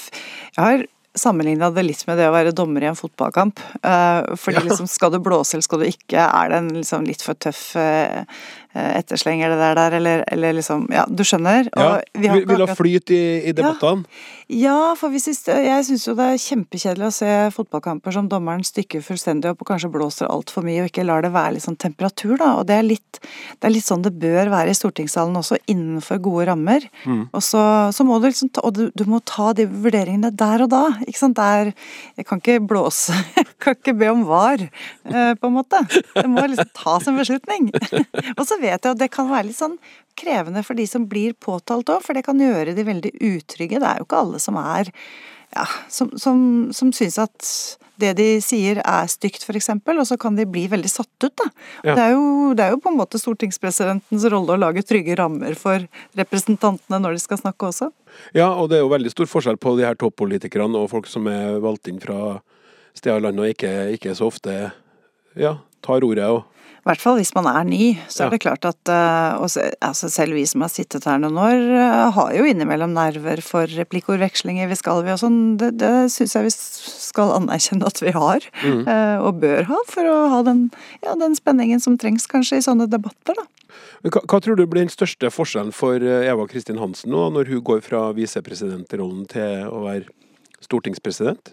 jeg 0.52 0.64
har 0.64 0.86
sammenligna 1.18 1.70
det 1.74 1.84
litt 1.86 2.04
med 2.08 2.20
det 2.20 2.28
å 2.28 2.34
være 2.34 2.54
dommer 2.56 2.84
i 2.84 2.90
en 2.90 2.98
fotballkamp. 2.98 3.60
Uh, 3.80 4.36
fordi 4.38 4.66
liksom, 4.68 4.88
skal 4.90 5.12
du 5.14 5.20
blåse 5.24 5.56
eller 5.56 5.66
skal 5.66 5.82
du 5.82 5.88
ikke, 5.88 6.20
er 6.20 6.52
det 6.52 6.60
en 6.62 6.70
liksom, 6.80 7.08
litt 7.08 7.24
for 7.24 7.38
tøff 7.40 7.62
uh, 7.80 8.22
etterslenger 8.74 9.54
det 9.54 9.70
der, 9.78 9.96
eller, 9.98 10.24
eller, 10.32 10.58
liksom 10.58 10.88
Ja, 10.92 11.06
du 11.08 11.24
skjønner? 11.24 11.70
Ja. 11.76 12.00
vi 12.12 12.28
vil, 12.28 12.44
vil 12.48 12.66
ha 12.66 12.74
flyt 12.74 13.10
i, 13.14 13.22
i 13.48 13.54
debattene? 13.56 14.04
Ja. 14.04 14.34
Ja, 14.48 14.94
for 14.96 15.12
hvis, 15.12 15.26
jeg 15.44 15.84
syns 15.84 16.06
jo 16.06 16.14
det 16.16 16.24
er 16.24 16.38
kjempekjedelig 16.40 17.04
å 17.10 17.12
se 17.12 17.32
fotballkamper 17.52 18.14
som 18.16 18.30
dommeren 18.32 18.62
stykker 18.64 19.02
fullstendig 19.04 19.50
opp 19.50 19.60
og 19.60 19.68
kanskje 19.68 19.90
blåser 19.92 20.30
altfor 20.32 20.64
mye 20.64 20.86
og 20.86 20.88
ikke 20.88 21.04
lar 21.04 21.20
det 21.20 21.34
være 21.34 21.58
litt 21.58 21.66
sånn 21.66 21.76
temperatur, 21.76 22.38
da. 22.40 22.54
Og 22.56 22.64
det 22.70 22.78
er 22.78 22.86
litt, 22.86 23.18
det 23.20 23.68
er 23.68 23.74
litt 23.74 23.84
sånn 23.84 24.06
det 24.06 24.14
bør 24.16 24.48
være 24.54 24.72
i 24.72 24.78
stortingssalen 24.78 25.36
også, 25.36 25.58
innenfor 25.68 26.22
gode 26.24 26.46
rammer. 26.48 26.86
Mm. 27.04 27.26
Og 27.28 27.44
så, 27.44 27.60
så, 27.92 28.06
må 28.08 28.16
du 28.22 28.30
liksom 28.30 28.48
ta, 28.56 28.64
Og 28.64 28.72
du, 28.78 28.82
du, 28.96 29.04
må 29.04 29.20
ta 29.28 29.50
de 29.52 29.68
vurderingene 29.68 30.32
der 30.32 30.64
og 30.64 30.72
da, 30.72 30.82
ikke 31.04 31.20
sant. 31.20 31.36
Der 31.36 31.74
Jeg 32.16 32.24
kan 32.30 32.40
ikke 32.40 32.64
blåse, 32.72 33.12
jeg 33.36 33.50
kan 33.60 33.76
ikke 33.76 33.98
be 34.00 34.08
om 34.14 34.24
var, 34.30 34.64
eh, 34.64 35.34
på 35.36 35.52
en 35.52 35.58
måte. 35.58 35.82
Det 36.16 36.24
må 36.24 36.46
liksom 36.48 36.72
tas 36.72 37.12
en 37.12 37.20
beslutning. 37.20 37.68
og 38.38 38.42
så 38.48 38.56
vet 38.60 38.76
jeg 38.76 38.94
at 38.94 39.00
det 39.00 39.10
kan 39.14 39.30
være 39.30 39.48
litt 39.48 39.58
sånn 39.58 39.78
krevende 40.18 40.64
for 40.66 40.78
de 40.78 40.86
som 40.90 41.06
blir 41.08 41.36
påtalt 41.38 41.90
òg, 41.94 42.02
for 42.04 42.16
det 42.18 42.24
kan 42.26 42.40
gjøre 42.42 42.74
de 42.76 42.86
veldig 42.86 43.12
utrygge. 43.14 43.80
Det 43.80 43.90
er 43.90 44.00
jo 44.00 44.08
ikke 44.08 44.22
alle 44.24 44.42
som 44.42 44.58
er 44.60 44.92
ja, 45.54 45.64
som, 45.88 46.10
som, 46.20 46.40
som 46.76 46.90
syns 46.92 47.18
at 47.22 47.50
det 47.98 48.12
de 48.18 48.26
sier 48.44 48.78
er 48.84 49.08
stygt, 49.10 49.42
f.eks., 49.42 49.70
og 49.72 50.04
så 50.06 50.18
kan 50.20 50.36
de 50.38 50.44
bli 50.46 50.66
veldig 50.70 50.90
satt 50.90 51.24
ut. 51.24 51.32
Da. 51.40 51.46
Ja. 51.82 51.94
Det, 51.94 52.02
er 52.02 52.12
jo, 52.12 52.26
det, 52.54 52.66
er 52.66 52.74
jo, 52.74 52.80
på 52.84 52.92
en 52.92 52.98
måte 53.00 53.18
stortingspresidentens 53.18 54.26
rolle 54.30 54.54
å 54.54 54.60
lage 54.60 54.84
trygge 54.86 55.16
rammer 55.18 55.56
for 55.58 55.82
representantene 56.18 57.00
når 57.02 57.16
de 57.16 57.24
skal 57.24 57.40
snakke 57.40 57.72
også. 57.72 57.90
Ja, 58.36 58.52
og 58.52 58.70
det 58.70 58.78
er 58.78 58.84
jo 58.84 58.92
veldig 58.92 59.14
stor 59.14 59.30
forskjell 59.30 59.58
på 59.58 59.74
de 59.80 59.88
her 59.88 59.98
toppolitikerne 59.98 60.78
og 60.78 60.92
folk 60.92 61.10
som 61.10 61.26
er 61.32 61.58
valgt 61.64 61.90
inn 61.90 61.98
fra 62.02 62.38
steder 62.94 63.18
i 63.18 63.26
landet 63.26 63.44
og 63.44 63.56
ikke, 63.56 63.74
ikke 63.96 64.14
så 64.18 64.30
ofte 64.30 64.54
ja, 65.38 65.56
tar 65.82 66.06
ordet. 66.06 66.28
og 66.28 66.46
i 66.88 66.90
hvert 66.94 67.02
fall 67.04 67.18
hvis 67.20 67.34
man 67.36 67.44
er 67.50 67.66
ny, 67.68 67.90
så 68.08 68.24
er 68.24 68.32
det 68.32 68.40
klart 68.40 68.64
at 68.64 68.88
og 68.88 69.48
altså 69.84 70.08
Selv 70.08 70.38
vi 70.38 70.44
som 70.48 70.62
har 70.64 70.70
sittet 70.72 71.04
her 71.04 71.18
noen 71.20 71.36
år, 71.36 71.58
uh, 71.76 72.08
har 72.16 72.32
jo 72.32 72.46
innimellom 72.48 72.94
nerver 72.96 73.42
for 73.44 73.68
replikkordvekslinger. 73.68 74.70
Vi 74.70 74.78
skal 74.78 75.02
vi 75.04 75.12
og 75.12 75.20
sånn. 75.20 75.58
Det, 75.60 75.74
det 75.82 75.92
syns 76.14 76.34
jeg 76.36 76.48
vi 76.48 76.54
skal 76.54 77.34
anerkjenne 77.36 77.88
at 77.88 78.00
vi 78.00 78.14
har, 78.16 78.48
mm. 78.62 78.82
uh, 78.88 79.18
og 79.28 79.42
bør 79.42 79.68
ha, 79.68 79.82
for 79.90 80.08
å 80.08 80.16
ha 80.32 80.40
den, 80.46 80.68
ja, 81.04 81.12
den, 81.18 81.36
spenningen 81.38 81.82
som 81.84 81.98
trengs 82.00 82.24
kanskje 82.30 82.62
i 82.62 82.64
sånne 82.64 82.88
debatter, 82.90 83.36
da. 83.36 83.46
Hva, 84.08 84.22
hva, 84.22 84.38
tror 84.40 84.56
du 84.56 84.64
blir 84.64 84.86
den 84.86 84.92
største 84.92 85.28
forskjellen 85.34 85.74
for 85.76 86.00
Eva 86.00 86.46
Kristin 86.50 86.80
Hansen 86.80 87.12
nå, 87.12 87.28
når 87.34 87.50
hun 87.52 87.62
går 87.66 87.82
fra 87.84 88.08
visepresidentrollen 88.16 89.26
til 89.30 89.68
å 89.68 89.84
være 89.84 90.08
stortingspresident? 90.64 91.52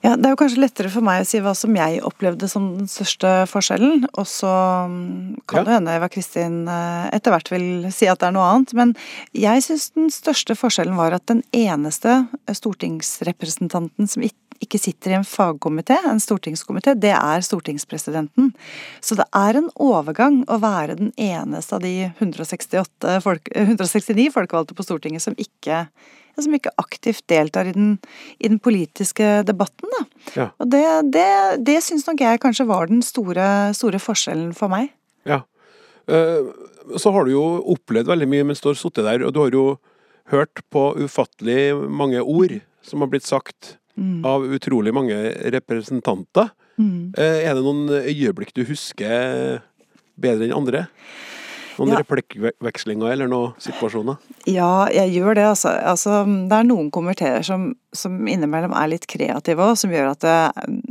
Ja, 0.00 0.16
Det 0.16 0.26
er 0.26 0.32
jo 0.32 0.40
kanskje 0.40 0.62
lettere 0.62 0.90
for 0.92 1.04
meg 1.04 1.22
å 1.22 1.28
si 1.28 1.42
hva 1.44 1.52
som 1.56 1.74
jeg 1.76 2.00
opplevde 2.08 2.48
som 2.48 2.70
den 2.78 2.88
største 2.88 3.44
forskjellen. 3.50 4.06
Og 4.16 4.26
så 4.26 4.52
kan 5.46 5.60
kan 5.60 5.66
det 5.66 5.76
hende 5.76 5.96
Eva 5.98 6.08
Kristin 6.08 6.62
eh, 6.68 7.08
etter 7.12 7.34
hvert 7.34 7.50
vil 7.52 7.88
si 7.92 8.08
at 8.08 8.20
det 8.22 8.30
er 8.30 8.36
noe 8.36 8.48
annet. 8.48 8.72
Men 8.78 8.94
jeg 9.36 9.64
syns 9.66 9.90
den 9.92 10.08
største 10.14 10.56
forskjellen 10.56 10.96
var 10.96 11.12
at 11.12 11.26
den 11.28 11.42
eneste 11.52 12.22
stortingsrepresentanten 12.48 14.08
som 14.08 14.24
ikke 14.24 14.80
sitter 14.80 15.12
i 15.12 15.18
en 15.18 15.26
fagkomité, 15.26 15.98
en 16.08 16.20
stortingskomité, 16.20 16.94
det 16.96 17.12
er 17.16 17.44
stortingspresidenten. 17.44 18.52
Så 19.04 19.16
det 19.20 19.28
er 19.36 19.60
en 19.60 19.68
overgang 19.76 20.42
å 20.48 20.60
være 20.64 20.96
den 21.00 21.12
eneste 21.20 21.76
av 21.76 21.84
de 21.84 22.10
168 22.10 23.20
folk, 23.24 23.52
169 23.52 24.30
folkevalgte 24.32 24.76
på 24.76 24.86
Stortinget 24.86 25.24
som 25.24 25.36
ikke 25.40 25.86
som 26.44 26.54
ikke 26.56 26.72
aktivt 26.80 27.24
deltar 27.30 27.70
i 27.70 27.74
den, 27.76 27.94
i 28.38 28.48
den 28.48 28.60
politiske 28.62 29.40
debatten. 29.48 29.90
Da. 29.96 30.02
Ja. 30.36 30.46
Og 30.60 30.70
det, 30.72 30.84
det, 31.14 31.28
det 31.66 31.78
syns 31.86 32.06
nok 32.08 32.22
jeg 32.24 32.42
kanskje 32.42 32.68
var 32.68 32.90
den 32.90 33.02
store, 33.04 33.46
store 33.76 34.00
forskjellen 34.02 34.52
for 34.56 34.72
meg. 34.72 34.90
Ja. 35.28 35.42
Uh, 36.10 36.50
så 36.98 37.12
har 37.14 37.26
du 37.26 37.34
jo 37.34 37.44
opplevd 37.74 38.10
veldig 38.10 38.28
mye 38.30 38.46
mens 38.48 38.62
du 38.62 38.70
har 38.70 38.78
sittet 38.78 39.06
der, 39.06 39.26
og 39.26 39.34
du 39.34 39.42
har 39.44 39.54
jo 39.54 39.66
hørt 40.30 40.62
på 40.72 40.90
ufattelig 41.02 41.74
mange 41.90 42.22
ord 42.22 42.56
som 42.86 43.02
har 43.02 43.10
blitt 43.12 43.26
sagt 43.26 43.76
mm. 43.98 44.22
av 44.26 44.46
utrolig 44.46 44.94
mange 44.96 45.18
representanter. 45.54 46.52
Mm. 46.80 47.12
Uh, 47.18 47.38
er 47.44 47.52
det 47.52 47.64
noen 47.66 47.86
øyeblikk 48.00 48.54
du 48.56 48.64
husker 48.68 49.60
bedre 50.20 50.48
enn 50.48 50.56
andre? 50.56 50.86
Noen 51.78 51.94
ja. 51.94 52.00
replikkvekslinger 52.02 53.12
eller 53.14 53.30
noen 53.30 53.54
situasjoner? 53.62 54.18
Ja, 54.48 54.88
jeg 54.92 55.14
gjør 55.14 55.36
det, 55.38 55.46
altså. 55.52 55.72
altså 55.92 56.22
det 56.26 56.56
er 56.56 56.68
noen 56.68 56.90
kommenterer 56.94 57.44
som, 57.46 57.70
som 57.96 58.16
innimellom 58.28 58.74
er 58.76 58.92
litt 58.92 59.06
kreative 59.10 59.66
òg, 59.66 59.76
som 59.80 59.94
gjør 59.94 60.12
at 60.12 60.24
det, 60.24 60.36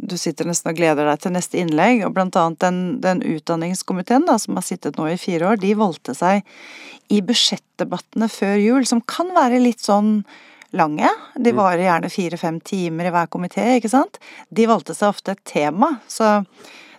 du 0.09 0.17
sitter 0.19 0.49
nesten 0.49 0.71
og 0.71 0.79
gleder 0.79 1.09
deg 1.09 1.23
til 1.23 1.35
neste 1.35 1.61
innlegg. 1.61 2.03
Og 2.07 2.13
blant 2.17 2.37
annet 2.39 2.61
den, 2.63 2.83
den 3.03 3.23
utdanningskomiteen 3.35 4.27
da, 4.29 4.37
som 4.41 4.59
har 4.59 4.67
sittet 4.67 4.99
nå 4.99 5.09
i 5.11 5.19
fire 5.21 5.53
år, 5.53 5.61
de 5.61 5.73
valgte 5.79 6.15
seg 6.17 6.45
i 7.09 7.23
budsjettdebattene 7.25 8.29
før 8.31 8.59
jul, 8.61 8.85
som 8.87 9.01
kan 9.01 9.33
være 9.37 9.61
litt 9.63 9.81
sånn 9.83 10.19
lange. 10.77 11.09
De 11.35 11.53
mm. 11.53 11.57
varer 11.57 11.87
gjerne 11.87 12.11
fire-fem 12.13 12.59
timer 12.65 13.09
i 13.09 13.13
hver 13.13 13.31
komité, 13.33 13.65
ikke 13.77 13.91
sant. 13.91 14.19
De 14.53 14.67
valgte 14.69 14.95
seg 14.97 15.13
ofte 15.13 15.33
et 15.33 15.43
tema. 15.47 15.95
så 16.07 16.39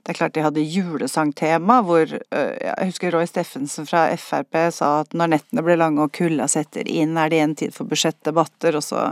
det 0.02 0.14
er 0.14 0.18
klart 0.18 0.34
de 0.34 0.44
hadde 0.44 0.64
julesangtema, 0.64 1.80
hvor 1.84 2.08
jeg 2.08 2.88
husker 2.88 3.12
Roy 3.14 3.28
Steffensen 3.28 3.88
fra 3.88 4.06
Frp 4.16 4.56
sa 4.72 4.92
at 5.02 5.12
når 5.16 5.34
nettene 5.34 5.64
blir 5.66 5.80
lange 5.80 6.06
og 6.06 6.14
kulda 6.16 6.48
setter 6.50 6.88
inn, 6.88 7.18
er 7.20 7.30
det 7.30 7.40
igjen 7.40 7.56
tid 7.60 7.74
for 7.76 7.90
budsjettdebatter, 7.90 8.78
og 8.78 8.86
så, 8.86 9.04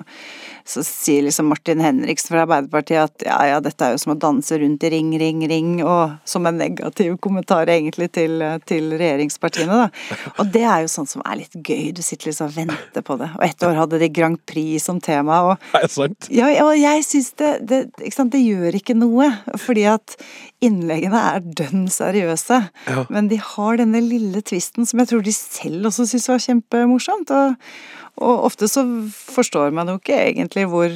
så, 0.69 0.83
sier 0.85 1.25
liksom 1.25 1.49
Martin 1.49 1.81
Henriksen 1.81 2.35
fra 2.35 2.45
Arbeiderpartiet 2.45 3.01
at 3.01 3.25
ja 3.25 3.39
ja, 3.49 3.61
dette 3.65 3.87
er 3.87 3.95
jo 3.95 4.01
som 4.03 4.13
å 4.13 4.19
danse 4.21 4.59
rundt 4.61 4.85
i 4.85 4.91
ring, 4.93 5.15
ring, 5.21 5.41
ring, 5.49 5.71
og 5.81 6.19
som 6.29 6.47
en 6.49 6.59
negativ 6.61 7.17
kommentar 7.25 7.71
egentlig 7.73 8.11
til, 8.17 8.43
til 8.69 8.93
regjeringspartiene, 9.01 9.79
da. 9.87 10.27
Og 10.37 10.53
det 10.53 10.65
er 10.69 10.85
jo 10.85 10.93
sånn 10.93 11.09
som 11.09 11.25
er 11.25 11.41
litt 11.41 11.57
gøy, 11.57 11.91
du 11.97 12.03
sitter 12.05 12.31
liksom 12.31 12.51
og 12.51 12.57
venter 12.59 13.05
på 13.05 13.17
det. 13.21 13.31
Og 13.39 13.47
ett 13.49 13.65
år 13.65 13.81
hadde 13.81 14.03
de 14.03 14.11
Grand 14.13 14.41
Prix 14.49 14.85
som 14.85 15.01
tema, 15.01 15.41
og 15.49 15.71
Er 15.79 15.87
det 15.87 15.93
sant? 15.95 16.29
Ja, 16.33 16.51
og 16.67 16.75
jeg 16.77 17.05
syns 17.07 17.33
det, 17.41 17.53
det, 17.71 17.83
ikke 18.03 18.19
sant, 18.19 18.35
det 18.35 18.45
gjør 18.45 18.77
ikke 18.79 18.99
noe, 18.99 19.31
fordi 19.61 19.89
at 19.89 20.19
innleggene 20.65 21.23
er 21.33 21.45
dønn 21.63 21.87
seriøse, 21.93 22.61
ja. 22.91 23.07
men 23.15 23.31
de 23.33 23.39
har 23.41 23.81
denne 23.81 24.03
lille 24.05 24.43
tvisten 24.45 24.89
som 24.89 25.01
jeg 25.01 25.13
tror 25.13 25.25
de 25.25 25.35
selv 25.35 25.89
også 25.89 26.09
syns 26.11 26.29
var 26.29 26.45
kjempemorsomt. 26.45 27.33
Og, 27.33 27.73
og 28.19 28.45
ofte 28.49 28.69
så 28.71 28.83
forstår 29.09 29.73
man 29.75 29.91
jo 29.91 29.99
ikke 29.99 30.17
egentlig 30.19 30.65
hvor 30.71 30.95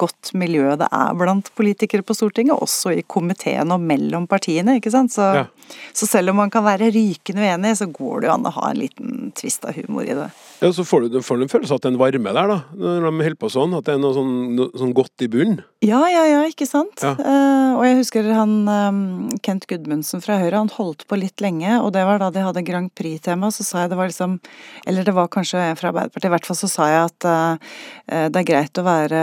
godt 0.00 0.32
miljø 0.38 0.74
det 0.80 0.88
er 0.90 1.18
blant 1.18 1.50
politikere 1.58 2.04
på 2.06 2.16
Stortinget, 2.16 2.58
også 2.58 2.96
i 2.98 3.04
komiteen 3.06 3.72
og 3.74 3.82
mellom 3.82 4.26
partiene, 4.30 4.78
ikke 4.80 4.92
sant. 4.94 5.14
Så, 5.14 5.28
ja. 5.38 5.44
så 5.94 6.08
selv 6.10 6.32
om 6.32 6.40
man 6.42 6.52
kan 6.52 6.66
være 6.66 6.90
rykende 6.94 7.44
uenig, 7.44 7.76
så 7.78 7.88
går 7.90 8.24
det 8.24 8.30
jo 8.30 8.34
an 8.34 8.50
å 8.50 8.54
ha 8.58 8.70
en 8.70 8.82
liten 8.82 9.32
tvist 9.38 9.68
av 9.68 9.78
humor 9.78 10.08
i 10.08 10.18
det. 10.18 10.28
Ja, 10.64 10.72
Så 10.72 10.84
får 10.84 11.00
du, 11.12 11.22
får 11.22 11.36
du 11.36 11.42
en 11.44 11.50
følelse 11.52 11.74
av 11.74 11.76
at 11.76 11.84
det 11.84 11.90
er 11.90 11.92
en 11.92 12.00
varme 12.00 12.30
der, 12.32 12.46
da, 12.48 12.54
når 12.72 13.02
de 13.04 13.24
holder 13.26 13.34
på 13.36 13.48
sånn? 13.52 13.74
At 13.76 13.84
det 13.84 13.94
er 13.94 13.98
noe 14.00 14.14
sånn, 14.16 14.30
noe 14.56 14.80
sånn 14.80 14.94
godt 14.96 15.20
i 15.20 15.28
bunnen? 15.28 15.58
Ja, 15.84 15.98
ja, 16.08 16.22
ja, 16.24 16.38
ikke 16.48 16.64
sant. 16.64 17.02
Ja. 17.04 17.10
Uh, 17.18 17.74
og 17.76 17.82
jeg 17.84 17.98
husker 17.98 18.30
han 18.32 18.54
um, 18.64 19.02
Kent 19.44 19.66
Gudmundsen 19.68 20.24
fra 20.24 20.38
Høyre, 20.40 20.62
han 20.62 20.72
holdt 20.72 21.04
på 21.10 21.18
litt 21.20 21.44
lenge, 21.44 21.74
og 21.82 21.92
det 21.92 22.06
var 22.08 22.22
da 22.22 22.30
de 22.32 22.46
hadde 22.46 22.62
Grand 22.64 22.88
Prix-tema, 22.96 23.50
så 23.52 23.66
sa 23.66 23.82
jeg 23.82 23.92
det 23.92 23.98
var 23.98 24.08
liksom 24.08 24.38
Eller 24.88 25.04
det 25.04 25.12
var 25.12 25.28
kanskje 25.28 25.60
en 25.60 25.76
fra 25.76 25.90
Arbeiderpartiet, 25.92 26.30
i 26.30 26.32
hvert 26.32 26.48
fall 26.48 26.60
så 26.62 26.70
sa 26.72 26.88
jeg 26.88 27.10
at 27.10 27.28
uh, 27.28 27.76
det 28.32 28.40
er 28.40 28.48
greit 28.48 28.80
å 28.80 28.86
være 28.88 29.20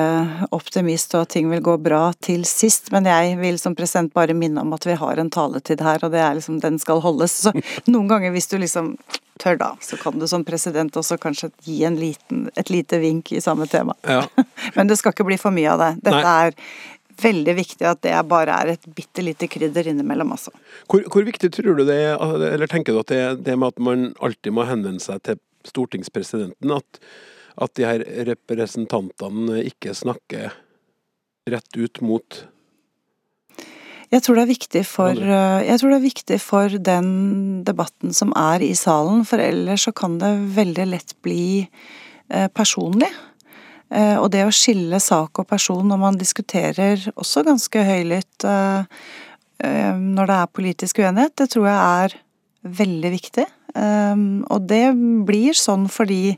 optimist 0.54 1.17
og 1.17 1.25
at 1.25 1.34
ting 1.34 1.49
vil 1.49 1.65
gå 1.65 1.73
bra 1.82 2.04
til 2.21 2.45
sist, 2.45 2.93
men 2.93 3.10
jeg 3.10 3.41
vil 3.41 3.58
som 3.58 3.73
president 3.73 4.13
bare 4.13 4.38
minne 4.38 4.62
om 4.62 4.77
at 4.77 4.86
vi 4.86 4.99
har 5.01 5.17
en 5.17 5.34
taletid 5.34 5.82
her, 5.82 6.06
og 6.06 6.13
det 6.13 6.21
er 6.21 6.38
liksom 6.38 6.62
den 6.62 6.77
skal 6.82 7.01
holdes. 7.01 7.39
Så 7.47 7.56
noen 7.89 8.13
ganger 8.13 8.38
hvis 8.38 8.51
du 8.54 8.60
liksom 8.62 8.93
tør, 9.41 9.58
da, 9.60 9.73
så 9.82 9.97
kan 9.99 10.21
du 10.21 10.27
som 10.30 10.45
president 10.47 10.95
også 10.97 11.17
kanskje 11.21 11.51
gi 11.65 11.82
en 11.88 11.97
liten, 11.99 12.47
et 12.60 12.71
lite 12.73 13.01
vink 13.01 13.34
i 13.34 13.41
samme 13.43 13.67
tema. 13.71 13.97
Ja. 14.08 14.23
Men 14.77 14.91
det 14.91 14.99
skal 15.01 15.15
ikke 15.15 15.27
bli 15.27 15.39
for 15.41 15.56
mye 15.56 15.73
av 15.73 15.82
det. 15.82 15.91
Dette 16.06 16.21
Nei. 16.21 16.38
er 16.47 16.58
veldig 17.21 17.56
viktig 17.58 17.88
at 17.88 18.01
det 18.06 18.13
bare 18.30 18.56
er 18.63 18.73
et 18.75 18.88
bitte 18.95 19.23
lite 19.25 19.49
krydder 19.51 19.91
innimellom, 19.91 20.34
altså. 20.36 20.54
Hvor, 20.89 21.04
hvor, 21.12 21.25
viktig 21.27 21.51
tror 21.54 21.77
du 21.77 21.86
det 21.88 21.97
er, 22.08 22.17
eller 22.51 22.69
tenker 22.72 22.95
du 22.95 23.01
at 23.01 23.11
det, 23.11 23.22
det 23.45 23.57
med 23.57 23.74
at 23.74 23.84
man 23.84 24.09
alltid 24.24 24.55
må 24.55 24.65
henvende 24.70 25.03
seg 25.03 25.22
til 25.28 25.41
stortingspresidenten, 25.68 26.74
at, 26.74 27.01
at 27.61 27.76
de 27.78 27.86
her 27.86 28.05
representantene 28.32 29.61
ikke 29.70 29.93
snakker 29.97 30.55
rett 31.51 31.78
ut 31.78 32.01
mot 32.05 32.43
jeg 34.12 34.26
tror, 34.26 34.41
for, 34.84 35.16
eh, 35.16 35.64
jeg 35.64 35.80
tror, 35.80 35.89
det 35.89 35.97
er 35.97 36.03
viktig 36.03 36.39
for, 36.43 36.68
den 36.70 37.64
debatten 37.64 38.12
som 38.12 38.34
er 38.36 38.59
i 38.59 38.74
salen, 38.76 39.24
for 39.24 39.39
ellers 39.39 39.88
så 39.88 39.93
kan 39.95 40.18
det 40.20 40.32
veldig 40.57 40.86
lett 40.89 41.16
bli 41.24 41.70
eh, 42.30 42.47
personlig. 42.51 43.07
Eh, 43.89 44.18
og 44.20 44.32
det 44.32 44.43
å 44.43 44.51
skille 44.51 44.99
sak 44.99 45.39
og 45.39 45.47
person 45.47 45.88
når 45.88 45.99
man 46.03 46.20
diskuterer 46.20 46.99
også 47.16 47.45
ganske 47.47 47.84
høylytt 47.84 48.47
når 49.62 50.26
det 50.26 50.36
er 50.41 50.47
politisk 50.49 50.99
uenighet, 51.03 51.36
det 51.38 51.51
tror 51.53 51.68
jeg 51.68 51.78
er 51.78 52.14
veldig 52.66 53.12
viktig. 53.14 53.43
Og 54.49 54.64
det 54.66 54.86
blir 55.28 55.53
sånn 55.53 55.84
fordi 55.86 56.34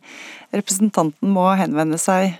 representanten 0.51 1.32
må 1.32 1.45
henvende 1.55 1.95
seg 1.95 2.34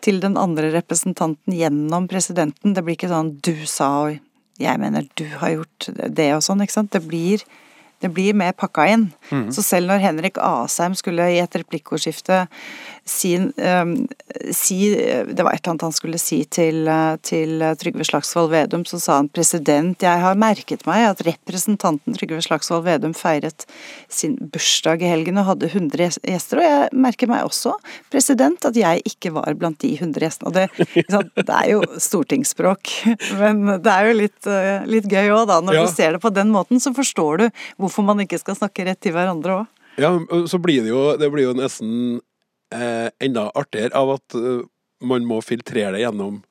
til 0.00 0.22
den 0.24 0.38
andre 0.40 0.70
representanten 0.72 1.52
gjennom 1.52 2.08
presidenten. 2.08 2.72
Det 2.72 2.80
blir 2.86 2.96
ikke 2.96 3.12
sånn 3.12 3.34
'du 3.36 3.68
sa' 3.68 3.90
og 4.06 4.16
'jeg 4.58 4.80
mener 4.80 5.06
du 5.18 5.24
har 5.24 5.50
gjort 5.50 5.88
det' 6.16 6.34
og 6.34 6.42
sånn, 6.42 6.62
ikke 6.62 6.72
sant. 6.72 6.92
Det 6.92 7.06
blir 7.08 7.42
det 8.04 8.10
blir 8.12 8.34
mer 8.36 8.52
pakka 8.52 8.84
inn. 8.92 9.12
Mm. 9.30 9.46
Så 9.54 9.62
selv 9.64 9.88
når 9.88 10.02
Henrik 10.02 10.38
Asheim 10.42 10.94
skulle 10.94 11.24
i 11.32 11.40
et 11.40 11.56
replikkordskifte 11.56 12.46
si, 13.04 13.34
um, 13.36 13.94
si, 14.52 14.78
Det 14.94 15.44
var 15.44 15.52
et 15.52 15.60
eller 15.60 15.74
annet 15.74 15.86
han 15.86 15.94
skulle 15.94 16.18
si 16.20 16.40
til, 16.44 16.88
til 17.26 17.64
Trygve 17.80 18.06
Slagsvold 18.06 18.50
Vedum, 18.52 18.84
så 18.88 19.00
sa 19.02 19.18
han 19.20 19.28
president, 19.32 20.02
jeg 20.02 20.22
har 20.24 20.38
merket 20.40 20.86
meg 20.88 21.06
at 21.10 21.22
representanten 21.26 22.16
Trygve 22.16 22.40
Slagsvold 22.44 22.86
Vedum 22.86 23.14
feiret 23.16 23.66
sin 24.08 24.36
bursdag 24.40 25.04
i 25.04 25.10
helgen 25.10 25.40
og 25.42 25.50
hadde 25.52 25.70
100 25.70 26.18
gjester, 26.24 26.60
og 26.60 26.68
jeg 26.68 27.02
merker 27.06 27.30
meg 27.30 27.44
også, 27.46 27.74
president, 28.12 28.64
at 28.64 28.78
jeg 28.78 29.04
ikke 29.08 29.34
var 29.36 29.54
blant 29.60 29.80
de 29.84 29.94
100 29.98 30.24
gjestene. 30.24 30.50
Og 30.50 30.56
det, 30.56 30.68
det 31.38 31.54
er 31.60 31.70
jo 31.74 31.84
stortingsspråk, 32.00 32.92
men 33.42 33.64
det 33.84 33.94
er 33.94 34.10
jo 34.10 34.18
litt, 34.22 34.52
litt 34.90 35.08
gøy 35.10 35.32
òg, 35.34 35.46
da. 35.50 35.60
Når 35.64 35.80
ja. 35.80 35.86
du 35.86 35.94
ser 35.94 36.16
det 36.16 36.24
på 36.24 36.32
den 36.34 36.52
måten, 36.54 36.80
så 36.82 36.94
forstår 36.96 37.44
du 37.44 37.48
hvorfor 37.80 38.06
man 38.06 38.22
ikke 38.24 38.40
skal 38.40 38.58
snakke 38.58 38.88
rett 38.88 39.02
til 39.04 39.16
hverandre 39.16 39.62
òg. 39.62 39.72
Ja, 40.00 40.10
så 40.50 40.58
blir 40.58 40.82
det 40.82 40.90
jo, 40.90 41.02
det 41.18 41.28
blir 41.30 41.46
jo 41.46 41.54
nesten 41.54 42.18
eh, 42.74 43.08
enda 43.24 43.48
artigere 43.54 43.94
av 43.98 44.16
at 44.18 44.36
eh, 44.38 44.64
man 45.04 45.26
må 45.28 45.40
filtrere 45.44 45.94
det 45.96 46.04
gjennom 46.04 46.42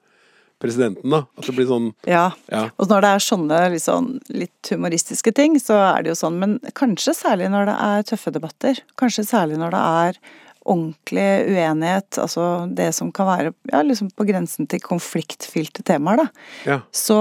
presidenten, 0.63 1.11
da. 1.11 1.24
At 1.38 1.47
det 1.49 1.55
blir 1.57 1.67
sånn 1.67 1.89
ja. 2.07 2.30
ja. 2.51 2.67
Og 2.80 2.88
når 2.91 3.03
det 3.03 3.09
er 3.11 3.26
sånne 3.26 3.59
liksom, 3.74 4.13
litt 4.32 4.71
humoristiske 4.71 5.34
ting, 5.36 5.57
så 5.59 5.80
er 5.89 6.05
det 6.05 6.13
jo 6.13 6.19
sånn. 6.21 6.39
Men 6.39 6.55
kanskje 6.78 7.15
særlig 7.17 7.49
når 7.51 7.67
det 7.67 7.76
er 7.89 8.07
tøffe 8.13 8.32
debatter. 8.36 8.80
Kanskje 8.99 9.28
særlig 9.28 9.59
når 9.59 9.76
det 9.76 9.84
er 10.05 10.21
ordentlig 10.63 11.28
uenighet, 11.51 12.19
altså 12.24 12.43
det 12.71 12.93
som 12.95 13.09
kan 13.11 13.28
være 13.28 13.51
ja, 13.74 13.82
liksom 13.84 14.13
på 14.15 14.24
grensen 14.30 14.69
til 14.71 14.80
konfliktfylte 14.84 15.84
temaer, 15.84 16.24
da. 16.24 16.28
Ja. 16.69 16.78
Så 16.95 17.17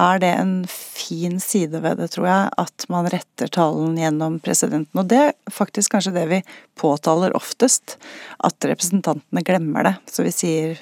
er 0.00 0.20
det 0.22 0.30
en 0.40 0.54
fin 0.68 1.40
side 1.40 1.80
ved 1.84 1.98
det, 2.00 2.08
tror 2.14 2.26
jeg, 2.28 2.52
at 2.62 2.86
man 2.92 3.08
retter 3.12 3.50
talen 3.52 3.98
gjennom 4.00 4.38
presidenten. 4.40 5.00
Og 5.02 5.10
det 5.10 5.20
er 5.20 5.34
faktisk 5.52 5.92
kanskje 5.96 6.14
det 6.16 6.24
vi 6.30 6.40
påtaler 6.80 7.36
oftest, 7.36 7.98
at 8.40 8.68
representantene 8.68 9.44
glemmer 9.44 9.88
det. 9.88 9.94
Så 10.08 10.24
vi 10.24 10.32
sier 10.32 10.80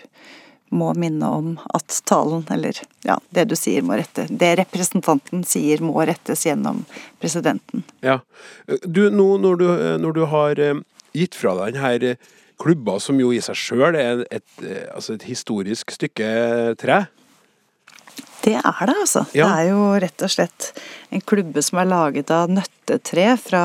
må 0.70 0.92
minne 0.94 1.26
om 1.26 1.54
at 1.74 1.96
talen, 2.06 2.44
eller 2.54 2.78
ja, 3.02 3.16
det 3.34 3.48
du 3.50 3.56
sier 3.58 3.82
må 3.82 3.96
rette 3.98 4.28
Det 4.30 4.52
representanten 4.60 5.42
sier 5.42 5.82
må 5.82 5.96
rettes 6.06 6.46
gjennom 6.46 6.84
presidenten. 7.18 7.82
Ja. 8.06 8.20
Du, 8.86 9.08
nå 9.10 9.32
når 9.42 9.58
du, 9.58 9.66
når 9.98 10.14
du 10.14 10.22
har 10.30 10.62
eh, 10.62 10.78
gitt 11.10 11.34
fra 11.34 11.56
deg 11.64 11.74
denne 11.74 12.14
klubba, 12.60 13.00
som 13.02 13.18
jo 13.18 13.32
i 13.34 13.40
seg 13.42 13.58
sjøl 13.58 13.98
er 13.98 14.22
et, 14.30 14.46
eh, 14.62 14.86
altså 14.94 15.16
et 15.16 15.26
historisk 15.26 15.90
stykke 15.96 16.30
tre 16.78 17.06
det 18.44 18.56
er 18.58 18.86
det, 18.88 18.96
altså. 18.96 19.24
Ja. 19.36 19.46
Det 19.46 19.64
er 19.64 19.70
jo 19.70 19.84
rett 20.02 20.24
og 20.26 20.32
slett 20.32 20.70
en 21.12 21.22
klubbe 21.24 21.62
som 21.64 21.80
er 21.82 21.90
laget 21.90 22.32
av 22.34 22.50
nøttetre 22.52 23.34
fra, 23.40 23.64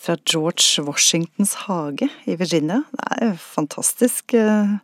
fra 0.00 0.16
George 0.24 0.84
Washingtons 0.86 1.54
hage 1.66 2.10
i 2.26 2.36
Virginia. 2.40 2.82
Det 2.90 3.08
er 3.16 3.32
jo 3.32 3.38
fantastisk 3.44 4.36
uh, 4.38 4.76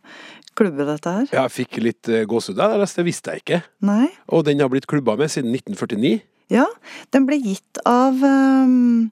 klubbe, 0.57 0.87
dette 0.87 1.13
her. 1.19 1.27
Jeg 1.33 1.55
fikk 1.55 1.81
litt 1.83 2.13
gåsehud 2.29 2.57
av 2.59 2.77
der, 2.77 2.87
det 2.99 3.07
visste 3.07 3.35
jeg 3.35 3.45
ikke. 3.45 3.61
Nei. 3.85 4.07
Og 4.33 4.47
den 4.47 4.63
har 4.63 4.71
blitt 4.73 4.89
klubba 4.89 5.17
med 5.19 5.33
siden 5.33 5.53
1949? 5.55 6.19
Ja, 6.53 6.65
den 7.11 7.27
ble 7.27 7.39
gitt 7.43 7.81
av 7.87 8.21
um, 8.23 9.09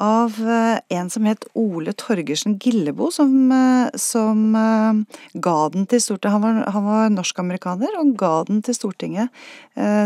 av 0.00 0.36
eh, 0.40 0.78
en 0.96 1.10
som 1.12 1.26
het 1.28 1.44
Ole 1.58 1.92
Torgersen 1.98 2.56
Gillebo, 2.62 3.10
som, 3.12 3.32
eh, 3.52 3.88
som 4.00 4.54
eh, 4.56 5.18
ga 5.44 5.56
den 5.74 5.86
til 5.90 6.00
Stortinget. 6.02 6.32
Han 6.34 6.44
var, 6.44 6.60
han 6.74 6.86
var 6.86 7.12
norsk-amerikaner 7.14 7.98
og 8.00 8.14
ga 8.20 8.32
den 8.48 8.62
til 8.66 8.76
Stortinget 8.76 9.28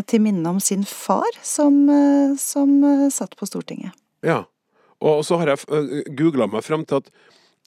til 0.06 0.20
minne 0.22 0.46
om 0.48 0.58
sin 0.62 0.84
far, 0.86 1.36
som, 1.42 1.74
som 2.38 2.70
satt 3.10 3.32
på 3.38 3.46
Stortinget. 3.48 3.94
Ja, 4.22 4.44
og 5.02 5.24
så 5.26 5.38
har 5.40 5.50
jeg 5.50 6.04
googla 6.18 6.46
meg 6.50 6.62
fram 6.66 6.84
til 6.86 7.00
at 7.02 7.08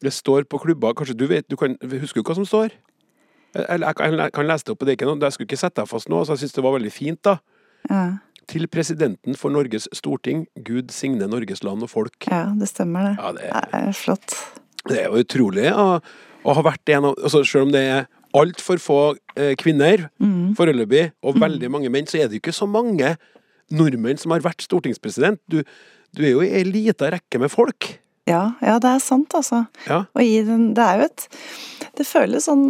det 0.05 0.13
står 0.13 0.45
på 0.47 0.59
klubba 0.61 0.93
Kanskje 0.95 1.17
du 1.17 1.25
vet, 1.27 1.47
du 1.49 1.57
kan, 1.57 1.75
husker 1.81 2.21
du 2.21 2.29
hva 2.29 2.37
som 2.37 2.47
står? 2.47 2.75
Jeg, 3.57 3.81
jeg, 3.81 3.95
jeg, 3.97 4.31
kan 4.35 4.47
lese 4.47 4.67
det 4.67 4.75
opp, 4.75 4.85
det 4.85 4.93
er 4.93 4.99
ikke 4.99 5.09
noe, 5.09 5.19
jeg 5.25 5.35
skulle 5.35 5.49
ikke 5.49 5.59
sette 5.59 5.81
deg 5.81 5.89
fast 5.89 6.11
nå, 6.13 6.21
så 6.23 6.35
jeg 6.35 6.45
syns 6.45 6.57
det 6.59 6.65
var 6.67 6.77
veldig 6.77 6.93
fint, 6.93 7.21
da. 7.27 7.37
Ja 7.89 8.05
til 8.47 8.67
presidenten 8.71 9.35
for 9.37 9.53
Norges 9.53 9.87
storting, 9.95 10.45
Gud 10.65 10.93
signe 10.95 11.27
Norges 11.29 11.63
land 11.65 11.83
og 11.85 11.91
folk. 11.91 12.29
Ja, 12.31 12.47
det 12.57 12.69
stemmer 12.71 13.09
det. 13.09 13.15
Ja, 13.19 13.33
det, 13.35 13.49
er, 13.49 13.67
det, 13.71 13.81
er, 13.89 13.97
flott. 13.97 14.37
Det 14.87 15.01
er 15.01 15.09
jo 15.09 15.23
utrolig 15.23 15.67
å, 15.73 15.87
å 16.47 16.55
ha 16.57 16.63
vært 16.65 16.95
en 16.95 17.09
av 17.11 17.17
altså 17.17 17.43
Selv 17.47 17.67
om 17.67 17.75
det 17.75 17.83
er 17.91 18.07
altfor 18.37 18.79
få 18.81 19.01
eh, 19.39 19.53
kvinner 19.59 20.07
mm. 20.21 20.55
foreløpig, 20.57 21.11
og 21.23 21.37
mm. 21.37 21.43
veldig 21.43 21.69
mange 21.73 21.91
menn, 21.93 22.09
så 22.09 22.19
er 22.21 22.27
det 22.27 22.37
jo 22.37 22.45
ikke 22.45 22.55
så 22.55 22.67
mange 22.69 23.15
nordmenn 23.73 24.19
som 24.19 24.33
har 24.35 24.43
vært 24.45 24.63
stortingspresident. 24.63 25.41
Du, 25.51 25.61
du 26.15 26.23
er 26.23 26.35
jo 26.35 26.43
i 26.45 26.51
ei 26.59 26.65
lita 26.67 27.09
rekke 27.13 27.41
med 27.41 27.51
folk. 27.53 27.95
Ja, 28.27 28.57
ja, 28.63 28.75
det 28.83 28.91
er 28.91 29.03
sant, 29.03 29.31
altså. 29.37 29.63
Ja. 29.87 30.03
Og 30.11 30.23
i 30.23 30.41
den 30.43 30.73
Det 30.75 30.83
er 30.83 30.99
jo 30.99 31.05
et 31.07 31.27
Det 31.95 32.03
føles 32.03 32.49
sånn 32.49 32.65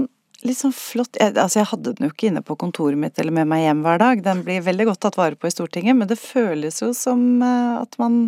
litt 0.48 0.60
sånn 0.60 0.76
flott 0.76 1.20
jeg, 1.20 1.36
Altså, 1.36 1.62
jeg 1.62 1.70
hadde 1.72 1.94
den 1.98 2.08
jo 2.08 2.14
ikke 2.14 2.32
inne 2.32 2.44
på 2.46 2.58
kontoret 2.60 3.00
mitt 3.00 3.20
eller 3.20 3.36
med 3.36 3.50
meg 3.52 3.66
hjem 3.66 3.84
hver 3.86 4.02
dag. 4.02 4.24
Den 4.26 4.44
blir 4.48 4.66
veldig 4.66 4.90
godt 4.92 5.04
tatt 5.06 5.20
vare 5.20 5.38
på 5.40 5.50
i 5.50 5.54
Stortinget, 5.54 5.98
men 6.00 6.10
det 6.10 6.20
føles 6.22 6.82
jo 6.84 6.94
som 6.98 7.44
eh, 7.46 7.76
at 7.82 8.00
man 8.02 8.28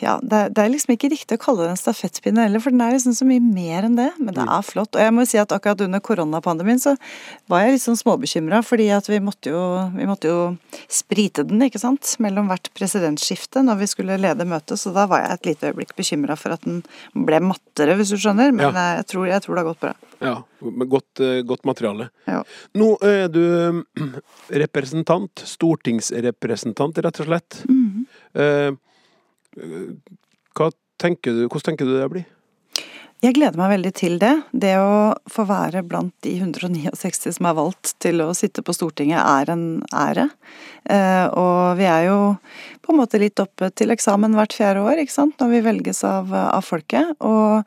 ja, 0.00 0.18
det, 0.22 0.40
det, 0.54 0.62
er 0.62 0.70
liksom 0.72 0.92
ikke 0.94 1.10
riktig 1.12 1.38
å 1.38 1.42
kalle 1.42 1.64
det 1.64 1.72
en 1.74 1.80
stafettpinne 1.80 2.44
heller, 2.46 2.62
for 2.62 2.74
den 2.74 2.82
er 2.84 2.94
liksom 2.94 3.14
så 3.16 3.26
mye 3.28 3.42
mer 3.42 3.86
enn 3.86 3.96
det. 3.98 4.10
Men 4.18 4.36
det 4.36 4.44
mm. 4.44 4.52
er 4.56 4.66
flott. 4.66 4.92
Og 4.94 5.02
jeg 5.02 5.14
må 5.16 5.24
si 5.28 5.40
at 5.40 5.54
akkurat 5.54 5.84
under 5.86 6.02
koronapandemien 6.04 6.80
så 6.82 6.94
var 7.50 7.64
jeg 7.64 7.76
litt 7.76 7.84
sånn 7.84 7.98
småbekymra, 8.00 8.60
fordi 8.66 8.90
at 8.94 9.08
vi 9.10 9.20
måtte, 9.24 9.54
jo, 9.54 9.64
vi 9.96 10.08
måtte 10.10 10.30
jo 10.30 10.38
sprite 10.92 11.46
den, 11.48 11.64
ikke 11.66 11.82
sant, 11.82 12.14
mellom 12.22 12.50
hvert 12.52 12.70
presidentskifte 12.76 13.64
når 13.64 13.82
vi 13.82 13.90
skulle 13.90 14.20
lede 14.20 14.48
møtet, 14.48 14.80
så 14.80 14.92
da 14.94 15.06
var 15.10 15.24
jeg 15.24 15.38
et 15.38 15.50
lite 15.52 15.72
øyeblikk 15.72 15.94
bekymra 15.98 16.38
for 16.40 16.56
at 16.56 16.64
den 16.66 16.82
ble 17.14 17.40
mattere, 17.44 17.96
hvis 17.98 18.14
du 18.14 18.18
skjønner. 18.20 18.54
Men 18.54 18.68
ja. 18.68 18.88
jeg, 19.00 19.08
tror, 19.14 19.28
jeg, 19.30 19.44
tror, 19.44 19.56
det 19.56 19.64
har 19.64 19.70
gått 19.72 19.84
bra. 19.84 19.94
Ja, 20.24 20.36
med 20.64 20.88
godt, 20.92 21.20
eh, 21.24 21.42
godt 21.46 21.66
materiale. 21.68 22.08
Ja. 22.30 22.40
Nå 22.78 22.94
er 23.04 23.28
du 23.32 23.44
representant, 24.64 25.44
stortingsrepresentant, 25.48 27.00
rett 27.04 27.20
og 27.20 27.32
slett. 27.32 27.64
Mm 27.68 27.84
-hmm. 27.84 28.04
eh, 28.40 28.80
tenker 31.04 31.36
du, 31.36 31.44
hvordan 31.48 31.70
tenker 31.72 31.88
du 31.88 31.96
det 31.98 32.08
blir? 32.12 32.24
Jeg 33.24 33.38
gleder 33.38 33.56
meg 33.56 33.70
veldig 33.72 33.90
til 33.96 34.18
det. 34.20 34.32
Det 34.52 34.74
å 34.76 35.14
få 35.32 35.46
være 35.48 35.80
blant 35.88 36.12
de 36.26 36.34
169 36.42 37.32
som 37.38 37.46
er 37.48 37.56
valgt 37.56 37.94
til 38.04 38.20
å 38.20 38.34
sitte 38.36 38.60
på 38.64 38.74
Stortinget, 38.76 39.16
er 39.16 39.52
en 39.54 39.64
ære. 39.96 40.26
Eh, 40.92 41.24
og 41.32 41.78
vi 41.78 41.86
er 41.88 42.10
jo 42.10 42.18
på 42.84 42.92
en 42.92 43.00
måte 43.00 43.20
litt 43.22 43.40
oppe 43.40 43.70
til 43.72 43.94
eksamen 43.94 44.36
hvert 44.36 44.56
fjerde 44.56 44.82
år, 44.84 45.00
ikke 45.00 45.16
sant, 45.16 45.38
når 45.40 45.54
vi 45.54 45.62
velges 45.70 46.02
av, 46.04 46.34
av 46.34 46.66
folket. 46.66 47.14
Og 47.24 47.64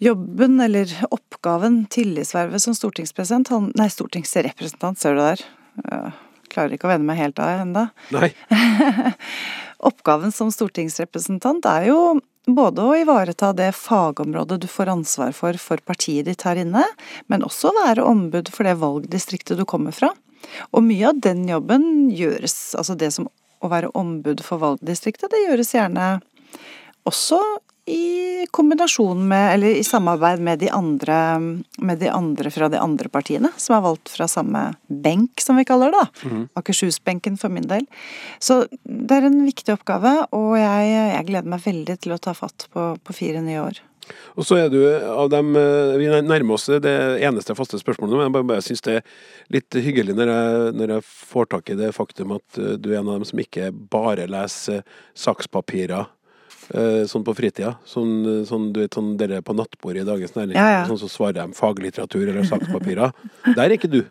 jobben, 0.00 0.56
eller 0.64 0.96
oppgaven, 1.10 1.82
tillitsvervet 1.92 2.64
som 2.64 2.76
stortingspresident, 2.78 3.52
nei, 3.76 3.90
stortingsrepresentant, 3.92 5.00
ser 5.00 5.18
du 5.18 5.24
der. 5.26 5.44
Jeg 5.84 6.16
klarer 6.54 6.78
ikke 6.78 6.88
å 6.88 6.94
vende 6.94 7.10
meg 7.10 7.20
helt 7.20 7.44
av 7.44 7.66
ennå. 7.66 7.84
Oppgaven 9.78 10.32
som 10.32 10.52
stortingsrepresentant 10.52 11.66
er 11.68 11.88
jo 11.90 11.98
både 12.46 12.84
å 12.84 12.96
ivareta 12.98 13.52
det 13.56 13.70
fagområdet 13.76 14.60
du 14.62 14.68
får 14.68 14.92
ansvar 14.92 15.32
for 15.36 15.56
for 15.60 15.80
partiet 15.86 16.28
ditt 16.28 16.44
her 16.44 16.60
inne, 16.60 16.84
men 17.32 17.46
også 17.46 17.72
være 17.84 18.04
ombud 18.04 18.50
for 18.52 18.68
det 18.68 18.76
valgdistriktet 18.82 19.58
du 19.58 19.64
kommer 19.68 19.96
fra. 19.96 20.12
Og 20.76 20.84
mye 20.84 21.08
av 21.08 21.20
den 21.24 21.46
jobben 21.48 22.10
gjøres, 22.12 22.74
altså 22.78 22.96
det 23.00 23.10
som 23.16 23.30
å 23.64 23.70
være 23.72 23.92
ombud 23.96 24.42
for 24.44 24.60
valgdistriktet, 24.60 25.32
det 25.32 25.46
gjøres 25.46 25.72
gjerne 25.72 26.08
også 27.08 27.40
i 27.86 28.46
kombinasjon 28.50 29.28
med, 29.28 29.54
eller 29.54 29.76
i 29.76 29.84
samarbeid 29.84 30.40
med 30.40 30.58
de 30.58 30.70
andre, 30.72 31.16
med 31.78 31.98
de 32.00 32.08
andre 32.08 32.50
fra 32.50 32.68
de 32.72 32.80
andre 32.80 33.10
partiene, 33.12 33.50
som 33.60 33.76
er 33.76 33.84
valgt 33.84 34.12
fra 34.12 34.28
samme 34.30 34.62
benk, 34.88 35.42
som 35.44 35.58
vi 35.60 35.66
kaller 35.68 35.92
det. 35.92 36.04
da. 36.04 36.28
Mm. 36.30 36.44
Akershus-benken 36.60 37.36
for 37.40 37.52
min 37.52 37.68
del. 37.68 37.84
Så 38.40 38.64
det 38.84 39.18
er 39.18 39.28
en 39.28 39.42
viktig 39.44 39.76
oppgave, 39.76 40.16
og 40.32 40.54
jeg, 40.60 40.92
jeg 40.94 41.26
gleder 41.28 41.50
meg 41.56 41.66
veldig 41.66 41.98
til 42.00 42.16
å 42.16 42.22
ta 42.22 42.36
fatt 42.36 42.68
på, 42.72 42.94
på 43.04 43.16
fire 43.16 43.44
nye 43.44 43.66
år. 43.66 43.82
Og 44.36 44.46
så 44.46 44.58
er 44.60 44.70
du 44.72 44.80
av 44.84 45.30
dem 45.32 45.54
eh, 45.56 45.94
Vi 46.00 46.08
nærmer 46.08 46.58
oss 46.58 46.66
det 46.68 46.94
eneste 47.24 47.56
faste 47.56 47.80
spørsmålet, 47.80 48.16
men 48.18 48.26
jeg 48.26 48.34
bare, 48.36 48.48
bare 48.52 48.64
syns 48.66 48.84
det 48.84 48.98
er 48.98 49.06
litt 49.54 49.78
hyggelig 49.86 50.16
når 50.18 50.32
jeg, 50.32 50.74
når 50.80 50.94
jeg, 50.96 51.06
får 51.34 51.48
tak 51.54 51.72
i 51.72 51.78
det 51.78 51.92
faktum 51.96 52.36
at 52.36 52.60
eh, 52.60 52.74
du 52.76 52.90
er 52.92 53.00
en 53.00 53.08
av 53.08 53.20
dem 53.20 53.28
som 53.28 53.40
ikke 53.40 53.70
bare 53.72 54.28
leser 54.30 54.84
sakspapirer 55.16 56.10
sånn 57.10 57.24
på 57.26 57.34
fritida. 57.36 57.74
Sånn, 57.88 58.44
sånn, 58.48 58.70
du 58.74 58.82
vet, 58.82 58.96
sånn 58.96 59.14
dere 59.20 59.42
på 59.44 59.56
nattbordet 59.56 60.04
i 60.04 60.08
Dagens 60.08 60.36
Næringsliv. 60.36 60.60
Ja, 60.60 60.80
ja. 60.80 60.84
Sånn 60.88 61.00
så 61.02 61.10
svarer 61.12 61.40
de 61.42 61.56
faglitteratur 61.58 62.26
eller 62.26 62.46
sakspapirer. 62.48 63.12
Der 63.52 63.66
er 63.66 63.76
ikke 63.76 63.92
du. 63.92 64.02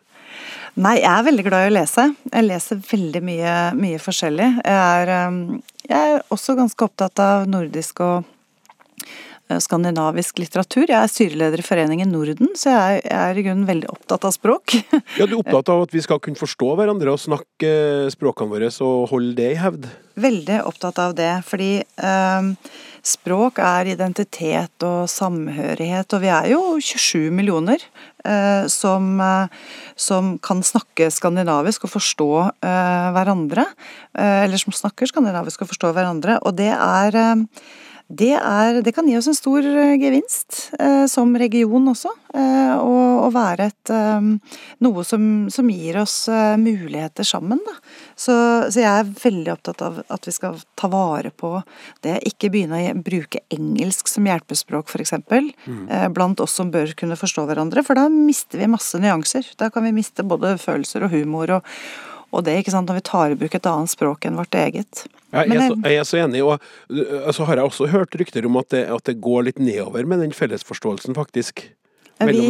Nei, 0.73 0.95
jeg 1.03 1.09
er 1.11 1.25
veldig 1.27 1.43
glad 1.45 1.67
i 1.67 1.69
å 1.69 1.73
lese. 1.75 2.07
Jeg 2.31 2.45
leser 2.47 2.79
veldig 2.89 3.21
mye, 3.25 3.55
mye 3.77 3.99
forskjellig. 4.01 4.47
Jeg 4.65 5.01
er, 5.03 5.11
um, 5.29 5.41
jeg 5.85 6.15
er 6.15 6.23
også 6.33 6.55
ganske 6.57 6.87
opptatt 6.87 7.21
av 7.21 7.45
nordisk 7.49 8.01
og 8.01 8.23
eh, 8.23 9.32
skandinavisk 9.61 10.39
litteratur. 10.41 10.85
Jeg 10.87 10.97
er 10.97 11.11
styreleder 11.11 11.61
i 11.61 11.65
Foreningen 11.65 12.13
Norden, 12.13 12.53
så 12.57 12.73
jeg 12.73 13.03
er, 13.05 13.37
i 13.37 13.43
grunnen 13.45 13.67
veldig 13.69 13.91
opptatt 13.93 14.25
av 14.29 14.35
språk. 14.35 14.77
Ja, 15.19 15.27
Du 15.27 15.35
er 15.35 15.41
opptatt 15.43 15.69
av 15.69 15.83
at 15.85 15.93
vi 15.93 16.01
skal 16.01 16.21
kunne 16.23 16.39
forstå 16.39 16.71
hverandre 16.79 17.13
og 17.13 17.21
snakke 17.21 17.69
eh, 17.69 18.09
språkene 18.13 18.49
våre 18.49 18.71
og 18.83 19.11
holde 19.11 19.35
det 19.37 19.51
i 19.53 19.59
hevd? 19.59 19.85
Veldig 20.23 20.63
opptatt 20.69 20.99
av 21.01 21.13
det, 21.17 21.31
fordi 21.45 21.71
eh, 21.83 22.49
språk 23.03 23.59
er 23.61 23.91
identitet 23.93 24.85
og 24.87 25.05
samhørighet, 25.11 26.15
og 26.15 26.23
vi 26.23 26.31
er 26.31 26.49
jo 26.53 26.61
27 26.79 27.29
millioner 27.35 27.83
eh, 28.25 28.65
som, 28.71 29.13
eh, 29.21 29.71
som 29.99 30.35
kan 30.43 30.63
snakke 30.65 31.11
skandinavisk 31.13 31.87
og 31.87 31.95
forstå 31.97 32.29
eh, 32.63 33.07
hverandre. 33.17 33.67
Eh, 34.15 34.43
eller 34.45 34.61
som 34.61 34.75
snakker 34.75 35.09
skandinavisk 35.11 35.65
og 35.65 35.73
forstår 35.73 35.97
hverandre, 35.97 36.39
og 36.41 36.55
det 36.61 36.71
er 36.73 37.19
eh, 37.19 37.65
det, 38.13 38.33
er, 38.37 38.81
det 38.85 38.93
kan 38.95 39.07
gi 39.09 39.15
oss 39.17 39.27
en 39.31 39.37
stor 39.37 39.65
eh, 39.65 39.95
gevinst, 40.01 40.69
eh, 40.79 41.05
som 41.09 41.33
region 41.39 41.87
også. 41.89 42.11
Eh, 42.33 42.73
å, 42.77 42.93
og, 43.23 43.29
være 43.35 43.67
et 43.69 43.91
eh, 43.93 44.27
Noe 44.83 45.03
som, 45.05 45.25
som 45.53 45.69
gir 45.69 45.99
oss 46.01 46.27
eh, 46.31 46.55
muligheter 46.61 47.27
sammen. 47.27 47.61
Så, 48.15 48.33
så 48.69 48.83
jeg 48.83 48.89
er 48.89 49.11
veldig 49.23 49.53
opptatt 49.55 49.83
av 49.85 49.99
at 50.13 50.29
vi 50.29 50.35
skal 50.35 50.61
ta 50.79 50.89
vare 50.91 51.33
på 51.33 51.55
det. 52.05 52.19
Ikke 52.29 52.51
begynne 52.53 52.81
å 52.91 52.95
bruke 53.03 53.43
engelsk 53.53 54.11
som 54.11 54.29
hjelpespråk, 54.29 54.91
f.eks. 54.91 55.15
Eh, 55.17 56.07
blant 56.13 56.43
oss 56.43 56.57
som 56.59 56.73
bør 56.73 56.95
kunne 56.99 57.19
forstå 57.19 57.47
hverandre, 57.49 57.85
for 57.85 57.97
da 57.99 58.07
mister 58.13 58.61
vi 58.61 58.71
masse 58.71 58.99
nyanser. 59.01 59.53
Da 59.59 59.71
kan 59.73 59.85
vi 59.87 59.95
miste 59.95 60.25
både 60.25 60.57
følelser 60.61 61.07
og 61.07 61.15
humor 61.15 61.59
og, 61.59 61.75
og 62.33 62.45
det, 62.47 62.57
ikke 62.59 62.73
sant, 62.73 62.89
når 62.89 62.97
vi 62.97 63.05
tar 63.05 63.33
i 63.33 63.37
bruk 63.37 63.53
et 63.57 63.69
annet 63.69 63.91
språk 63.93 64.25
enn 64.25 64.39
vårt 64.39 64.57
eget. 64.57 65.05
Jeg 65.33 65.49
er, 65.49 65.61
så, 65.69 65.77
jeg 65.85 65.99
er 66.01 66.07
så 66.09 66.19
enig, 66.23 66.41
og 66.45 66.57
så 66.89 67.43
så 67.43 67.47
har 67.49 67.59
jeg 67.59 67.69
også 67.69 67.87
hørt 67.93 68.17
rykter 68.17 68.45
om 68.49 68.59
at 68.61 68.69
det, 68.73 68.83
at 68.93 69.07
det 69.09 69.17
går 69.21 69.47
litt 69.49 69.61
nedover 69.61 70.05
med 70.09 70.21
den 70.23 70.35
fellesforståelsen, 70.35 71.15
faktisk. 71.17 71.65
Vi. 72.23 72.45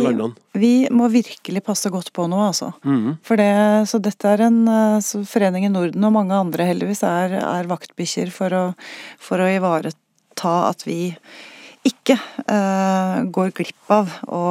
Vi 0.60 0.74
må 0.92 1.08
virkelig 1.10 1.64
passe 1.66 1.90
godt 1.90 2.12
på 2.14 2.28
nå, 2.30 2.38
altså. 2.50 2.74
Mhm. 2.84 3.18
For 3.26 3.40
det, 3.40 3.54
så 3.90 4.00
dette 4.04 4.30
er 4.30 4.46
en 4.46 4.60
eh, 4.68 5.24
Foreningen 5.30 5.74
Norden 5.74 6.04
og 6.04 6.14
mange 6.14 6.36
andre 6.36 6.68
heldigvis 6.68 7.02
er, 7.08 7.40
er 7.40 7.72
vaktbikkjer 7.72 8.32
for 8.36 8.54
å, 8.54 8.64
for 9.18 9.42
å 9.42 9.50
ivareta 9.50 10.54
at 10.68 10.84
vi 10.86 11.16
ikke 11.84 12.16
uh, 12.48 13.24
går 13.28 13.52
glipp 13.58 13.92
av 13.92 14.12
å 14.32 14.44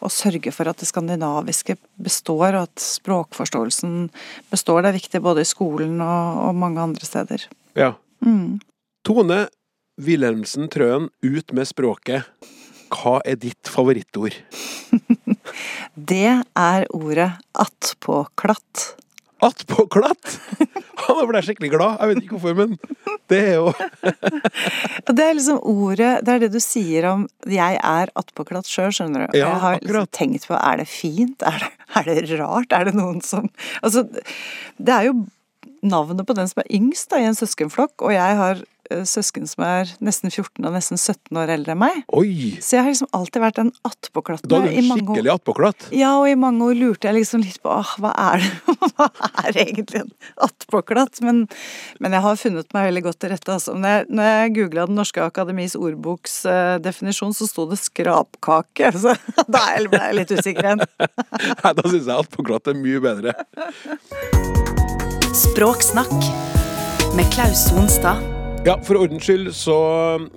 å 0.00 0.10
sørge 0.12 0.52
for 0.54 0.70
at 0.70 0.80
det 0.80 0.88
skandinaviske 0.88 1.76
består, 2.00 2.56
og 2.56 2.68
at 2.68 2.82
språkforståelsen 2.82 4.08
består. 4.52 4.82
Det 4.82 4.92
er 4.92 4.98
viktig 4.98 5.22
både 5.24 5.44
i 5.44 5.48
skolen 5.48 6.00
og, 6.04 6.42
og 6.48 6.58
mange 6.58 6.82
andre 6.82 7.06
steder. 7.06 7.46
Ja. 7.78 7.94
Mm. 8.24 8.60
Tone 9.06 9.44
Wilhelmsen 10.00 10.70
Trøen, 10.72 11.10
ut 11.22 11.52
med 11.56 11.68
språket. 11.68 12.28
Hva 12.90 13.20
er 13.28 13.38
ditt 13.40 13.70
favorittord? 13.70 14.36
Det 16.10 16.40
er 16.58 16.86
ordet 16.96 17.30
attpåklatt. 17.58 18.86
Attpåklatt! 19.44 20.36
Han 21.06 21.20
ble 21.30 21.40
skikkelig 21.44 21.70
glad. 21.72 21.96
Jeg 22.00 22.10
vet 22.10 22.22
ikke 22.24 22.36
hvorfor, 22.36 22.56
men 22.58 22.76
det 23.30 23.40
er 23.40 23.54
jo 23.56 23.72
Det 25.16 25.24
er 25.24 25.36
liksom 25.36 25.60
ordet 25.70 26.10
Det 26.26 26.34
er 26.34 26.42
det 26.44 26.50
du 26.52 26.60
sier 26.62 27.06
om 27.08 27.26
'jeg 27.48 27.78
er 27.78 28.12
attpåklatt 28.20 28.68
sjøl', 28.68 28.92
skjønner 28.94 29.26
du. 29.26 29.38
Ja, 29.38 29.48
jeg 29.48 29.60
har 29.64 29.78
liksom 29.80 30.08
tenkt 30.12 30.46
på 30.50 30.58
er 30.58 30.82
det 30.82 30.88
fint, 30.90 31.42
er 31.42 31.64
det, 31.64 31.70
er 31.96 32.26
det 32.26 32.40
rart, 32.40 32.72
er 32.72 32.90
det 32.90 32.94
noen 32.98 33.22
som 33.24 33.48
Altså, 33.82 34.04
det 34.76 34.94
er 34.94 35.08
jo 35.08 35.24
navnet 35.82 36.26
på 36.28 36.36
den 36.36 36.48
som 36.48 36.60
er 36.60 36.74
yngst 36.76 37.10
da, 37.10 37.20
i 37.20 37.28
en 37.28 37.38
søskenflokk, 37.38 38.02
og 38.04 38.12
jeg 38.12 38.36
har 38.36 38.60
søsken 39.08 39.48
som 39.48 39.64
er 39.66 39.90
nesten 40.04 40.30
14 40.30 40.64
og 40.64 40.74
nesten 40.74 40.98
17 40.98 41.38
år 41.40 41.52
eldre 41.56 41.74
enn 41.74 41.80
meg. 41.82 42.00
Oi! 42.16 42.56
Så 42.62 42.76
jeg 42.76 42.84
har 42.84 42.92
liksom 42.92 43.10
alltid 43.16 43.44
vært 43.44 43.60
en 43.62 43.72
attpåklatt. 43.86 44.46
Da 44.50 44.60
er 44.64 44.74
i 44.74 44.82
du 44.82 44.88
mange 44.88 45.04
skikkelig 45.06 45.32
attpåklatt. 45.34 45.88
Ja, 45.96 46.14
og 46.20 46.28
i 46.30 46.36
mange 46.38 46.66
år 46.66 46.78
lurte 46.78 47.10
jeg 47.10 47.20
liksom 47.20 47.44
litt 47.44 47.60
på 47.62 47.72
åh, 47.72 47.94
hva 48.02 48.12
er 48.30 48.44
det 48.44 48.76
Hva 49.00 49.06
er 49.44 49.56
egentlig 49.62 50.02
en 50.02 50.10
attpåklatt? 50.44 51.20
Men, 51.24 51.44
men 52.02 52.16
jeg 52.16 52.24
har 52.24 52.40
funnet 52.40 52.74
meg 52.76 52.88
veldig 52.90 53.04
godt 53.06 53.20
til 53.22 53.32
rette. 53.32 53.56
Altså. 53.56 53.76
Når 53.78 53.94
jeg, 53.94 54.06
når 54.18 54.30
jeg 54.30 54.54
googla 54.58 54.86
Den 54.90 54.98
norske 55.00 55.24
akademis 55.24 55.76
ordboks 55.78 56.40
uh, 56.48 56.76
definisjon, 56.82 57.34
så 57.36 57.48
sto 57.48 57.66
det 57.70 57.80
skrapkake. 57.80 58.92
Så 59.00 59.14
da 59.46 59.64
ble 59.88 60.00
jeg 60.00 60.18
litt 60.18 60.34
usikker 60.34 60.66
igjen. 60.66 60.84
Nei, 61.62 61.72
da 61.78 61.86
syns 61.86 62.10
jeg 62.10 62.16
attpåklatt 62.16 62.72
er 62.72 62.80
mye 62.80 63.00
bedre. 63.04 63.36
Språksnakk 65.40 66.28
med 67.16 67.32
Klaus 67.32 67.68
Sonstad. 67.70 68.29
Ja, 68.60 68.74
For 68.84 68.98
ordens 69.00 69.24
skyld 69.24 69.46
så 69.56 69.74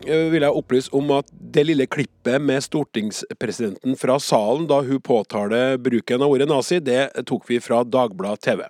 eh, 0.07 0.29
vil 0.31 0.45
jeg 0.45 0.55
opplyse 0.55 0.93
om 0.95 1.09
at 1.11 1.27
det 1.53 1.65
lille 1.67 1.83
klippet 1.91 2.39
med 2.39 2.63
stortingspresidenten 2.63 3.97
fra 3.99 4.15
salen 4.23 4.63
da 4.69 4.77
hun 4.85 5.01
påtaler 5.03 5.75
bruken 5.83 6.23
av 6.23 6.31
ordet 6.31 6.47
nazi, 6.47 6.79
det 6.79 7.09
tok 7.27 7.43
vi 7.49 7.59
fra 7.59 7.81
Dagbladet 7.83 8.45
TV. 8.47 8.63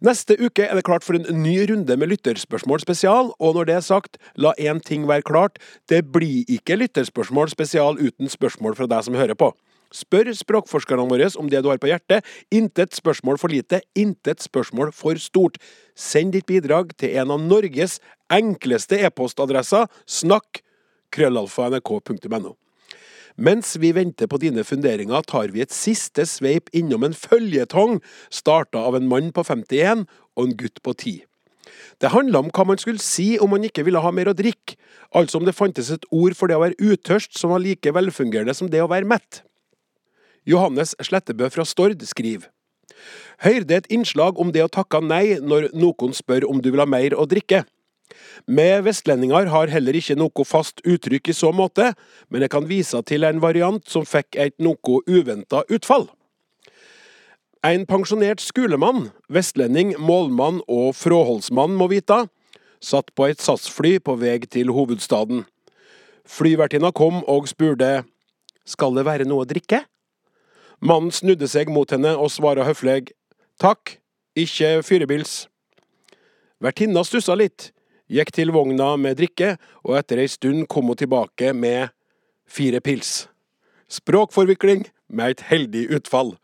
Neste 0.00 0.38
uke 0.40 0.64
er 0.64 0.78
det 0.78 0.86
klart 0.88 1.04
for 1.04 1.18
en 1.18 1.42
ny 1.42 1.58
runde 1.68 1.92
med 2.00 2.08
lytterspørsmål 2.14 2.80
spesial, 2.80 3.34
og 3.36 3.58
når 3.58 3.68
det 3.68 3.76
er 3.76 3.84
sagt, 3.84 4.16
la 4.40 4.54
én 4.56 4.80
ting 4.80 5.04
være 5.04 5.28
klart, 5.28 5.60
det 5.92 6.06
blir 6.14 6.48
ikke 6.48 6.80
lytterspørsmål 6.80 7.52
spesial 7.52 8.00
uten 8.00 8.32
spørsmål 8.32 8.80
fra 8.80 8.88
deg 8.88 9.04
som 9.04 9.20
hører 9.20 9.36
på. 9.36 9.52
Spør 9.90 10.30
språkforskerne 10.38 11.08
våre 11.10 11.26
om 11.40 11.50
det 11.50 11.62
du 11.64 11.70
har 11.72 11.80
på 11.82 11.90
hjertet. 11.90 12.26
Intet 12.54 12.94
spørsmål 12.94 13.40
for 13.42 13.50
lite, 13.50 13.82
intet 13.98 14.42
spørsmål 14.42 14.92
for 14.94 15.18
stort. 15.18 15.58
Send 15.98 16.36
ditt 16.36 16.46
bidrag 16.46 16.94
til 17.00 17.16
en 17.18 17.34
av 17.34 17.42
Norges 17.42 17.98
enkleste 18.30 19.00
e-postadresser, 19.02 19.90
snakk 20.06 20.62
krøllalfa.nrk.no. 21.14 22.54
Mens 23.40 23.72
vi 23.80 23.92
venter 23.96 24.28
på 24.28 24.38
dine 24.42 24.62
funderinger, 24.66 25.22
tar 25.26 25.50
vi 25.54 25.62
et 25.64 25.74
siste 25.74 26.26
sveip 26.28 26.70
innom 26.76 27.06
en 27.06 27.16
føljetong 27.16 27.98
starta 28.30 28.82
av 28.84 28.98
en 28.98 29.08
mann 29.10 29.30
på 29.32 29.44
51 29.46 30.04
og 30.36 30.44
en 30.44 30.56
gutt 30.60 30.82
på 30.84 30.94
10. 30.94 31.20
Det 32.00 32.10
handla 32.12 32.42
om 32.42 32.50
hva 32.54 32.64
man 32.68 32.80
skulle 32.80 33.02
si 33.02 33.34
om 33.40 33.52
man 33.54 33.64
ikke 33.66 33.84
ville 33.86 34.02
ha 34.02 34.10
mer 34.14 34.30
å 34.30 34.36
drikke, 34.36 34.76
altså 35.16 35.40
om 35.40 35.46
det 35.46 35.56
fantes 35.56 35.90
et 35.94 36.06
ord 36.10 36.36
for 36.38 36.50
det 36.50 36.58
å 36.58 36.64
være 36.64 36.78
utørst 36.92 37.38
som 37.38 37.54
var 37.54 37.62
like 37.64 37.94
velfungerende 37.94 38.54
som 38.56 38.70
det 38.72 38.82
å 38.82 38.90
være 38.90 39.08
mett. 39.08 39.42
Johannes 40.50 40.96
Slettebø 40.98 41.48
fra 41.52 41.64
Stord 41.68 42.02
skriver 42.08 42.48
Hørte 43.40 43.76
et 43.76 43.86
innslag 43.92 44.38
om 44.40 44.50
det 44.52 44.64
å 44.64 44.72
takke 44.72 45.00
nei 45.04 45.38
når 45.40 45.70
noen 45.78 46.16
spør 46.16 46.44
om 46.50 46.58
du 46.60 46.72
vil 46.72 46.82
ha 46.82 46.88
mer 46.90 47.14
å 47.16 47.24
drikke. 47.28 47.62
Vi 48.50 48.66
vestlendinger 48.84 49.48
har 49.52 49.70
heller 49.70 49.96
ikke 49.96 50.18
noe 50.18 50.44
fast 50.44 50.82
uttrykk 50.84 51.30
i 51.30 51.36
så 51.36 51.52
måte, 51.54 51.92
men 52.28 52.44
jeg 52.44 52.52
kan 52.52 52.66
vise 52.68 53.00
til 53.06 53.24
en 53.24 53.40
variant 53.40 53.84
som 53.88 54.04
fikk 54.08 54.36
et 54.36 54.56
noe 54.58 55.00
uventa 55.06 55.62
utfall. 55.70 56.08
En 57.64 57.86
pensjonert 57.86 58.42
skolemann, 58.42 59.10
vestlending, 59.28 59.94
målmann 60.00 60.62
og 60.66 60.96
fråholdsmann 60.96 61.76
må 61.76 61.90
vite, 61.92 62.24
satt 62.80 63.12
på 63.14 63.28
et 63.28 63.40
SAS-fly 63.40 63.98
på 64.00 64.16
vei 64.20 64.38
til 64.48 64.72
hovedstaden. 64.74 65.44
Flyvertinna 66.28 66.92
kom 66.96 67.22
og 67.28 67.48
spurte 67.48 68.02
skal 68.68 68.96
det 68.96 69.06
være 69.06 69.28
noe 69.28 69.44
å 69.44 69.48
drikke? 69.48 69.84
Mannen 70.80 71.12
snudde 71.12 71.48
seg 71.48 71.68
mot 71.68 71.90
henne 71.92 72.14
og 72.16 72.30
svarte 72.32 72.64
høflig 72.64 73.10
takk, 73.60 73.98
ikke 74.38 74.80
fyrebils. 74.86 75.44
Vertinna 76.60 77.02
stussa 77.04 77.36
litt, 77.36 77.70
gikk 78.08 78.32
til 78.32 78.52
vogna 78.54 78.94
med 78.96 79.18
drikke, 79.20 79.56
og 79.84 79.98
etter 80.00 80.22
ei 80.22 80.28
stund 80.28 80.66
kom 80.72 80.88
hun 80.88 80.96
tilbake 80.96 81.52
med 81.52 81.92
fire 82.48 82.80
pils. 82.80 83.28
Språkforvikling 83.92 84.86
med 85.08 85.36
et 85.36 85.44
heldig 85.50 85.86
utfall. 85.98 86.34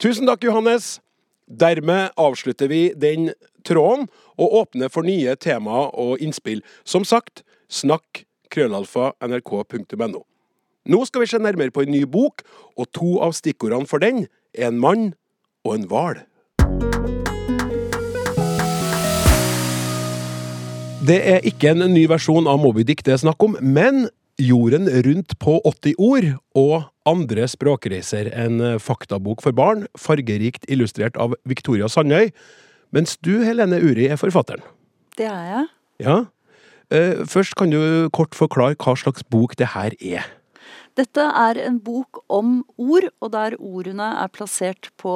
Tusen 0.00 0.28
takk, 0.28 0.44
Johannes. 0.44 0.98
Dermed 1.50 2.12
avslutter 2.20 2.68
vi 2.70 2.90
den 2.94 3.32
tråden 3.66 4.06
og 4.38 4.56
åpner 4.62 4.92
for 4.92 5.06
nye 5.06 5.34
temaer 5.36 5.94
og 5.98 6.20
innspill. 6.22 6.62
Som 6.84 7.04
sagt, 7.08 7.42
snakk 7.68 8.24
krøllalfa 8.52 9.12
nrk.no. 9.24 10.29
Nå 10.88 11.02
skal 11.04 11.20
vi 11.20 11.28
se 11.28 11.38
nærmere 11.38 11.70
på 11.70 11.82
en 11.84 11.92
ny 11.92 12.06
bok, 12.08 12.40
og 12.78 12.88
to 12.96 13.18
av 13.20 13.34
stikkordene 13.36 13.88
for 13.88 14.00
den 14.00 14.24
er 14.56 14.70
en 14.70 14.78
mann 14.80 15.10
og 15.64 15.74
en 15.76 15.84
hval. 15.90 16.22
Det 21.04 21.18
er 21.20 21.44
ikke 21.48 21.74
en 21.74 21.84
ny 21.92 22.06
versjon 22.08 22.48
av 22.48 22.62
Moby 22.62 22.86
Dick 22.88 23.04
det 23.04 23.12
er 23.16 23.22
snakk 23.26 23.44
om, 23.44 23.58
men 23.60 24.08
Jorden 24.40 24.88
rundt 25.04 25.36
på 25.36 25.58
80 25.68 26.00
ord 26.00 26.26
og 26.56 26.88
andre 27.04 27.44
språkreiser. 27.44 28.30
En 28.32 28.80
faktabok 28.80 29.44
for 29.44 29.52
barn, 29.52 29.84
fargerikt 30.00 30.64
illustrert 30.72 31.18
av 31.20 31.36
Victoria 31.44 31.92
Sandøy. 31.92 32.32
Mens 32.88 33.18
du, 33.20 33.42
Helene 33.44 33.82
Uri, 33.84 34.08
er 34.08 34.16
forfatteren. 34.16 34.64
Det 35.20 35.28
er 35.28 35.44
jeg. 35.50 35.66
Ja. 36.00 36.18
Eh, 36.88 37.20
først 37.28 37.52
kan 37.60 37.68
du 37.68 38.08
kort 38.16 38.32
forklare 38.34 38.80
hva 38.80 38.96
slags 38.96 39.26
bok 39.28 39.58
det 39.60 39.74
her 39.76 39.92
er. 40.00 40.24
Dette 41.00 41.24
er 41.24 41.56
en 41.64 41.78
bok 41.80 42.22
om 42.28 42.60
ord, 42.76 43.08
og 43.22 43.32
der 43.32 43.56
ordene 43.56 44.10
er 44.20 44.32
plassert 44.32 44.90
på 45.00 45.14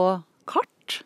kart. 0.48 1.00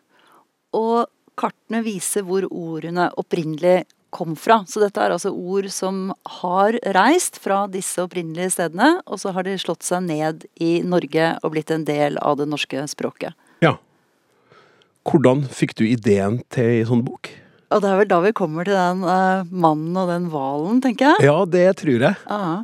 Og 0.75 1.09
kartene 1.39 1.81
viser 1.83 2.23
hvor 2.27 2.47
ordene 2.47 3.09
opprinnelig 3.19 3.81
kom 4.09 4.35
fra. 4.39 4.61
Så 4.67 4.81
dette 4.81 5.01
er 5.03 5.13
altså 5.13 5.31
ord 5.33 5.67
som 5.73 6.13
har 6.41 6.77
reist 6.95 7.41
fra 7.43 7.65
disse 7.71 8.01
opprinnelige 8.01 8.55
stedene, 8.55 8.95
og 9.05 9.21
så 9.21 9.33
har 9.35 9.45
de 9.45 9.57
slått 9.61 9.85
seg 9.85 10.07
ned 10.07 10.47
i 10.63 10.79
Norge 10.85 11.33
og 11.43 11.53
blitt 11.53 11.73
en 11.75 11.85
del 11.87 12.17
av 12.23 12.39
det 12.39 12.47
norske 12.49 12.85
språket. 12.89 13.35
Ja. 13.65 13.75
Hvordan 15.09 15.45
fikk 15.51 15.75
du 15.79 15.85
ideen 15.89 16.41
til 16.53 16.79
ei 16.79 16.87
sånn 16.87 17.03
bok? 17.05 17.31
Og 17.69 17.83
det 17.83 17.91
er 17.91 17.99
vel 17.99 18.09
da 18.09 18.17
vi 18.23 18.33
kommer 18.33 18.65
til 18.65 18.73
den 18.73 19.03
uh, 19.05 19.45
mannen 19.51 19.97
og 19.99 20.09
den 20.09 20.25
hvalen, 20.33 20.81
tenker 20.81 21.11
jeg. 21.11 21.27
Ja, 21.29 21.43
det 21.45 21.67
tror 21.83 22.07
jeg. 22.07 22.17
Ja. 22.25 22.63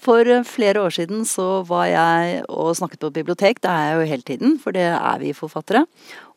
For 0.00 0.24
eh, 0.24 0.44
flere 0.48 0.80
år 0.80 0.94
siden 0.96 1.24
så 1.28 1.60
var 1.68 1.86
jeg 1.90 2.40
og 2.48 2.72
snakket 2.78 3.02
på 3.04 3.12
bibliotek. 3.18 3.60
Det 3.60 3.70
er 3.70 3.86
jeg 3.86 3.98
jo 3.98 4.10
hele 4.12 4.26
tiden, 4.26 4.58
for 4.62 4.76
det 4.76 4.88
er 4.88 5.20
vi 5.20 5.34
forfattere. 5.36 5.84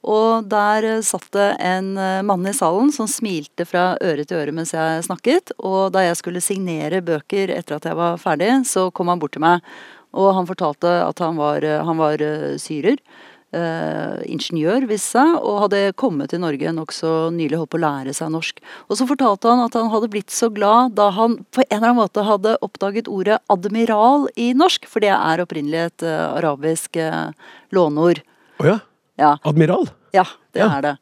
Og 0.03 0.49
der 0.51 0.87
eh, 0.89 1.03
satt 1.05 1.29
det 1.35 1.49
en 1.63 1.93
eh, 1.95 2.21
mann 2.27 2.43
i 2.49 2.55
salen 2.55 2.91
som 2.91 3.07
smilte 3.07 3.67
fra 3.69 3.93
øre 4.03 4.27
til 4.27 4.41
øre 4.41 4.55
mens 4.55 4.75
jeg 4.75 5.05
snakket. 5.07 5.55
Og 5.63 5.93
da 5.95 6.03
jeg 6.03 6.19
skulle 6.19 6.43
signere 6.43 7.03
bøker 7.05 7.55
etter 7.55 7.79
at 7.79 7.87
jeg 7.87 7.99
var 7.99 8.19
ferdig, 8.21 8.51
så 8.67 8.89
kom 8.91 9.11
han 9.13 9.23
bort 9.23 9.37
til 9.37 9.45
meg. 9.45 9.63
Og 10.13 10.33
han 10.35 10.49
fortalte 10.49 10.89
at 11.07 11.23
han 11.23 11.39
var, 11.39 11.63
han 11.87 11.97
var 11.97 12.21
syrer. 12.61 12.99
Uh, 13.53 14.17
ingeniør, 14.25 14.87
viste 14.89 15.11
seg, 15.13 15.35
og 15.45 15.59
hadde 15.67 15.91
kommet 15.93 16.31
til 16.33 16.39
Norge 16.41 16.71
nokså 16.73 17.09
nylig, 17.35 17.59
holdt 17.59 17.69
på 17.69 17.77
å 17.77 17.83
lære 17.83 18.13
seg 18.17 18.31
norsk. 18.33 18.57
Og 18.89 18.97
så 18.97 19.05
fortalte 19.05 19.51
han 19.51 19.61
at 19.61 19.75
han 19.77 19.91
hadde 19.93 20.09
blitt 20.09 20.33
så 20.33 20.49
glad 20.49 20.95
da 20.97 21.11
han 21.13 21.35
på 21.53 21.61
en 21.61 21.67
eller 21.69 21.91
annen 21.91 21.99
måte 21.99 22.23
hadde 22.25 22.55
oppdaget 22.65 23.11
ordet 23.13 23.37
admiral 23.53 24.25
i 24.41 24.47
norsk, 24.57 24.87
for 24.89 25.05
det 25.05 25.11
er 25.13 25.43
opprinnelig 25.45 25.83
et 25.83 26.05
eh, 26.09 26.23
arabisk 26.39 26.97
uh, 26.97 27.29
låneord. 27.77 28.23
Å 28.57 28.71
ja. 28.71 28.79
Ja, 29.21 29.35
Admiral? 29.45 29.85
ja, 30.17 30.25
det 30.57 30.63
Ja. 30.63 30.71
er 30.79 30.81
det. 30.81 30.95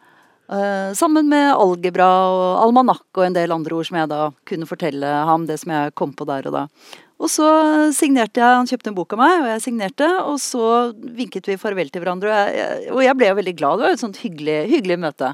sammen 1.00 1.30
med 1.32 1.54
algebra 1.56 2.10
og 2.28 2.66
almanakk 2.66 3.06
og 3.16 3.24
en 3.24 3.38
del 3.38 3.54
andre 3.56 3.78
ord 3.78 3.88
som 3.88 3.96
jeg 4.02 4.10
da 4.12 4.34
kunne 4.44 4.68
fortelle 4.68 5.08
ham, 5.08 5.46
det 5.48 5.62
som 5.62 5.72
jeg 5.72 5.94
kom 5.96 6.12
på 6.12 6.28
der 6.28 6.50
og 6.50 6.52
da. 6.58 6.66
Og 7.22 7.30
så 7.30 7.48
signerte 7.94 8.42
jeg, 8.42 8.58
han 8.58 8.70
kjøpte 8.70 8.90
en 8.90 8.98
bok 8.98 9.14
av 9.14 9.20
meg, 9.22 9.36
og 9.44 9.50
jeg 9.52 9.64
signerte, 9.68 10.08
og 10.26 10.40
så 10.42 10.66
vinket 10.98 11.52
vi 11.52 11.60
farvel 11.62 11.92
til 11.94 12.02
hverandre, 12.02 12.32
og 12.34 12.58
jeg, 12.58 12.88
og 12.96 13.04
jeg 13.06 13.18
ble 13.20 13.30
jo 13.30 13.38
veldig 13.38 13.54
glad, 13.60 13.78
det 13.78 13.86
var 13.86 13.98
et 13.98 14.02
sånt 14.02 14.22
hyggelig, 14.24 14.58
hyggelig 14.72 14.98
møte. 15.04 15.30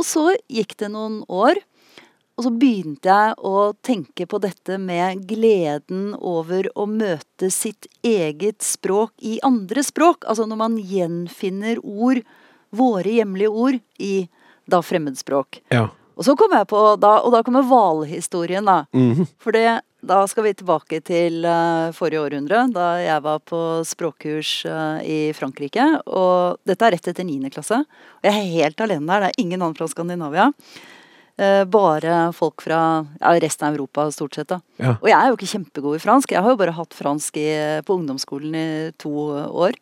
Og 0.00 0.06
så 0.08 0.26
gikk 0.52 0.76
det 0.80 0.90
noen 0.92 1.22
år, 1.24 1.62
og 2.40 2.44
så 2.46 2.52
begynte 2.56 3.12
jeg 3.12 3.32
å 3.44 3.54
tenke 3.84 4.24
på 4.28 4.38
dette 4.40 4.78
med 4.80 5.26
gleden 5.28 6.14
over 6.16 6.70
å 6.72 6.86
møte 6.88 7.50
sitt 7.52 7.88
eget 8.00 8.64
språk 8.64 9.12
i 9.20 9.34
andre 9.44 9.84
språk. 9.84 10.24
Altså 10.24 10.46
når 10.48 10.60
man 10.62 10.78
gjenfinner 10.80 11.82
ord, 11.84 12.22
våre 12.72 13.12
hjemlige 13.18 13.50
ord, 13.52 13.80
i 14.00 14.28
da 14.70 14.80
fremmedspråk. 14.80 15.60
Ja. 15.74 15.90
Og 16.16 16.24
så 16.24 16.32
kom 16.36 16.52
jeg 16.56 16.68
på, 16.70 16.80
da, 17.00 17.18
og 17.24 17.34
da 17.34 17.42
kommer 17.44 17.64
hvalhistorien, 17.68 18.64
da. 18.64 18.84
For 19.40 19.56
det, 19.56 19.80
da 20.00 20.20
skal 20.28 20.46
vi 20.46 20.54
tilbake 20.56 21.00
til 21.04 21.44
eh, 21.44 21.90
forrige 21.96 22.22
århundre, 22.24 22.62
da 22.72 22.86
jeg 23.02 23.24
var 23.24 23.42
på 23.44 23.58
språkkurs 23.84 24.52
eh, 24.68 25.02
i 25.04 25.18
Frankrike. 25.36 25.84
Og 26.08 26.60
dette 26.68 26.86
er 26.86 26.96
rett 26.96 27.10
etter 27.12 27.26
9. 27.26 27.50
klasse. 27.52 27.82
Og 27.84 28.28
jeg 28.28 28.38
er 28.38 28.54
helt 28.54 28.80
alene 28.80 29.10
der. 29.10 29.26
Det 29.26 29.30
er 29.30 29.44
ingen 29.44 29.66
andre 29.66 29.82
fra 29.82 29.90
Skandinavia. 29.92 30.48
Eh, 31.40 31.64
bare 31.68 32.16
folk 32.36 32.64
fra 32.64 32.80
ja, 33.20 33.34
resten 33.44 33.68
av 33.68 33.76
Europa, 33.76 34.08
stort 34.14 34.40
sett. 34.40 34.48
da. 34.48 34.60
Ja. 34.80 34.96
Og 34.96 35.08
jeg 35.12 35.18
er 35.18 35.28
jo 35.28 35.38
ikke 35.38 35.52
kjempegod 35.52 36.00
i 36.00 36.02
fransk. 36.02 36.32
Jeg 36.32 36.46
har 36.46 36.56
jo 36.56 36.62
bare 36.62 36.76
hatt 36.80 36.96
fransk 36.96 37.36
i, 37.40 37.48
på 37.84 38.00
ungdomsskolen 38.00 38.56
i 38.56 38.66
to 39.00 39.14
år. 39.36 39.76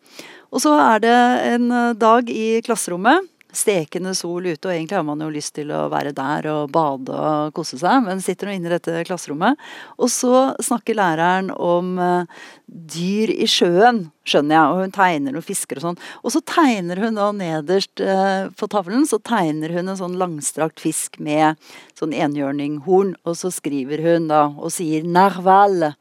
Og 0.51 0.65
så 0.65 0.75
er 0.83 1.05
det 1.05 1.17
en 1.55 1.71
dag 1.99 2.31
i 2.33 2.59
klasserommet. 2.67 3.29
Stekende 3.49 4.11
sol 4.13 4.45
ute, 4.45 4.69
og 4.69 4.75
egentlig 4.75 4.99
har 4.99 5.05
man 5.09 5.23
jo 5.25 5.31
lyst 5.33 5.55
til 5.57 5.71
å 5.73 5.87
være 5.89 6.11
der 6.13 6.45
og 6.53 6.73
bade 6.75 7.15
og 7.17 7.55
kose 7.57 7.79
seg, 7.81 8.03
men 8.05 8.21
sitter 8.21 8.51
nå 8.51 8.57
inne 8.59 8.69
i 8.69 8.75
dette 8.75 9.05
klasserommet. 9.09 9.57
Og 9.97 10.11
så 10.13 10.51
snakker 10.67 10.99
læreren 10.99 11.49
om 11.55 11.95
eh, 12.03 12.43
dyr 12.69 13.33
i 13.33 13.49
sjøen, 13.49 14.03
skjønner 14.29 14.59
jeg, 14.59 14.69
og 14.69 14.83
hun 14.83 14.93
tegner 14.99 15.33
noen 15.33 15.47
fisker 15.47 15.81
og 15.81 15.87
sånn. 15.87 16.01
Og 16.21 16.35
så 16.35 16.43
tegner 16.45 17.01
hun 17.01 17.17
da 17.17 17.31
nederst 17.33 18.05
eh, 18.05 18.51
på 18.53 18.69
tavlen, 18.69 19.09
så 19.09 19.17
tegner 19.25 19.73
hun 19.79 19.89
en 19.89 20.01
sånn 20.03 20.19
langstrakt 20.21 20.85
fisk 20.85 21.17
med 21.17 21.57
sånn 21.97 22.13
enhjørninghorn, 22.13 23.17
og 23.25 23.41
så 23.41 23.49
skriver 23.55 24.05
hun 24.05 24.29
da 24.29 24.45
og 24.53 24.75
sier 24.77 25.09
'narval'. 25.09 25.95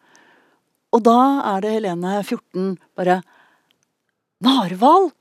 Og 0.91 1.04
da 1.04 1.22
er 1.56 1.64
det 1.64 1.74
Helene 1.78 2.20
14 2.24 2.76
bare 2.98 3.22
Narhval! 4.43 5.12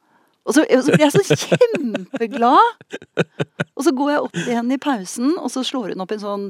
Og 0.47 0.55
så, 0.55 0.63
og 0.63 0.83
så 0.87 0.95
blir 0.95 1.05
jeg 1.09 1.15
så 1.15 1.37
kjempeglad! 1.43 2.99
Og 3.77 3.85
så 3.85 3.93
går 3.93 4.11
jeg 4.13 4.21
opp 4.25 4.37
igjen 4.41 4.71
i 4.73 4.79
pausen, 4.81 5.33
og 5.37 5.51
så 5.53 5.65
slår 5.67 5.93
hun 5.93 6.05
opp 6.05 6.13
en 6.15 6.23
sånn 6.23 6.45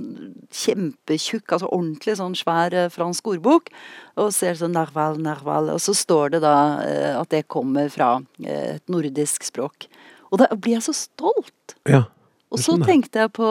kjempetjukk, 0.54 1.56
altså 1.56 1.70
ordentlig 1.72 2.18
sånn 2.20 2.36
svær 2.38 2.76
eh, 2.76 2.90
fransk 2.92 3.32
ordbok, 3.32 3.72
og 4.20 4.34
ser 4.36 4.58
sånn 4.60 4.76
narval, 4.76 5.18
narval, 5.24 5.72
og 5.74 5.80
så 5.82 5.96
står 5.96 6.36
det 6.36 6.42
da 6.44 6.56
eh, 6.84 7.14
at 7.16 7.32
det 7.32 7.48
kommer 7.50 7.88
fra 7.92 8.18
eh, 8.44 8.76
et 8.76 8.92
nordisk 8.92 9.48
språk. 9.48 9.88
Og 10.30 10.42
da 10.44 10.50
blir 10.54 10.78
jeg 10.78 10.86
så 10.90 10.96
stolt! 11.06 11.78
ja. 11.88 12.04
Og 12.54 12.60
så 12.62 12.76
tenkte 12.78 13.24
jeg 13.24 13.32
på 13.34 13.46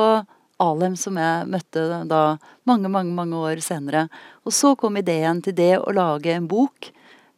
Alem 0.63 0.93
som 0.95 1.17
jeg 1.19 1.47
møtte 1.51 1.81
da 2.07 2.21
mange, 2.67 2.87
mange, 2.87 3.11
mange 3.11 3.35
år 3.35 3.59
senere. 3.63 4.05
Og 4.47 4.55
så 4.55 4.71
kom 4.79 4.95
ideen 4.95 5.41
til 5.43 5.55
det 5.57 5.73
å 5.81 5.91
lage 5.91 6.31
en 6.31 6.47
bok 6.47 6.93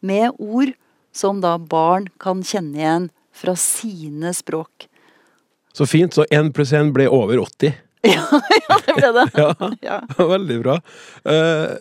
med 0.06 0.38
ord 0.38 0.70
som 1.14 1.40
da 1.42 1.56
barn 1.58 2.08
kan 2.20 2.42
kjenne 2.46 2.78
igjen 2.78 3.08
fra 3.34 3.54
sine 3.58 4.32
språk. 4.34 4.88
Så 5.76 5.86
fint. 5.86 6.14
Så 6.14 6.24
én 6.34 6.52
pluss 6.54 6.72
én 6.74 6.92
ble 6.94 7.08
over 7.08 7.38
80. 7.44 7.74
Ja, 8.08 8.22
ja 8.68 8.76
det 8.86 8.94
ble 8.94 9.08
det. 9.16 9.26
Ja, 9.42 9.72
Ja. 9.82 9.96
veldig 10.34 10.60
bra. 10.62 10.76
Eh, 11.26 11.74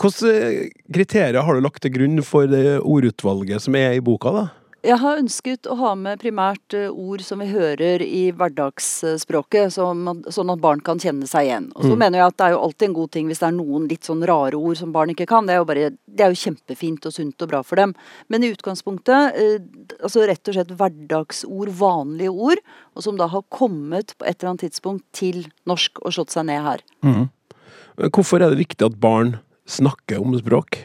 Hvilke 0.00 0.68
kriterier 0.92 1.40
har 1.44 1.56
du 1.56 1.62
lagt 1.64 1.80
til 1.84 1.92
grunn 1.94 2.20
for 2.24 2.48
det 2.48 2.78
ordutvalget 2.84 3.64
som 3.64 3.76
er 3.80 3.94
i 3.96 4.02
boka, 4.04 4.32
da? 4.36 4.42
Jeg 4.80 4.96
har 4.96 5.18
ønsket 5.20 5.66
å 5.68 5.74
ha 5.76 5.90
med 5.98 6.22
primært 6.22 6.74
eh, 6.76 6.88
ord 6.88 7.20
som 7.20 7.42
vi 7.42 7.50
hører 7.50 8.00
i 8.00 8.30
hverdagsspråket, 8.32 9.74
sånn 9.74 10.08
at, 10.08 10.52
barn 10.62 10.80
kan 10.84 11.00
kjenne 11.02 11.28
seg 11.28 11.48
igjen. 11.48 11.66
Og 11.76 11.84
så 11.84 11.98
mener 12.00 12.20
jeg 12.20 12.32
at 12.32 12.38
det 12.40 12.46
er 12.46 12.54
jo 12.54 12.62
alltid 12.64 12.86
en 12.88 12.94
god 12.96 13.10
ting 13.12 13.28
hvis 13.28 13.42
det 13.42 13.48
er 13.50 13.56
noen 13.58 13.88
litt 13.90 14.08
sånn 14.08 14.24
rare 14.28 14.56
ord 14.56 14.78
som 14.80 14.94
barn 14.94 15.12
ikke 15.12 15.28
kan. 15.28 15.44
Det 15.44 15.54
er 15.54 15.60
jo, 15.60 15.66
bare, 15.68 15.90
det 16.08 16.24
er 16.24 16.32
jo 16.32 16.40
kjempefint 16.40 17.08
og 17.10 17.12
sunt 17.12 17.44
og 17.44 17.50
bra 17.52 17.60
for 17.66 17.82
dem. 17.82 17.92
Men 18.32 18.46
i 18.46 18.52
utgangspunktet, 18.54 19.36
eh, 19.36 19.98
altså 20.00 20.24
rett 20.30 20.48
og 20.48 20.56
slett 20.56 20.72
hverdagsord, 20.80 21.74
vanlige 21.82 22.32
ord, 22.32 22.62
og 22.96 23.04
som 23.04 23.20
da 23.20 23.28
har 23.34 23.44
kommet 23.52 24.14
på 24.16 24.24
et 24.24 24.38
eller 24.38 24.54
annet 24.54 24.64
tidspunkt 24.64 25.04
til 25.16 25.44
norsk 25.68 26.00
og 26.00 26.16
slått 26.16 26.32
seg 26.32 26.48
ned 26.48 26.64
her. 26.64 26.86
Hvorfor 28.08 28.40
er 28.40 28.54
det 28.54 28.62
viktig 28.62 28.88
at 28.88 28.96
barn 29.02 29.36
snakker 29.68 30.24
om 30.24 30.32
språk? 30.40 30.80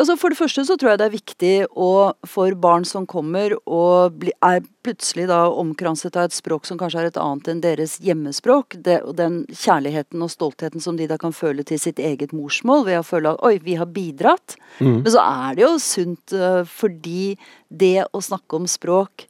Altså 0.00 0.14
For 0.16 0.32
det 0.32 0.38
første 0.38 0.62
så 0.64 0.76
tror 0.80 0.92
jeg 0.92 1.00
det 1.02 1.06
er 1.06 1.12
viktig 1.12 1.52
å, 1.76 1.90
for 2.24 2.54
barn 2.56 2.86
som 2.88 3.04
kommer 3.08 3.52
og 3.60 4.16
bli, 4.22 4.32
er 4.40 4.62
plutselig 4.82 5.26
da 5.28 5.42
omkranset 5.50 6.16
av 6.16 6.30
et 6.30 6.36
språk 6.36 6.64
som 6.64 6.78
kanskje 6.80 7.02
er 7.02 7.10
et 7.10 7.20
annet 7.20 7.50
enn 7.52 7.60
deres 7.60 7.98
hjemmespråk, 8.02 8.78
det, 8.86 9.02
og 9.04 9.18
den 9.20 9.42
kjærligheten 9.52 10.24
og 10.24 10.32
stoltheten 10.32 10.82
som 10.82 10.96
de 10.96 11.10
da 11.10 11.18
kan 11.20 11.36
føle 11.36 11.66
til 11.68 11.80
sitt 11.82 12.00
eget 12.00 12.32
morsmål 12.32 12.86
ved 12.88 13.02
å 13.02 13.06
føle 13.06 13.34
at 13.34 13.44
oi, 13.44 13.58
vi 13.60 13.76
har 13.76 13.90
bidratt. 13.92 14.56
Men 14.80 15.12
så 15.12 15.20
er 15.20 15.58
det 15.58 15.66
jo 15.66 15.74
sunt 15.82 16.36
fordi 16.72 17.34
det 17.68 17.98
å 18.08 18.24
snakke 18.24 18.62
om 18.62 18.70
språk 18.70 19.26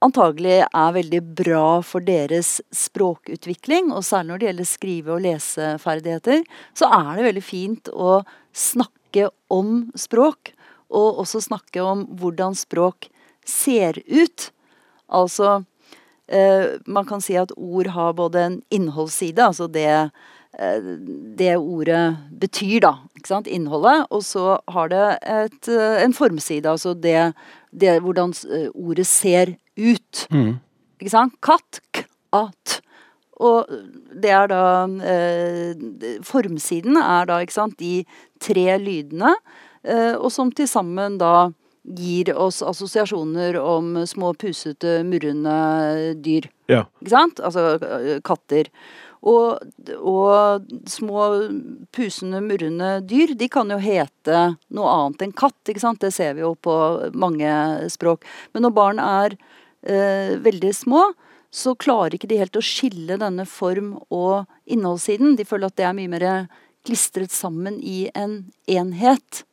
antagelig 0.00 0.62
er 0.64 0.94
veldig 0.96 1.20
bra 1.42 1.64
for 1.84 2.04
deres 2.04 2.58
språkutvikling, 2.72 3.90
og 3.92 4.04
særlig 4.06 4.30
når 4.30 4.40
det 4.40 4.48
gjelder 4.48 4.68
skrive- 4.70 5.12
og 5.16 5.24
leseferdigheter, 5.26 6.46
så 6.78 6.88
er 6.88 7.10
det 7.18 7.26
veldig 7.26 7.44
fint 7.44 7.92
å 7.92 8.22
snakke 8.56 8.99
om 9.50 9.90
språk, 9.98 10.52
og 10.90 11.20
også 11.22 11.42
snakke 11.44 11.82
om 11.82 12.04
hvordan 12.18 12.56
språk 12.58 13.08
ser 13.46 14.00
ut. 14.10 14.50
Altså, 15.10 15.62
eh, 16.28 16.78
man 16.86 17.06
kan 17.06 17.22
si 17.22 17.36
at 17.38 17.54
ord 17.56 17.90
har 17.94 18.12
både 18.18 18.44
en 18.46 18.58
innholdsside, 18.70 19.42
altså 19.42 19.66
det 19.70 19.86
eh, 19.90 20.10
det 21.38 21.54
ordet 21.56 22.18
betyr, 22.40 22.80
da. 22.82 22.94
Ikke 23.16 23.30
sant? 23.30 23.46
Innholdet. 23.46 24.06
Og 24.10 24.24
så 24.26 24.58
har 24.68 24.90
det 24.90 25.04
et, 25.22 25.68
eh, 25.70 26.02
en 26.02 26.14
formside, 26.14 26.66
altså 26.66 26.94
det, 26.94 27.32
det 27.70 28.00
hvordan 28.02 28.34
ordet 28.74 29.06
ser 29.06 29.54
ut. 29.78 30.26
Ikke 31.00 31.12
sant? 31.12 31.38
Katt, 31.40 31.80
k-at. 31.94 32.80
Og 33.40 33.70
det 34.20 34.32
er 34.36 34.50
da 34.50 34.64
eh, 35.00 35.84
Formsiden 36.26 36.98
er 37.00 37.28
da, 37.30 37.40
ikke 37.40 37.56
sant, 37.56 37.78
de 37.80 38.04
tre 38.42 38.76
lydene, 38.82 39.32
eh, 39.84 40.14
og 40.14 40.28
som 40.34 40.52
til 40.52 40.68
sammen 40.68 41.18
da 41.20 41.50
gir 41.96 42.28
oss 42.36 42.60
assosiasjoner 42.62 43.56
om 43.60 43.94
små 44.06 44.34
pusete, 44.36 45.00
murrende 45.08 46.14
dyr. 46.20 46.50
Ja. 46.68 46.84
Ikke 47.00 47.14
sant? 47.14 47.40
Altså 47.40 47.78
øh, 47.80 48.18
katter. 48.26 48.68
Og, 49.20 49.60
og 50.00 50.68
små 50.88 51.24
pusende, 51.92 52.40
murrende 52.44 52.92
dyr, 53.04 53.34
de 53.36 53.48
kan 53.52 53.72
jo 53.72 53.80
hete 53.80 54.44
noe 54.72 54.92
annet 54.92 55.26
enn 55.26 55.34
katt, 55.36 55.58
ikke 55.68 55.82
sant. 55.82 56.00
Det 56.00 56.12
ser 56.14 56.36
vi 56.38 56.44
jo 56.44 56.54
på 56.56 56.76
mange 57.12 57.50
språk. 57.92 58.24
Men 58.54 58.64
når 58.64 58.76
barn 58.76 59.02
er 59.04 59.36
eh, 59.84 60.38
veldig 60.40 60.72
små, 60.76 61.10
så 61.50 61.74
klarer 61.74 62.14
ikke 62.14 62.30
de 62.30 62.38
helt 62.38 62.58
å 62.58 62.64
skille 62.64 63.18
denne 63.18 63.46
form- 63.48 63.98
og 64.14 64.46
innholdssiden. 64.70 65.36
De 65.36 65.46
føler 65.46 65.70
at 65.70 65.78
det 65.80 65.86
er 65.88 65.96
mye 65.98 66.10
mer 66.12 66.26
klistret 66.86 67.34
sammen 67.34 67.80
i 67.82 68.08
en 68.14 68.44
enhet. 68.70 69.44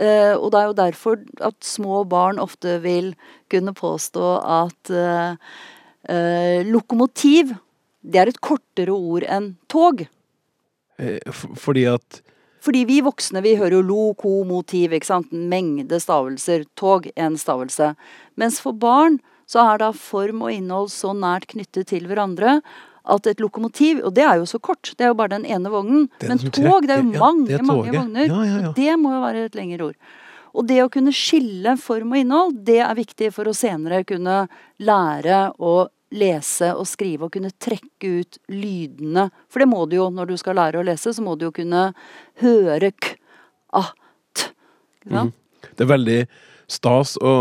Uh, 0.00 0.36
og 0.38 0.52
det 0.52 0.60
er 0.60 0.66
jo 0.68 0.78
derfor 0.78 1.20
at 1.44 1.56
små 1.64 2.02
barn 2.08 2.40
ofte 2.40 2.78
vil 2.84 3.12
kunne 3.52 3.74
påstå 3.76 4.28
at 4.40 4.92
uh, 4.92 5.36
uh, 6.08 6.60
lokomotiv 6.64 7.52
det 8.02 8.20
er 8.22 8.32
et 8.32 8.40
kortere 8.42 8.92
ord 8.92 9.26
enn 9.28 9.52
tog. 9.70 10.04
Fordi 11.58 11.84
at 11.90 12.22
Fordi 12.62 12.84
vi 12.86 13.00
voksne 13.02 13.42
vi 13.42 13.56
hører 13.58 13.78
jo 13.78 13.82
lokomotiv, 13.86 14.92
ikke 14.94 15.08
sant. 15.08 15.32
En 15.34 15.48
mengde 15.50 15.98
stavelser. 16.02 16.64
Tog, 16.78 17.08
én 17.16 17.38
stavelse. 17.38 17.94
Mens 18.38 18.60
for 18.62 18.72
barn 18.72 19.20
så 19.52 19.66
er 19.66 19.82
da 19.82 19.92
form 19.96 20.46
og 20.46 20.54
innhold 20.54 20.90
så 20.92 21.12
nært 21.16 21.50
knyttet 21.52 21.90
til 21.92 22.08
hverandre 22.08 22.60
at 23.02 23.26
et 23.26 23.40
lokomotiv, 23.42 24.00
og 24.06 24.14
det 24.14 24.24
er 24.24 24.38
jo 24.38 24.46
så 24.46 24.60
kort, 24.62 24.92
det 24.96 25.06
er 25.06 25.10
jo 25.10 25.18
bare 25.18 25.34
den 25.34 25.46
ene 25.50 25.70
vognen. 25.72 26.04
Men 26.22 26.38
tog, 26.38 26.86
det 26.86 26.94
er 26.94 27.02
jo 27.02 27.08
mange, 27.10 27.48
ja, 27.50 27.58
er 27.58 27.66
mange 27.66 27.94
vogner. 27.94 28.28
Ja, 28.28 28.42
ja, 28.46 28.74
det 28.76 28.92
må 29.00 29.14
jo 29.16 29.22
være 29.24 29.48
et 29.48 29.58
lengre 29.58 29.88
ord. 29.90 30.12
Og 30.52 30.68
det 30.68 30.78
å 30.84 30.90
kunne 30.92 31.14
skille 31.16 31.74
form 31.80 32.12
og 32.14 32.20
innhold, 32.20 32.54
det 32.68 32.78
er 32.84 32.94
viktig 32.96 33.32
for 33.34 33.48
å 33.48 33.56
senere 33.56 34.04
kunne 34.06 34.44
lære 34.84 35.40
å 35.58 35.74
lese 36.12 36.68
og 36.76 36.84
skrive 36.86 37.26
og 37.26 37.34
kunne 37.34 37.50
trekke 37.56 38.10
ut 38.20 38.38
lydene. 38.52 39.30
For 39.50 39.64
det 39.64 39.70
må 39.72 39.82
du 39.88 39.96
jo 39.96 40.10
når 40.12 40.34
du 40.34 40.36
skal 40.40 40.58
lære 40.60 40.82
å 40.82 40.86
lese, 40.86 41.14
så 41.16 41.24
må 41.24 41.34
du 41.40 41.48
jo 41.48 41.54
kunne 41.56 41.88
høre 42.44 42.92
k, 42.92 43.14
a, 43.72 43.86
t. 44.36 44.52
Sant? 45.08 45.38
det 45.72 45.84
er 45.84 45.88
veldig 45.88 46.18
stas 46.72 47.14
å 47.20 47.32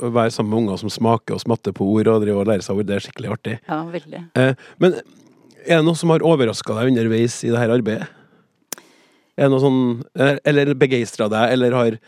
være 0.00 0.32
sammen 0.34 0.52
med 0.52 0.62
unger 0.62 0.82
som 0.84 0.92
smaker 0.92 1.36
og 1.36 1.42
smatter 1.42 1.74
på 1.76 1.86
ord 1.96 2.10
og 2.12 2.22
driver 2.24 2.44
og 2.44 2.50
lærer 2.52 2.66
seg 2.66 2.78
ord. 2.78 2.88
Det 2.88 2.98
er 2.98 3.06
skikkelig 3.06 3.32
artig. 3.34 3.56
Ja, 3.66 3.80
veldig. 3.90 4.22
Eh, 4.38 4.68
men 4.82 5.00
er 5.66 5.80
det 5.80 5.86
noe 5.88 5.98
som 5.98 6.12
har 6.14 6.24
overraska 6.26 6.78
deg 6.78 6.92
underveis 6.92 7.40
i 7.44 7.50
dette 7.50 7.74
arbeidet? 7.74 8.06
Er 9.36 9.48
det 9.48 9.52
noe 9.52 9.60
sånn 9.60 10.38
Eller 10.48 10.72
begeistra 10.78 11.28
deg, 11.28 11.52
eller 11.56 11.74
har 11.76 11.98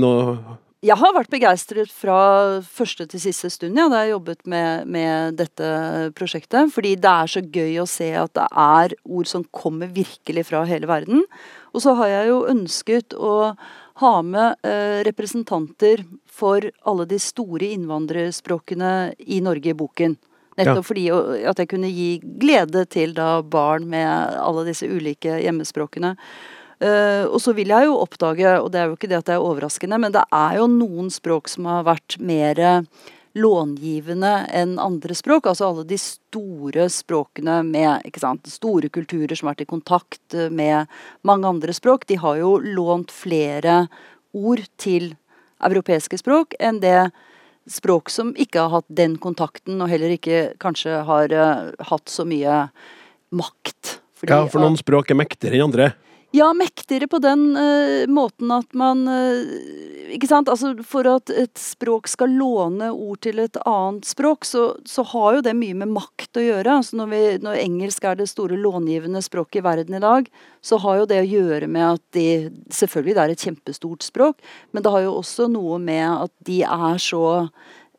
noe 0.00 0.38
Jeg 0.86 0.96
har 1.00 1.14
vært 1.16 1.32
begeistret 1.32 1.90
fra 1.92 2.18
første 2.62 3.08
til 3.10 3.20
siste 3.20 3.50
stund 3.50 3.76
ja, 3.80 3.88
da 3.90 4.04
jeg 4.04 4.14
jobbet 4.14 4.44
med, 4.46 4.86
med 4.86 5.34
dette 5.40 6.12
prosjektet. 6.16 6.70
Fordi 6.70 6.94
det 6.94 7.10
er 7.10 7.32
så 7.32 7.42
gøy 7.42 7.80
å 7.82 7.88
se 7.90 8.12
at 8.14 8.32
det 8.38 8.46
er 8.62 8.94
ord 9.02 9.26
som 9.26 9.42
kommer 9.50 9.90
virkelig 9.90 10.46
fra 10.52 10.62
hele 10.70 10.86
verden. 10.88 11.26
Og 11.74 11.82
så 11.82 11.96
har 11.98 12.12
jeg 12.12 12.30
jo 12.30 12.38
ønsket 12.54 13.18
å 13.18 13.34
ha 13.98 14.14
med 14.22 14.56
eh, 14.62 15.02
representanter 15.06 16.04
for 16.30 16.64
alle 16.86 17.06
de 17.10 17.18
store 17.22 17.72
innvandrerspråkene 17.74 19.14
i 19.18 19.40
Norge 19.42 19.72
i 19.72 19.78
boken. 19.78 20.16
Nettopp 20.58 20.82
Ja. 20.82 20.82
fordi 20.82 21.06
at 21.46 21.58
jeg 21.58 21.68
kunne 21.70 21.90
gi 21.90 22.20
glede 22.22 22.84
til 22.90 23.14
da 23.14 23.42
barn 23.42 23.88
med 23.90 24.06
alle 24.38 24.64
disse 24.66 24.86
ulike 24.86 25.38
hjemmespråkene. 25.42 26.16
Uh, 26.78 27.26
og 27.26 27.40
så 27.42 27.50
vil 27.58 27.72
jeg 27.74 27.88
jo 27.88 27.96
oppdage, 27.98 28.52
og 28.62 28.70
det 28.70 28.78
er 28.78 28.86
jo 28.86 28.94
ikke 28.94 29.08
det 29.10 29.18
at 29.18 29.26
det 29.26 29.34
er 29.34 29.42
overraskende, 29.42 29.98
men 29.98 30.12
det 30.14 30.22
er 30.30 30.58
jo 30.60 30.68
noen 30.70 31.10
språk 31.10 31.50
som 31.50 31.66
har 31.66 31.82
vært 31.88 32.18
mer 32.22 32.84
långivende 33.36 34.32
enn 34.54 34.78
andre 34.78 35.14
språk. 35.14 35.46
Altså 35.50 35.68
alle 35.68 35.84
de 35.88 35.98
store 36.00 36.88
språkene 36.92 37.60
med 37.66 38.08
ikke 38.08 38.22
sant, 38.22 38.48
store 38.50 38.90
kulturer 38.92 39.34
som 39.36 39.48
har 39.48 39.56
vært 39.56 39.66
i 39.66 39.72
kontakt 39.74 40.36
med 40.50 40.88
mange 41.26 41.48
andre 41.48 41.74
språk. 41.76 42.06
De 42.08 42.18
har 42.20 42.40
jo 42.40 42.56
lånt 42.62 43.12
flere 43.14 43.86
ord 44.36 44.64
til 44.80 45.14
europeiske 45.64 46.20
språk 46.20 46.54
enn 46.62 46.80
det 46.82 47.10
språk 47.68 48.10
som 48.10 48.32
ikke 48.40 48.62
har 48.64 48.78
hatt 48.78 48.88
den 48.88 49.18
kontakten, 49.20 49.80
og 49.82 49.90
heller 49.92 50.14
ikke 50.14 50.54
kanskje 50.62 51.02
har 51.04 51.34
uh, 51.34 51.70
hatt 51.90 52.08
så 52.08 52.24
mye 52.28 52.68
makt. 53.28 53.98
Fordi 54.18 54.34
Ja, 54.34 54.46
for 54.48 54.64
noen 54.64 54.78
språk 54.80 55.12
er 55.12 55.18
mektigere 55.20 55.58
enn 55.58 55.68
andre. 55.68 55.90
Ja, 56.30 56.52
mektigere 56.52 57.06
på 57.08 57.18
den 57.18 57.56
uh, 57.56 58.04
måten 58.12 58.50
at 58.52 58.74
man 58.76 59.06
uh, 59.08 60.12
Ikke 60.12 60.28
sant? 60.28 60.48
Altså, 60.48 60.74
for 60.84 61.08
at 61.08 61.32
et 61.32 61.56
språk 61.60 62.08
skal 62.08 62.34
låne 62.36 62.90
ord 62.92 63.22
til 63.24 63.40
et 63.40 63.56
annet 63.68 64.08
språk, 64.08 64.44
så, 64.48 64.70
så 64.88 65.04
har 65.12 65.38
jo 65.38 65.42
det 65.44 65.56
mye 65.56 65.76
med 65.76 65.92
makt 65.92 66.40
å 66.40 66.44
gjøre. 66.44 66.78
Altså 66.80 67.00
når, 67.00 67.10
vi, 67.12 67.22
når 67.44 67.62
engelsk 67.62 68.04
er 68.08 68.20
det 68.20 68.28
store 68.30 68.56
långivende 68.60 69.20
språket 69.24 69.60
i 69.60 69.64
verden 69.64 69.98
i 69.98 70.04
dag, 70.04 70.30
så 70.64 70.80
har 70.84 71.02
jo 71.02 71.08
det 71.10 71.22
å 71.24 71.28
gjøre 71.28 71.68
med 71.68 71.86
at 71.96 72.04
de 72.16 72.28
Selvfølgelig 72.72 73.14
det 73.16 73.22
er 73.22 73.32
et 73.32 73.42
kjempestort 73.44 74.04
språk, 74.04 74.40
men 74.72 74.84
det 74.84 74.90
har 74.92 75.04
jo 75.04 75.18
også 75.18 75.48
noe 75.50 75.78
med 75.80 76.06
at 76.08 76.32
de 76.46 76.60
er 76.64 77.00
så 77.02 77.22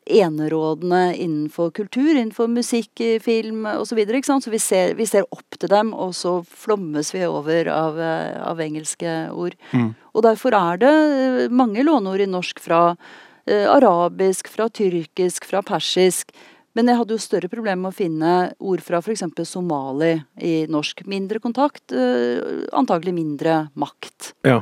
enerådende 0.09 1.15
innenfor 1.15 1.71
kultur, 1.75 2.11
innenfor 2.11 2.49
musikk, 2.51 3.01
film 3.21 3.65
osv. 3.69 4.01
Så, 4.25 4.39
så 4.43 4.53
vi 4.53 4.59
ser, 4.59 4.93
vi 4.99 5.07
ser 5.07 5.27
opp 5.31 5.57
til 5.59 5.71
dem, 5.71 5.93
og 5.93 6.13
så 6.17 6.39
flommes 6.43 7.13
vi 7.15 7.25
over 7.27 7.69
av, 7.73 7.99
eh, 8.01 8.37
av 8.41 8.61
engelske 8.63 9.15
ord. 9.31 9.57
Og 10.13 10.25
derfor 10.25 10.55
er 10.57 10.79
det 10.81 10.93
eh, 10.93 11.49
mange 11.51 11.83
låneord 11.85 12.23
i 12.25 12.29
norsk 12.29 12.61
fra 12.63 12.83
eh, 13.45 13.67
arabisk, 13.69 14.49
fra 14.51 14.69
tyrkisk, 14.69 15.45
fra 15.49 15.61
persisk. 15.65 16.33
Men 16.77 16.89
jeg 16.89 16.99
hadde 16.99 17.15
jo 17.15 17.21
større 17.21 17.49
problemer 17.51 17.81
med 17.81 17.93
å 17.93 17.97
finne 17.97 18.33
ord 18.61 18.83
fra 18.85 19.01
f.eks. 19.01 19.25
somali 19.49 20.13
i 20.45 20.53
norsk. 20.69 21.03
Mindre 21.09 21.41
kontakt, 21.43 21.91
eh, 21.91 22.65
antagelig 22.77 23.15
mindre 23.17 23.61
makt. 23.79 24.33
Ja. 24.47 24.61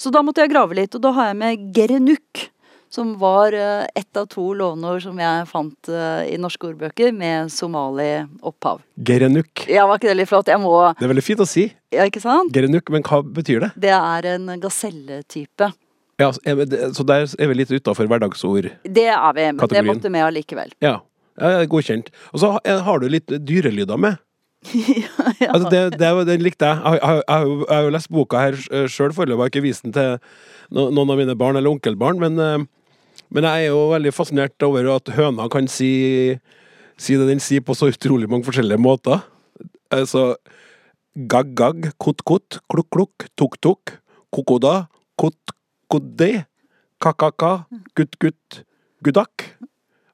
Så 0.00 0.10
da 0.14 0.22
måtte 0.24 0.42
jeg 0.42 0.52
grave 0.52 0.76
litt, 0.78 0.94
og 0.96 1.02
da 1.04 1.12
har 1.14 1.30
jeg 1.30 1.38
med 1.42 1.66
gerenuk. 1.76 2.46
Som 2.92 3.14
var 3.16 3.54
eh, 3.56 3.86
ett 3.96 4.16
av 4.20 4.26
to 4.28 4.50
låneord 4.58 5.00
som 5.06 5.16
jeg 5.20 5.46
fant 5.48 5.88
eh, 5.88 6.26
i 6.28 6.36
norske 6.40 6.66
ordbøker 6.68 7.12
med 7.16 7.48
somali-opphav. 7.52 8.82
Gerenuk. 9.08 9.62
Ja, 9.72 9.86
var 9.88 9.96
ikke 10.00 10.10
det 10.10 10.18
litt 10.20 10.28
flott? 10.28 10.50
Jeg 10.52 10.60
må 10.60 10.74
Det 10.98 11.06
er 11.06 11.12
veldig 11.14 11.24
fint 11.24 11.40
å 11.40 11.46
si. 11.48 11.64
Ja, 11.94 12.04
ikke 12.08 12.20
sant? 12.20 12.52
Gerenuk, 12.52 12.90
men 12.92 13.04
hva 13.08 13.22
betyr 13.24 13.64
det? 13.64 13.70
Det 13.80 13.94
er 13.96 14.28
en 14.34 14.50
gaselletype. 14.60 15.70
Ja, 16.20 16.28
så 16.36 16.42
vi, 16.58 16.66
så 16.94 17.06
der 17.08 17.24
er 17.24 17.48
vi 17.50 17.56
litt 17.62 17.72
utafor 17.72 18.06
hverdagsord. 18.10 18.68
Det 18.84 19.06
er 19.08 19.32
vi, 19.38 19.46
men 19.56 19.72
det 19.72 19.84
måtte 19.88 20.12
med 20.12 20.26
allikevel. 20.26 20.74
Ja. 20.84 20.98
ja, 21.40 21.54
ja, 21.56 21.64
godkjent. 21.72 22.12
Og 22.34 22.42
så 22.44 22.52
har- 22.60 23.00
du 23.00 23.08
litt 23.08 23.32
dyrelyder 23.32 23.96
med. 23.98 24.20
Altså 25.52 25.70
det, 25.72 25.80
det, 25.98 26.10
den 26.28 26.44
likte 26.44 26.68
jeg. 26.68 26.76
Jeg, 26.84 27.00
har- 27.02 27.24
jeg, 27.24 27.48
jo- 27.48 27.64
jeg 27.64 27.74
har 27.74 27.82
jo 27.88 27.94
lest 27.96 28.12
boka 28.12 28.44
her 28.44 28.60
sjøl 28.92 29.16
foreløpig, 29.16 29.40
har 29.42 29.50
ikke 29.50 29.64
vist 29.64 29.82
den 29.88 29.96
til 29.96 30.20
noen 30.70 31.10
av 31.10 31.18
mine 31.18 31.34
barn 31.40 31.56
eller 31.58 31.72
onkelbarn, 31.72 32.20
men, 32.22 32.38
eh, 32.38 32.68
men 33.32 33.46
jeg 33.48 33.66
er 33.66 33.72
jo 33.72 33.86
veldig 33.92 34.12
fascinert 34.14 34.66
over 34.66 34.88
at 34.94 35.12
høna 35.16 35.48
kan 35.52 35.68
si, 35.70 35.92
si 37.00 37.16
det 37.16 37.28
den 37.30 37.40
sier 37.42 37.64
på 37.64 37.76
så 37.76 37.88
utrolig 37.92 38.28
mange 38.30 38.46
forskjellige 38.48 38.82
måter. 38.82 39.22
Altså 39.92 40.34
gagg-gagg, 41.12 41.90
kott-kott, 42.00 42.60
klukk-klukk, 42.72 43.28
tok-tok, 43.36 43.96
kokoda, 44.32 44.86
kott-kodde, 45.20 46.30
ka-ka-ka, 47.02 47.52
gutt-gutt, 47.98 48.62
gudakk. 49.04 49.50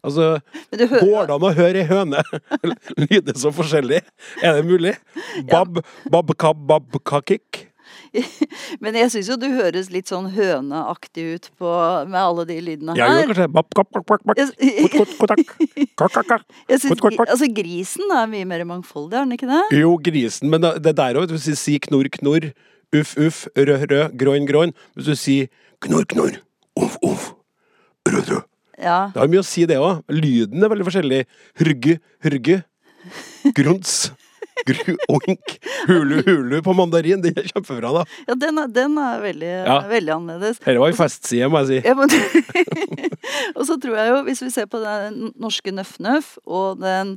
Altså, 0.07 0.39
hører, 0.73 1.01
Går 1.03 1.27
det 1.29 1.35
an 1.35 1.47
å 1.47 1.55
høre 1.57 1.83
ei 1.83 1.87
høne 1.89 2.23
lyde 3.03 3.35
så 3.39 3.51
forskjellig? 3.55 3.99
Er 4.43 4.61
det 4.61 4.67
mulig? 4.67 4.95
Bab, 5.51 5.81
bab-kab, 6.11 6.63
bab-kakik? 6.71 7.68
men 8.83 8.95
jeg 8.99 9.11
syns 9.13 9.29
jo 9.31 9.37
du 9.41 9.47
høres 9.53 9.91
litt 9.93 10.09
sånn 10.11 10.31
høneaktig 10.35 11.25
ut 11.35 11.49
på, 11.61 11.71
med 12.09 12.19
alle 12.21 12.45
de 12.49 12.59
lydene 12.65 12.97
Jeg 12.99 13.09
gjør 13.09 13.19
her. 13.19 13.27
kanskje 13.29 13.47
Jeg- 16.69 17.29
altså 17.29 17.49
Grisen 17.55 18.13
er 18.15 18.27
mye 18.31 18.47
mer 18.49 18.65
mangfoldig, 18.69 19.15
er 19.19 19.25
den 19.27 19.37
ikke 19.39 19.51
det? 19.51 19.79
Jo, 19.81 19.97
grisen, 19.99 20.51
men 20.51 20.61
det 20.61 20.95
der 20.97 21.15
òg. 21.21 21.29
Hvis 21.33 21.45
du 21.51 21.55
sier 21.59 21.79
knorr, 21.85 22.09
knorr, 22.19 22.53
uff, 22.95 23.17
uff, 23.19 23.47
rød, 23.57 23.89
rød, 23.91 24.17
groin, 24.17 24.47
groin 24.49 24.73
Hvis 24.97 25.05
du 25.11 25.15
sier 25.19 25.49
knorr, 25.85 26.07
knorr, 26.09 26.39
uff, 26.79 26.97
uff, 27.03 27.33
rød, 28.09 28.29
rød 28.31 28.45
Ja. 28.79 29.11
Det 29.13 29.19
har 29.21 29.27
mye 29.29 29.43
å 29.43 29.45
si, 29.45 29.65
det 29.67 29.77
òg. 29.83 30.05
Lyden 30.09 30.63
er 30.63 30.71
veldig 30.71 30.85
forskjellig. 30.87 31.25
Hrgge, 31.59 31.99
hrgge, 32.23 32.63
Gruns. 33.57 34.11
Gru, 34.67 34.97
oink. 35.15 35.55
Hulu, 35.87 36.23
hulu 36.27 36.59
på 36.67 36.75
mandarin. 36.75 37.21
Den 37.23 37.37
er 37.39 37.47
kjempebra, 37.51 37.93
da. 38.01 38.05
Ja, 38.29 38.35
den 38.35 38.59
er, 38.59 38.67
den 38.75 38.99
er 38.99 39.21
veldig, 39.23 39.53
Ja. 39.69 39.77
veldig 39.91 40.13
annerledes. 40.17 40.59
Dette 40.59 40.79
var 40.81 40.89
ei 40.91 40.97
festside, 40.99 41.49
må 41.53 41.63
jeg 41.63 41.69
si. 41.69 41.89
Ja, 41.89 41.95
men, 41.95 42.09
og 43.57 43.65
så 43.69 43.77
tror 43.81 43.97
jeg 44.01 44.11
jo, 44.13 44.21
hvis 44.29 44.43
vi 44.45 44.51
ser 44.55 44.67
på 44.71 44.81
den 44.83 45.33
norske 45.41 45.73
nøff-nøff 45.75 46.37
og 46.47 46.81
den 46.83 47.17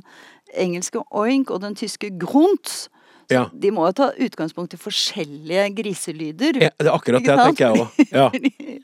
engelske 0.58 1.02
oink 1.10 1.50
og 1.50 1.62
den 1.64 1.74
tyske 1.78 2.12
grunt, 2.20 2.88
Ja. 3.30 3.46
de 3.56 3.70
må 3.72 3.86
jo 3.86 3.92
ta 3.96 4.10
utgangspunkt 4.20 4.74
i 4.74 4.76
forskjellige 4.76 5.68
griselyder. 5.78 6.58
Ja, 6.60 6.70
det 6.76 6.88
er 6.90 6.92
akkurat 6.92 7.24
det 7.24 7.36
tenker 7.38 7.64
jeg 7.70 7.80
òg. 7.80 8.00
Ja. 8.12 8.26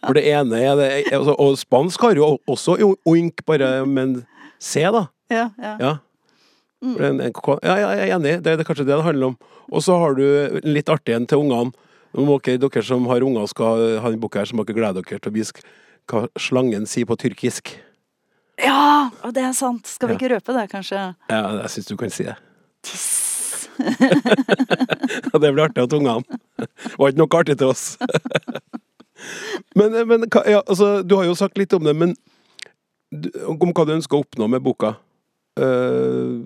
For 0.06 0.14
det 0.16 0.22
ene 0.30 0.60
er 0.62 0.76
det 0.78 0.88
altså, 1.12 1.34
Og 1.36 1.58
spansk 1.60 2.00
har 2.06 2.14
jo 2.16 2.38
også 2.48 2.78
oink, 3.04 3.42
bare 3.44 3.84
med 3.84 4.02
en 4.06 4.14
C, 4.62 4.80
da. 4.94 5.02
Ja, 5.28 5.50
ja. 5.60 5.96
En- 6.82 7.20
en 7.20 7.32
Ja, 7.62 7.74
ja, 7.76 7.88
jeg 7.98 8.08
er 8.10 8.14
enig, 8.18 8.42
det 8.42 8.52
er 8.52 8.56
det 8.56 8.66
kanskje 8.66 8.84
det 8.86 8.94
det 8.96 9.02
handler 9.04 9.26
om. 9.32 9.38
Og 9.72 9.82
så 9.82 9.98
har 9.98 10.14
du 10.14 10.22
en 10.62 10.72
litt 10.74 10.86
artig 10.88 11.14
en 11.16 11.26
til 11.26 11.38
ungene. 11.38 11.72
Må 12.14 12.38
dere, 12.42 12.82
som 12.82 13.04
har 13.06 13.20
unger 13.20 13.42
og 13.42 13.48
skal 13.50 13.98
ha 14.00 14.08
en 14.08 14.20
bok 14.20 14.34
her, 14.34 14.44
så 14.46 14.54
må 14.56 14.64
dere 14.64 14.76
glede 14.78 15.02
dere 15.02 15.18
til 15.20 15.30
å 15.30 15.34
vise 15.34 15.52
hva 16.08 16.26
slangen 16.38 16.86
sier 16.86 17.04
på 17.04 17.16
tyrkisk. 17.18 17.74
Ja, 18.58 19.10
og 19.22 19.34
det 19.34 19.42
er 19.44 19.52
sant. 19.52 19.86
Skal 19.86 20.08
vi 20.08 20.14
Ja. 20.14 20.18
ikke 20.18 20.34
røpe 20.36 20.54
det, 20.56 20.70
kanskje? 20.70 21.14
Ja, 21.30 21.42
jeg 21.62 21.70
syns 21.70 21.86
du 21.86 21.96
kan 21.96 22.10
si 22.10 22.24
det. 22.24 22.36
Tiss. 22.82 23.68
Det 23.78 25.40
blir 25.52 25.62
artig 25.64 25.82
at 25.84 25.92
ungene. 25.94 26.24
Var 26.98 27.12
ikke 27.12 27.20
noe 27.20 27.38
artig 27.38 27.58
til 27.58 27.68
oss. 27.70 27.96
Men, 29.78 29.92
men 30.08 30.24
ja, 30.46 30.60
altså, 30.66 31.02
du 31.02 31.16
har 31.18 31.24
jo 31.26 31.34
sagt 31.34 31.58
litt 31.58 31.72
om 31.74 31.82
det, 31.84 31.92
men 31.96 32.12
om 33.50 33.58
hva 33.58 33.84
du 33.86 33.92
ønsker 33.96 34.14
å 34.18 34.22
oppnå 34.22 34.46
med 34.50 34.62
boka. 34.62 34.92
Eh, 35.58 36.38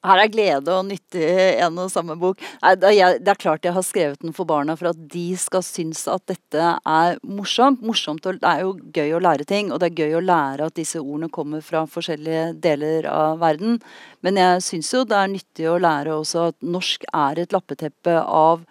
Her 0.00 0.22
er 0.22 0.30
glede 0.32 0.72
og 0.72 0.86
nyttig 0.88 1.20
i 1.20 1.58
en 1.60 1.76
og 1.82 1.90
samme 1.92 2.14
bok. 2.16 2.40
Det, 2.80 2.92
er 2.94 3.40
klart 3.40 3.66
jeg 3.68 3.76
har 3.76 3.84
skrevet 3.84 4.22
den 4.22 4.32
for 4.32 4.48
barna 4.48 4.72
for 4.78 4.94
at 4.94 5.02
de 5.12 5.26
skal 5.36 5.64
synes 5.66 6.06
at 6.08 6.24
dette 6.30 6.70
er 6.88 7.18
morsomt. 7.20 7.82
morsomt 7.84 8.24
Det 8.24 8.38
er 8.40 8.62
jo 8.64 8.72
gøy 8.96 9.12
å 9.18 9.20
lære 9.20 9.44
ting, 9.44 9.68
og 9.68 9.82
det 9.82 9.90
er 9.90 10.00
gøy 10.00 10.16
å 10.16 10.24
lære 10.24 10.70
at 10.70 10.78
disse 10.80 11.02
ordene 11.02 11.28
kommer 11.28 11.60
fra 11.60 11.84
forskjellige 11.84 12.54
deler 12.64 13.10
av 13.12 13.42
verden. 13.44 13.76
Men 14.24 14.40
jeg 14.40 14.64
syns 14.70 14.94
jo 14.96 15.04
det 15.04 15.20
er 15.20 15.34
nyttig 15.36 15.68
å 15.68 15.76
lære 15.80 16.16
også 16.16 16.48
at 16.48 16.60
norsk 16.64 17.04
er 17.12 17.44
et 17.44 17.52
lappeteppe 17.52 18.16
av 18.24 18.64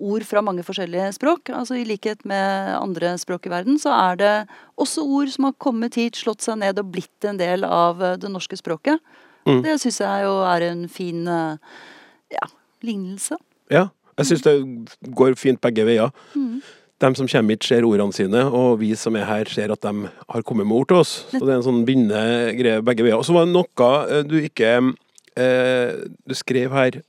ord 0.00 0.24
fra 0.24 0.40
mange 0.40 0.64
forskjellige 0.64 1.12
språk. 1.20 1.52
Altså 1.52 1.76
I 1.76 1.84
likhet 1.84 2.24
med 2.24 2.72
andre 2.78 3.18
språk 3.20 3.50
i 3.50 3.52
verden, 3.52 3.76
så 3.76 3.92
er 3.92 4.20
det 4.20 4.36
også 4.80 5.04
ord 5.04 5.28
som 5.28 5.50
har 5.50 5.60
kommet 5.60 6.00
hit, 6.00 6.16
slått 6.16 6.40
seg 6.40 6.62
ned 6.64 6.80
og 6.80 6.94
blitt 6.96 7.28
en 7.28 7.36
del 7.36 7.68
av 7.68 8.00
det 8.16 8.32
norske 8.32 8.56
språket. 8.56 8.96
Mm. 9.46 9.62
Det 9.64 9.78
syns 9.82 10.00
jeg 10.02 10.26
jo 10.26 10.34
er 10.46 10.66
en 10.68 10.84
fin 10.92 11.24
eh, 11.28 11.78
ja, 12.34 12.50
lignelse. 12.86 13.38
ja, 13.72 13.88
jeg 14.18 14.28
syns 14.28 14.44
det 14.44 14.54
går 15.16 15.38
fint 15.40 15.60
begge 15.62 15.86
veier. 15.88 16.12
De 17.00 17.08
som 17.16 17.28
kommer 17.32 17.56
hit, 17.56 17.64
ser 17.64 17.86
ordene 17.88 18.12
sine, 18.12 18.42
og 18.44 18.82
vi 18.82 18.90
som 18.98 19.16
er 19.16 19.24
her, 19.24 19.48
ser 19.48 19.72
at 19.72 19.80
de 19.86 20.10
har 20.10 20.42
kommet 20.44 20.68
med 20.68 20.76
ord 20.76 20.90
til 20.90 21.00
oss. 21.00 21.14
Så 21.30 21.40
det 21.40 21.54
er 21.54 21.60
en 21.60 21.64
sånn 21.64 21.86
bindende 21.88 22.52
greie 22.58 22.82
begge 22.84 23.06
veier. 23.06 23.16
Og 23.16 23.24
så 23.24 23.36
var 23.36 23.48
det 23.48 23.54
noe 23.54 23.92
eh, 24.02 24.24
du 24.28 24.36
ikke 24.42 24.74
eh, 25.40 26.02
Du 26.28 26.36
skrev 26.36 26.74
her 26.76 27.00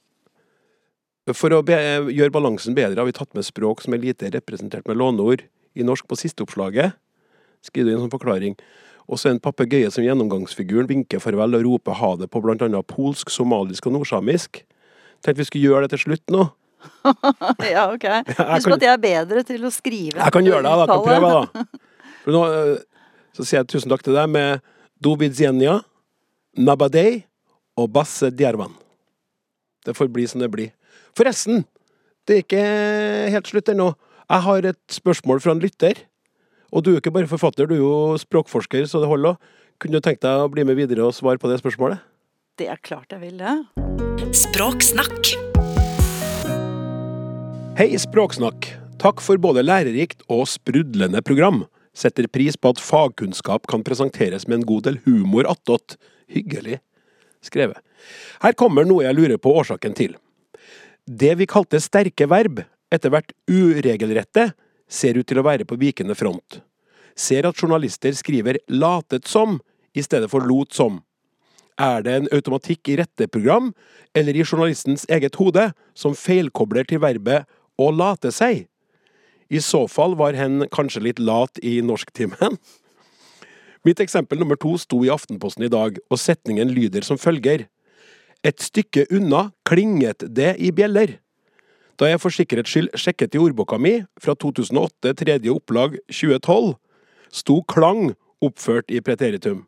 For 1.36 1.54
å 1.54 1.62
be, 1.66 1.76
gjøre 2.12 2.34
balansen 2.34 2.78
bedre 2.78 3.00
har 3.00 3.10
vi 3.10 3.16
tatt 3.16 3.36
med 3.36 3.46
språk 3.48 3.84
som 3.84 3.94
er 3.94 4.04
lite 4.04 4.32
representert 4.32 4.88
med 4.88 5.00
låneord 5.00 5.44
i 5.76 5.84
norsk 5.88 6.08
på 6.08 6.18
siste 6.20 6.44
oppslaget. 6.44 6.96
Skriver 7.64 7.92
du 7.92 7.94
inn 7.94 8.02
sånn 8.02 8.12
forklaring. 8.12 8.56
Og 9.12 9.20
så 9.20 9.28
en 9.32 9.42
papegøye 9.44 9.90
som 9.92 10.06
gjennomgangsfiguren 10.06 10.88
vinker 10.88 11.20
farvel 11.20 11.58
og 11.58 11.66
roper 11.68 11.98
ha 12.00 12.12
det 12.22 12.30
på 12.32 12.40
annet 12.48 12.88
polsk, 12.88 13.30
somalisk 13.30 13.90
og 13.90 13.98
nordsamisk. 13.98 14.62
Tenkte 15.22 15.42
vi 15.44 15.48
skulle 15.50 15.68
gjøre 15.68 15.88
det 15.88 15.98
til 15.98 16.06
slutt 16.06 16.32
nå. 16.32 16.46
ja, 17.76 17.92
ok. 17.92 18.06
Husk 18.26 18.70
kan- 18.70 18.78
at 18.78 18.86
jeg 18.88 18.94
er 18.94 19.02
bedre 19.04 19.44
til 19.44 19.66
å 19.68 19.72
skrive. 19.74 20.18
Jeg 20.18 20.34
kan 20.34 20.48
gjøre 20.48 20.64
det, 20.64 20.72
da. 20.72 20.80
Jeg 20.80 20.88
kan 20.88 21.04
prøve, 21.06 21.32
da. 21.36 21.66
Nå, 22.36 22.44
eh, 22.48 23.10
så 23.36 23.44
sier 23.46 23.60
jeg 23.62 23.70
tusen 23.74 23.92
takk 23.92 24.06
til 24.06 24.16
deg 24.16 24.30
med 24.32 24.64
Dovidzenia, 25.04 25.82
Nabadei 26.58 27.24
og 27.80 27.92
Basse 27.92 28.32
Djervan. 28.32 28.74
Det 29.86 29.96
får 29.98 30.10
bli 30.14 30.28
som 30.30 30.42
det 30.42 30.50
blir. 30.54 30.72
Forresten, 31.18 31.66
det 32.28 32.38
er 32.38 32.44
ikke 32.46 32.66
helt 33.36 33.52
slutt 33.52 33.72
ennå. 33.74 33.92
Jeg 34.32 34.46
har 34.48 34.68
et 34.72 34.82
spørsmål 34.94 35.42
fra 35.44 35.56
en 35.56 35.62
lytter. 35.64 35.98
Og 36.72 36.86
du 36.86 36.94
er 36.94 37.02
ikke 37.02 37.12
bare 37.12 37.28
forfatter, 37.28 37.68
du 37.68 37.76
er 37.76 37.82
jo 37.82 37.96
språkforsker, 38.16 38.86
så 38.88 39.02
det 39.04 39.10
holder. 39.12 39.36
Kunne 39.82 40.00
du 40.00 40.06
tenkt 40.06 40.24
deg 40.24 40.40
å 40.40 40.48
bli 40.52 40.64
med 40.64 40.78
videre 40.80 41.04
og 41.04 41.16
svare 41.18 41.42
på 41.42 41.50
det 41.52 41.58
spørsmålet? 41.60 42.00
Det 42.56 42.70
er 42.72 42.80
klart 42.80 43.12
jeg 43.12 43.20
vil 43.20 43.42
det. 43.42 43.56
Språksnakk. 44.40 45.34
Hei, 47.76 47.90
Språksnakk. 48.00 48.70
Takk 49.04 49.20
for 49.26 49.42
både 49.42 49.66
lærerikt 49.66 50.24
og 50.32 50.46
sprudlende 50.48 51.20
program. 51.28 51.66
Setter 51.92 52.30
pris 52.32 52.56
på 52.56 52.72
at 52.72 52.80
fagkunnskap 52.80 53.68
kan 53.68 53.84
presenteres 53.84 54.48
med 54.48 54.62
en 54.62 54.68
god 54.70 54.88
del 54.88 55.02
humor 55.04 55.50
attåt. 55.52 55.98
Hyggelig 56.32 56.80
skrevet. 57.44 57.82
Her 58.46 58.56
kommer 58.56 58.88
noe 58.88 59.04
jeg 59.04 59.18
lurer 59.18 59.42
på 59.42 59.52
årsaken 59.60 59.98
til. 59.98 60.16
Det 61.04 61.36
vi 61.36 61.50
kalte 61.50 61.82
sterke 61.84 62.30
verb, 62.32 62.64
etter 62.94 63.12
hvert 63.12 63.34
uregelrette, 63.52 64.54
ser 64.92 65.18
ut 65.18 65.28
til 65.28 65.40
å 65.40 65.46
være 65.48 65.68
på 65.68 65.80
vikende 65.80 66.16
front. 66.20 66.60
Ser 67.16 67.48
at 67.48 67.60
journalister 67.60 68.12
skriver 68.16 68.60
'latet 68.68 69.28
som' 69.28 69.60
i 69.96 70.02
stedet 70.02 70.30
for 70.30 70.42
'lot 70.42 70.72
som'. 70.74 71.02
Er 71.80 72.04
det 72.04 72.14
en 72.14 72.28
automatikk 72.32 72.90
i 72.90 72.98
retteprogram, 72.98 73.74
eller 74.14 74.36
i 74.36 74.44
journalistens 74.44 75.06
eget 75.10 75.36
hode, 75.36 75.74
som 75.96 76.14
feilkobler 76.14 76.88
til 76.88 77.00
verbet 77.00 77.46
'å 77.80 77.96
late 77.96 78.32
seg'? 78.32 78.68
I 79.50 79.60
så 79.60 79.88
fall 79.90 80.16
var 80.16 80.34
hen 80.34 80.68
kanskje 80.72 81.04
litt 81.04 81.20
lat 81.20 81.60
i 81.64 81.82
norsktimen. 81.82 82.58
Mitt 83.86 84.00
eksempel 84.00 84.40
nummer 84.40 84.56
to 84.56 84.78
sto 84.78 85.04
i 85.04 85.10
Aftenposten 85.10 85.66
i 85.66 85.72
dag, 85.72 85.98
og 86.10 86.20
setningen 86.20 86.70
lyder 86.70 87.02
som 87.02 87.18
følger. 87.18 87.68
Et 88.44 88.62
stykke 88.62 89.08
unna 89.12 89.52
klinget 89.66 90.24
det 90.34 90.56
i 90.60 90.72
bjeller. 90.72 91.20
Da 92.02 92.08
jeg 92.10 92.18
for 92.18 92.34
sikkerhets 92.34 92.72
skyld 92.74 92.96
sjekket 92.98 93.36
i 93.38 93.40
ordboka 93.40 93.78
mi, 93.78 94.00
fra 94.18 94.34
2008 94.34 95.12
tredje 95.20 95.52
opplag 95.54 96.00
2012, 96.10 96.72
sto 97.30 97.60
klang 97.70 98.16
oppført 98.42 98.90
i 98.90 99.04
preteritum. 99.06 99.68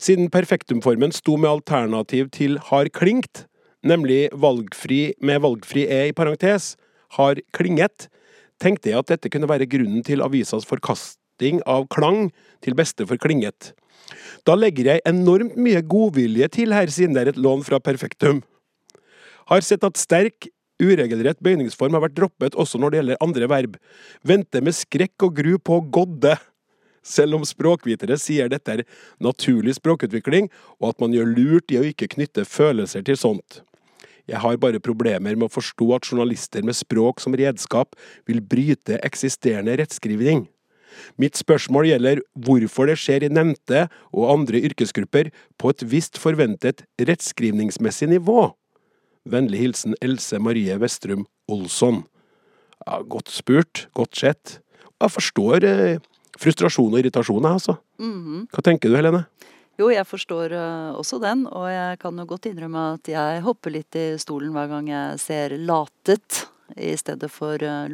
Siden 0.00 0.30
perfektumformen 0.32 1.12
sto 1.12 1.34
med 1.36 1.50
alternativ 1.50 2.30
til 2.32 2.56
har 2.70 2.88
klingt, 2.96 3.44
nemlig 3.84 4.30
valgfri 4.32 5.12
med 5.20 5.42
valgfri 5.44 5.84
e 5.84 5.98
i 6.08 6.14
parentes, 6.16 6.78
har 7.18 7.36
klinget, 7.52 8.08
tenkte 8.56 8.88
jeg 8.88 9.02
at 9.02 9.10
dette 9.12 9.28
kunne 9.28 9.50
være 9.50 9.68
grunnen 9.68 10.00
til 10.06 10.24
avisas 10.24 10.64
forkasting 10.64 11.60
av 11.68 11.84
klang 11.92 12.30
til 12.64 12.76
beste 12.78 13.04
for 13.04 13.20
klinget. 13.20 13.74
Da 14.48 14.56
legger 14.56 14.94
jeg 14.94 15.04
enormt 15.04 15.60
mye 15.60 15.84
godvilje 15.84 16.48
til 16.56 16.72
her, 16.72 16.88
siden 16.88 17.12
det 17.18 17.26
er 17.26 17.32
et 17.34 17.42
lån 17.42 17.66
fra 17.68 17.82
perfektum. 17.84 18.40
Har 19.52 19.60
sett 19.66 19.84
at 19.84 20.00
sterk, 20.00 20.48
uregelrett 20.80 21.40
bøyningsform 21.44 21.96
har 21.96 22.04
vært 22.06 22.16
droppet 22.18 22.56
også 22.58 22.80
når 22.80 22.92
det 22.92 23.00
gjelder 23.00 23.24
andre 23.24 23.50
verb. 23.52 23.76
Vente 24.26 24.62
med 24.64 24.76
skrekk 24.76 25.28
og 25.28 25.36
gru 25.38 25.56
på 25.58 25.80
godde. 25.92 26.36
Selv 27.06 27.38
om 27.38 27.46
språkvitere 27.48 28.18
sier 28.20 28.50
dette 28.52 28.74
er 28.74 28.84
naturlig 29.22 29.78
språkutvikling, 29.78 30.50
og 30.80 30.92
at 30.92 31.00
man 31.00 31.16
gjør 31.16 31.32
lurt 31.32 31.72
i 31.72 31.80
å 31.80 31.86
ikke 31.88 32.10
knytte 32.16 32.44
følelser 32.48 33.04
til 33.06 33.16
sånt. 33.20 33.62
Jeg 34.28 34.42
har 34.44 34.60
bare 34.62 34.82
problemer 34.82 35.34
med 35.34 35.48
å 35.48 35.52
forstå 35.52 35.88
at 35.96 36.06
journalister 36.06 36.62
med 36.66 36.76
språk 36.78 37.22
som 37.22 37.34
redskap 37.34 37.96
vil 38.28 38.42
bryte 38.44 39.00
eksisterende 39.06 39.74
rettskrivning. 39.80 40.44
Mitt 41.18 41.38
spørsmål 41.38 41.88
gjelder 41.88 42.22
hvorfor 42.44 42.90
det 42.90 42.98
skjer 43.00 43.26
i 43.26 43.32
nevnte 43.32 43.86
og 44.12 44.30
andre 44.34 44.62
yrkesgrupper 44.68 45.30
på 45.58 45.72
et 45.72 45.84
visst 45.86 46.20
forventet 46.20 46.84
rettskrivningsmessig 47.00 48.10
nivå. 48.12 48.50
Vennlig 49.28 49.60
hilsen 49.60 49.94
Else 50.00 50.38
Marie 50.40 50.76
Vestrum 50.80 51.26
Olsson. 51.50 52.04
Ja, 52.86 53.00
godt 53.02 53.28
spurt, 53.28 53.88
godt 53.96 54.16
sett. 54.16 54.58
Jeg 55.00 55.12
forstår 55.12 55.64
eh, 55.68 55.98
frustrasjon 56.40 56.92
og 56.92 57.00
irritasjon, 57.02 57.44
jeg, 57.44 57.58
altså. 57.60 57.76
Mhm. 58.00 58.46
Hva 58.52 58.64
tenker 58.64 58.88
du, 58.88 58.96
Helene? 58.96 59.26
Jo, 59.80 59.88
jeg 59.92 60.04
forstår 60.08 60.52
eh, 60.56 60.92
også 60.96 61.20
den, 61.22 61.46
og 61.48 61.68
jeg 61.70 62.00
kan 62.02 62.16
jo 62.20 62.26
godt 62.28 62.48
innrømme 62.50 62.86
at 62.96 63.08
jeg 63.08 63.44
hopper 63.46 63.72
litt 63.76 63.96
i 63.96 64.06
stolen 64.20 64.52
hver 64.56 64.68
gang 64.72 64.88
jeg 64.90 65.20
ser 65.22 65.56
latet 65.56 66.42
i 66.76 66.92
stedet 67.00 67.30
for 67.32 67.60
eh, 67.64 67.88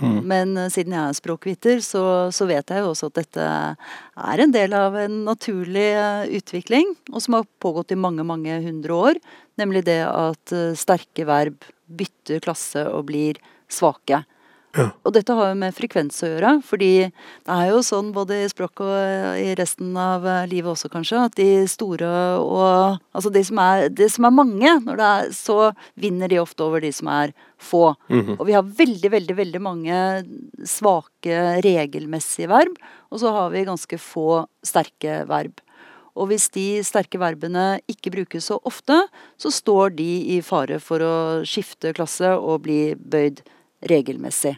lot. 0.00 0.26
Men 0.28 0.56
eh, 0.60 0.70
siden 0.72 0.94
jeg 0.96 1.02
er 1.02 1.18
språkviter, 1.18 1.80
så, 1.84 2.04
så 2.34 2.48
vet 2.48 2.70
jeg 2.72 2.84
jo 2.84 2.92
også 2.92 3.10
at 3.10 3.20
dette 3.22 3.46
er 3.46 4.42
en 4.42 4.54
del 4.54 4.76
av 4.76 4.96
en 5.00 5.18
naturlig 5.28 5.88
eh, 5.96 6.36
utvikling, 6.38 6.94
og 7.12 7.24
som 7.24 7.38
har 7.38 7.48
pågått 7.62 7.94
i 7.94 8.00
mange, 8.00 8.26
mange 8.26 8.60
hundre 8.64 9.00
år. 9.10 9.20
Nemlig 9.60 9.86
det 9.88 10.02
at 10.06 10.54
eh, 10.54 10.76
sterke 10.78 11.26
verb 11.28 11.68
bytter 11.86 12.42
klasse 12.44 12.86
og 12.90 13.06
blir 13.10 13.40
svake. 13.72 14.24
Og 15.06 15.14
dette 15.14 15.34
har 15.36 15.50
jo 15.50 15.58
med 15.58 15.74
frekvens 15.76 16.18
å 16.24 16.30
gjøre, 16.30 16.52
fordi 16.66 16.90
det 17.08 17.54
er 17.56 17.70
jo 17.70 17.82
sånn 17.86 18.12
både 18.14 18.42
i 18.42 18.50
språk 18.50 18.82
og 18.84 19.40
i 19.40 19.54
resten 19.58 19.96
av 20.00 20.26
eh, 20.28 20.46
livet 20.50 20.72
også, 20.74 20.90
kanskje, 20.92 21.24
at 21.28 21.36
de 21.38 21.48
store 21.70 22.10
og 22.42 23.00
Altså 23.16 23.30
de 23.32 23.40
som 23.48 23.58
er, 23.62 23.86
de 23.88 24.06
som 24.12 24.26
er 24.28 24.34
mange, 24.34 24.72
er, 24.92 25.28
så 25.32 25.70
vinner 25.98 26.28
de 26.28 26.40
ofte 26.42 26.64
over 26.64 26.82
de 26.84 26.90
som 26.92 27.08
er 27.08 27.32
få. 27.56 27.94
Og 28.36 28.42
vi 28.44 28.52
har 28.52 28.66
veldig, 28.66 29.10
veldig, 29.14 29.36
veldig 29.38 29.62
mange 29.64 30.00
svake 30.68 31.38
regelmessige 31.64 32.50
verb, 32.52 32.76
og 33.08 33.22
så 33.22 33.32
har 33.32 33.54
vi 33.54 33.64
ganske 33.68 33.98
få 34.02 34.42
sterke 34.66 35.22
verb. 35.30 35.62
Og 36.16 36.30
hvis 36.30 36.48
de 36.54 36.66
sterke 36.86 37.20
verbene 37.20 37.78
ikke 37.92 38.12
brukes 38.14 38.48
så 38.48 38.58
ofte, 38.68 38.96
så 39.40 39.52
står 39.52 39.96
de 39.98 40.10
i 40.36 40.40
fare 40.44 40.80
for 40.82 41.04
å 41.04 41.16
skifte 41.48 41.92
klasse 41.96 42.32
og 42.36 42.64
bli 42.64 42.80
bøyd 42.96 43.42
regelmessig. 43.80 44.56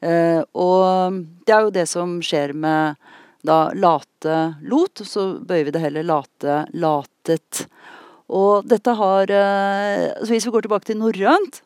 Eh, 0.00 0.40
og 0.56 1.24
det 1.46 1.54
er 1.54 1.66
jo 1.66 1.74
det 1.74 1.86
som 1.88 2.18
skjer 2.24 2.54
med 2.56 3.00
da 3.46 3.70
late 3.72 4.36
lot, 4.68 5.00
så 5.06 5.32
bøyer 5.40 5.68
vi 5.68 5.74
det 5.74 5.82
heller 5.84 6.06
late 6.06 6.60
latet. 6.76 7.64
Og 8.30 8.68
dette 8.68 8.94
har 8.94 9.32
eh, 9.34 10.06
så 10.22 10.30
Hvis 10.30 10.46
vi 10.46 10.54
går 10.54 10.66
tilbake 10.66 10.86
til 10.90 11.00
norrønt, 11.00 11.62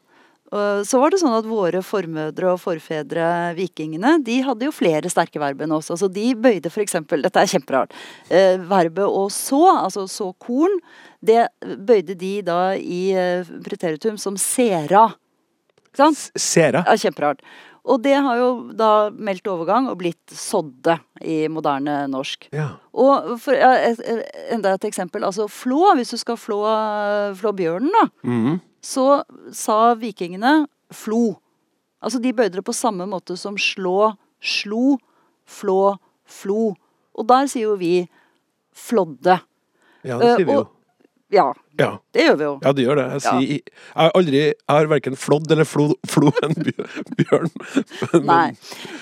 eh, 0.54 0.80
så 0.86 1.00
var 1.00 1.12
det 1.12 1.20
sånn 1.20 1.36
at 1.36 1.48
våre 1.48 1.82
formødre 1.84 2.54
og 2.54 2.62
forfedre, 2.62 3.26
vikingene, 3.58 4.16
de 4.24 4.38
hadde 4.46 4.68
jo 4.68 4.74
flere 4.74 5.10
sterke 5.12 5.42
verb 5.42 5.64
enn 5.64 5.74
oss. 5.76 5.90
Altså 5.92 6.08
de 6.08 6.30
bøyde 6.38 6.72
f.eks. 6.72 6.96
Dette 7.10 7.42
er 7.42 7.52
kjemperart. 7.56 7.98
Eh, 8.30 8.56
verbet 8.70 9.04
å 9.04 9.26
så, 9.34 9.64
altså 9.74 10.06
så 10.10 10.30
korn, 10.38 10.78
det 11.24 11.48
bøyde 11.60 12.16
de 12.20 12.38
da 12.46 12.62
i 12.78 13.04
preteritum 13.64 14.18
som 14.20 14.38
sera. 14.40 15.10
Ikke 15.94 16.02
sant? 16.02 16.24
Sera. 16.36 16.82
Ja, 16.88 16.96
kjemperart. 16.98 17.40
Og 17.84 18.00
det 18.02 18.14
har 18.16 18.38
jo 18.40 18.48
da 18.72 19.10
meldt 19.12 19.46
overgang 19.46 19.86
og 19.92 19.98
blitt 20.00 20.32
sådde 20.32 20.96
i 21.22 21.44
moderne 21.52 22.06
norsk. 22.08 22.48
Ja. 22.56 22.70
Og 22.96 23.34
for, 23.44 23.52
ja, 23.54 23.74
et, 23.92 24.00
enda 24.54 24.72
et 24.74 24.86
eksempel. 24.88 25.22
Altså 25.28 25.46
flå, 25.52 25.92
hvis 25.98 26.10
du 26.10 26.16
skal 26.18 26.38
flå, 26.40 26.62
flå 27.38 27.52
bjørnen, 27.54 27.92
da. 27.92 28.06
Mhm. 28.26 28.60
Så 28.84 29.04
sa 29.52 29.94
vikingene 29.96 30.66
flo. 30.92 31.36
Altså 32.04 32.18
de 32.20 32.32
bøyde 32.36 32.58
det 32.58 32.64
på 32.66 32.74
samme 32.76 33.06
måte 33.08 33.36
som 33.40 33.54
slå, 33.56 34.10
slo, 34.42 34.98
flå, 35.48 35.96
flo. 36.28 36.74
Og 37.14 37.28
der 37.30 37.46
sier 37.48 37.68
jo 37.70 37.76
vi 37.80 38.08
flådde. 38.74 39.38
Ja, 40.04 40.18
det 40.18 40.34
sier 40.36 40.46
vi 40.46 40.52
Eh, 40.52 40.56
jo. 40.56 40.60
og- 40.60 40.73
Ja, 41.34 41.48
Ja. 41.78 41.88
det 42.14 42.22
gjør 42.28 42.36
vi 42.38 42.44
jo. 42.46 42.52
Ja, 42.62 42.72
det 42.72 42.84
gjør 42.86 42.96
det. 43.00 43.06
Jeg, 43.12 43.22
Ja. 43.24 43.30
sier, 43.30 43.48
jeg 43.48 43.72
har 43.96 44.12
aldri 44.14 44.38
Jeg 44.44 44.54
har 44.70 44.86
verken 44.92 45.16
flådd 45.18 45.50
eller 45.50 45.64
flo, 45.66 45.88
flo 46.06 46.30
en 46.46 46.54
bjørn. 47.18 47.50
Men- 48.12 48.26
Nei. 48.26 48.50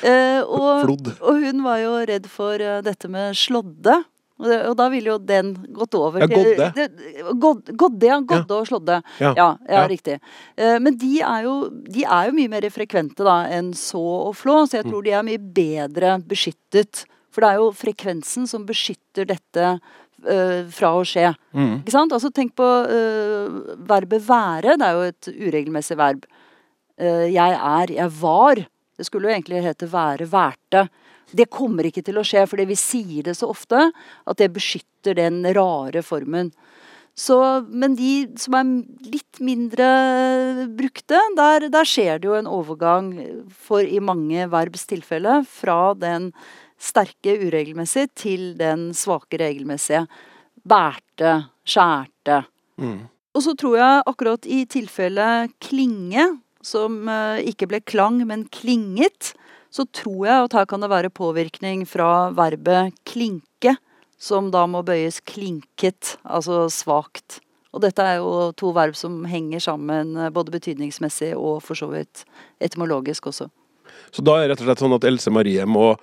Eh, 0.02 0.40
og, 0.42 0.88
og 1.20 1.42
hun 1.44 1.62
var 1.62 1.78
jo 1.82 1.92
redd 2.08 2.26
for 2.32 2.54
eh, 2.60 2.80
dette 2.82 3.08
med 3.12 3.36
slådde. 3.36 3.98
Og, 4.42 4.48
det, 4.48 4.56
og 4.66 4.76
da 4.80 4.88
ville 4.90 5.06
jo 5.12 5.18
den 5.22 5.52
gått 5.76 5.94
over 5.94 6.24
Ja, 6.24 6.26
til 6.26 6.56
godde. 6.56 6.88
Godde, 7.78 8.06
ja. 8.08 8.16
Godde 8.26 8.56
og 8.56 8.66
slådde. 8.66 8.96
Ja. 9.20 9.34
Ja, 9.68 9.84
riktig. 9.86 10.16
Eh, 10.56 10.78
men 10.82 10.96
de 10.98 11.20
er, 11.20 11.44
jo, 11.46 11.68
de 11.70 12.02
er 12.02 12.26
jo 12.30 12.34
mye 12.40 12.50
mer 12.50 12.66
frekvente 12.74 13.22
da 13.22 13.36
enn 13.54 13.70
så 13.78 14.02
og 14.02 14.34
flå, 14.40 14.62
så 14.66 14.80
jeg 14.80 14.86
Mm. 14.86 14.90
tror 14.90 15.04
de 15.04 15.10
er 15.12 15.22
mye 15.22 15.38
bedre 15.38 16.16
beskyttet. 16.26 17.04
For 17.30 17.40
det 17.44 17.50
er 17.52 17.56
jo 17.62 17.70
frekvensen 17.72 18.48
som 18.48 18.66
beskytter 18.66 19.24
dette 19.30 19.80
fra 20.22 20.92
å 20.94 21.02
skje. 21.06 21.32
Mm. 21.56 21.80
Ikke 21.80 21.94
sant? 21.94 22.12
Altså 22.14 22.30
Tenk 22.34 22.54
på 22.58 22.66
uh, 22.66 23.56
verbet 23.88 24.22
være. 24.26 24.76
Det 24.78 24.86
er 24.86 24.98
jo 24.98 25.08
et 25.10 25.30
uregelmessig 25.32 25.96
verb. 25.98 26.26
Uh, 27.00 27.26
jeg 27.26 27.56
er, 27.58 27.94
jeg 27.96 28.14
var. 28.20 28.62
Det 28.98 29.08
skulle 29.08 29.30
jo 29.30 29.34
egentlig 29.34 29.64
hete 29.64 29.88
være, 29.90 30.28
værte. 30.30 30.86
Det 31.32 31.48
kommer 31.50 31.88
ikke 31.88 32.04
til 32.04 32.20
å 32.20 32.26
skje, 32.26 32.44
fordi 32.48 32.68
vi 32.68 32.78
sier 32.78 33.26
det 33.26 33.36
så 33.38 33.48
ofte 33.50 33.88
at 33.88 34.40
det 34.40 34.52
beskytter 34.54 35.16
den 35.18 35.42
rare 35.56 36.04
formen. 36.04 36.52
Så, 37.18 37.36
men 37.68 37.92
de 37.98 38.24
som 38.40 38.54
er 38.56 38.68
litt 39.12 39.40
mindre 39.44 39.88
brukte, 40.72 41.18
der, 41.36 41.66
der 41.72 41.88
skjer 41.88 42.22
det 42.22 42.30
jo 42.30 42.38
en 42.38 42.48
overgang 42.48 43.10
for 43.52 43.84
i 43.84 44.00
mange 44.00 44.46
verbs 44.52 44.86
tilfelle 44.88 45.42
fra 45.48 45.92
den 45.98 46.30
sterke 46.82 47.36
uregelmessig 47.38 48.08
til 48.18 48.52
den 48.58 48.90
svake 48.96 49.38
regelmessige. 49.40 50.06
Bærte, 50.66 51.36
skjærte. 51.66 52.42
Og 53.32 53.44
så 53.44 53.54
tror 53.58 53.78
jeg 53.78 54.02
akkurat 54.10 54.48
i 54.50 54.64
tilfellet 54.68 55.54
klinge, 55.62 56.26
som 56.62 57.08
eh, 57.08 57.44
ikke 57.52 57.68
ble 57.70 57.80
klang, 57.80 58.20
men 58.28 58.44
klinget, 58.54 59.32
så 59.72 59.86
tror 59.88 60.26
jeg 60.28 60.48
at 60.48 60.58
her 60.58 60.66
kan 60.68 60.84
det 60.84 60.90
være 60.92 61.10
påvirkning 61.10 61.86
fra 61.88 62.30
verbet 62.36 62.92
klinke, 63.08 63.76
som 64.20 64.52
da 64.54 64.66
må 64.70 64.84
bøyes 64.86 65.22
klinket, 65.26 66.16
altså 66.22 66.66
svakt. 66.70 67.40
Og 67.72 67.80
dette 67.82 68.04
er 68.04 68.20
jo 68.20 68.52
to 68.58 68.70
verb 68.76 68.94
som 68.98 69.22
henger 69.26 69.64
sammen 69.64 70.12
eh, 70.18 70.32
både 70.34 70.52
betydningsmessig 70.54 71.32
og 71.38 71.62
for 71.64 71.78
så 71.78 71.88
vidt 71.94 72.26
etymologisk 72.62 73.32
også. 73.32 73.48
Så 74.12 74.24
da 74.24 74.36
er 74.36 74.44
det 74.44 74.52
rett 74.52 74.62
og 74.62 74.68
slett 74.68 74.84
sånn 74.84 74.96
at 74.98 75.08
Else 75.08 75.32
Marie 75.32 75.64
må 75.66 75.94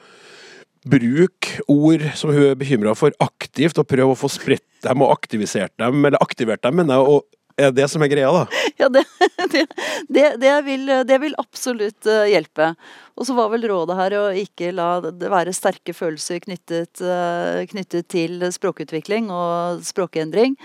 bruke 0.87 1.59
ord 1.67 2.05
som 2.15 2.31
hun 2.31 2.51
er 2.51 2.59
bekymra 2.59 2.95
for, 2.97 3.15
aktivt, 3.23 3.79
og 3.81 3.89
prøve 3.89 4.15
å 4.15 4.19
få 4.19 4.29
spredt 4.31 4.65
dem 4.85 5.03
og 5.03 5.11
aktivisert 5.11 5.73
dem, 5.81 6.05
eller 6.05 6.21
aktivert 6.23 6.63
dem, 6.63 6.79
mener 6.79 6.99
jeg. 6.99 7.17
og 7.17 7.27
er 7.59 7.73
det 7.75 7.87
som 7.91 8.03
er 8.03 8.11
greia, 8.11 8.29
da? 8.31 8.61
Ja, 8.79 8.87
det, 8.93 9.03
det, 9.53 9.65
det, 10.07 10.25
det, 10.41 10.53
vil, 10.67 10.85
det 11.07 11.17
vil 11.19 11.35
absolutt 11.41 12.07
eh, 12.09 12.29
hjelpe. 12.31 12.71
Og 13.19 13.27
så 13.27 13.35
var 13.35 13.51
vel 13.51 13.67
rådet 13.67 13.97
her 13.99 14.15
å 14.15 14.23
ikke 14.43 14.71
la 14.75 14.89
det 15.03 15.31
være 15.31 15.55
sterke 15.55 15.95
følelser 15.95 16.39
knyttet, 16.45 17.01
eh, 17.03 17.65
knyttet 17.71 18.07
til 18.11 18.45
språkutvikling 18.55 19.27
og 19.33 19.83
språkendring. 19.87 20.55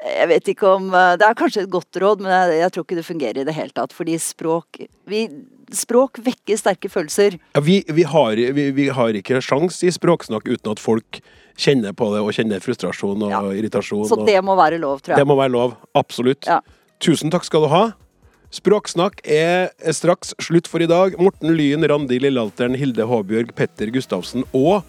Jeg 0.00 0.28
vet 0.30 0.46
ikke 0.54 0.68
om 0.78 0.88
eh, 0.96 1.14
Det 1.20 1.28
er 1.28 1.36
kanskje 1.36 1.66
et 1.66 1.72
godt 1.72 2.00
råd, 2.00 2.24
men 2.24 2.32
jeg, 2.32 2.60
jeg 2.62 2.74
tror 2.74 2.88
ikke 2.88 3.00
det 3.00 3.08
fungerer 3.10 3.42
i 3.42 3.48
det 3.48 3.56
hele 3.56 3.76
tatt. 3.76 3.96
Fordi 3.96 4.16
språk 4.22 4.84
vi, 5.10 5.26
Språk 5.76 6.18
vekker 6.24 6.58
sterke 6.58 6.90
følelser. 6.90 7.36
Ja, 7.54 7.60
vi, 7.62 7.80
vi, 7.88 8.02
har, 8.02 8.36
vi, 8.56 8.70
vi 8.74 8.88
har 8.88 9.14
ikke 9.14 9.40
sjans 9.44 9.78
i 9.86 9.92
språksnakk 9.94 10.48
uten 10.50 10.72
at 10.72 10.82
folk 10.82 11.20
kjenner 11.60 11.92
på 11.96 12.08
det, 12.14 12.22
og 12.24 12.32
kjenner 12.34 12.62
frustrasjon 12.64 13.22
og 13.26 13.30
Ja. 13.30 13.40
irritasjon. 13.54 14.06
Så 14.08 14.18
det 14.26 14.38
må 14.44 14.56
være 14.58 14.78
lov, 14.80 15.02
tror 15.04 15.16
det 15.20 15.26
må 15.28 15.36
være 15.38 15.52
lov. 15.52 15.76
Absolutt. 15.94 16.46
Ja. 16.48 16.60
Tusen 17.00 17.30
takk 17.32 17.44
skal 17.44 17.62
du 17.66 17.68
ha. 17.72 17.82
Språksnakk 18.50 19.20
er 19.30 19.70
straks 19.94 20.34
slutt 20.42 20.66
for 20.66 20.82
i 20.82 20.88
dag. 20.90 21.14
Morten 21.22 21.54
Lyn, 21.54 21.86
Randi 21.86 22.18
Lillealteren, 22.18 22.74
Hilde 22.74 23.06
Håbjørg, 23.06 23.54
Petter 23.54 23.92
Gustavsen 23.94 24.42
og 24.52 24.82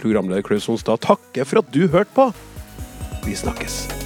programleder 0.00 0.42
Klaus 0.42 0.66
Sonstad 0.66 1.00
takker 1.06 1.46
for 1.46 1.62
at 1.62 1.70
du 1.72 1.86
hørte 1.86 2.10
på. 2.16 2.32
Vi 3.24 3.34
snakkes. 3.38 4.05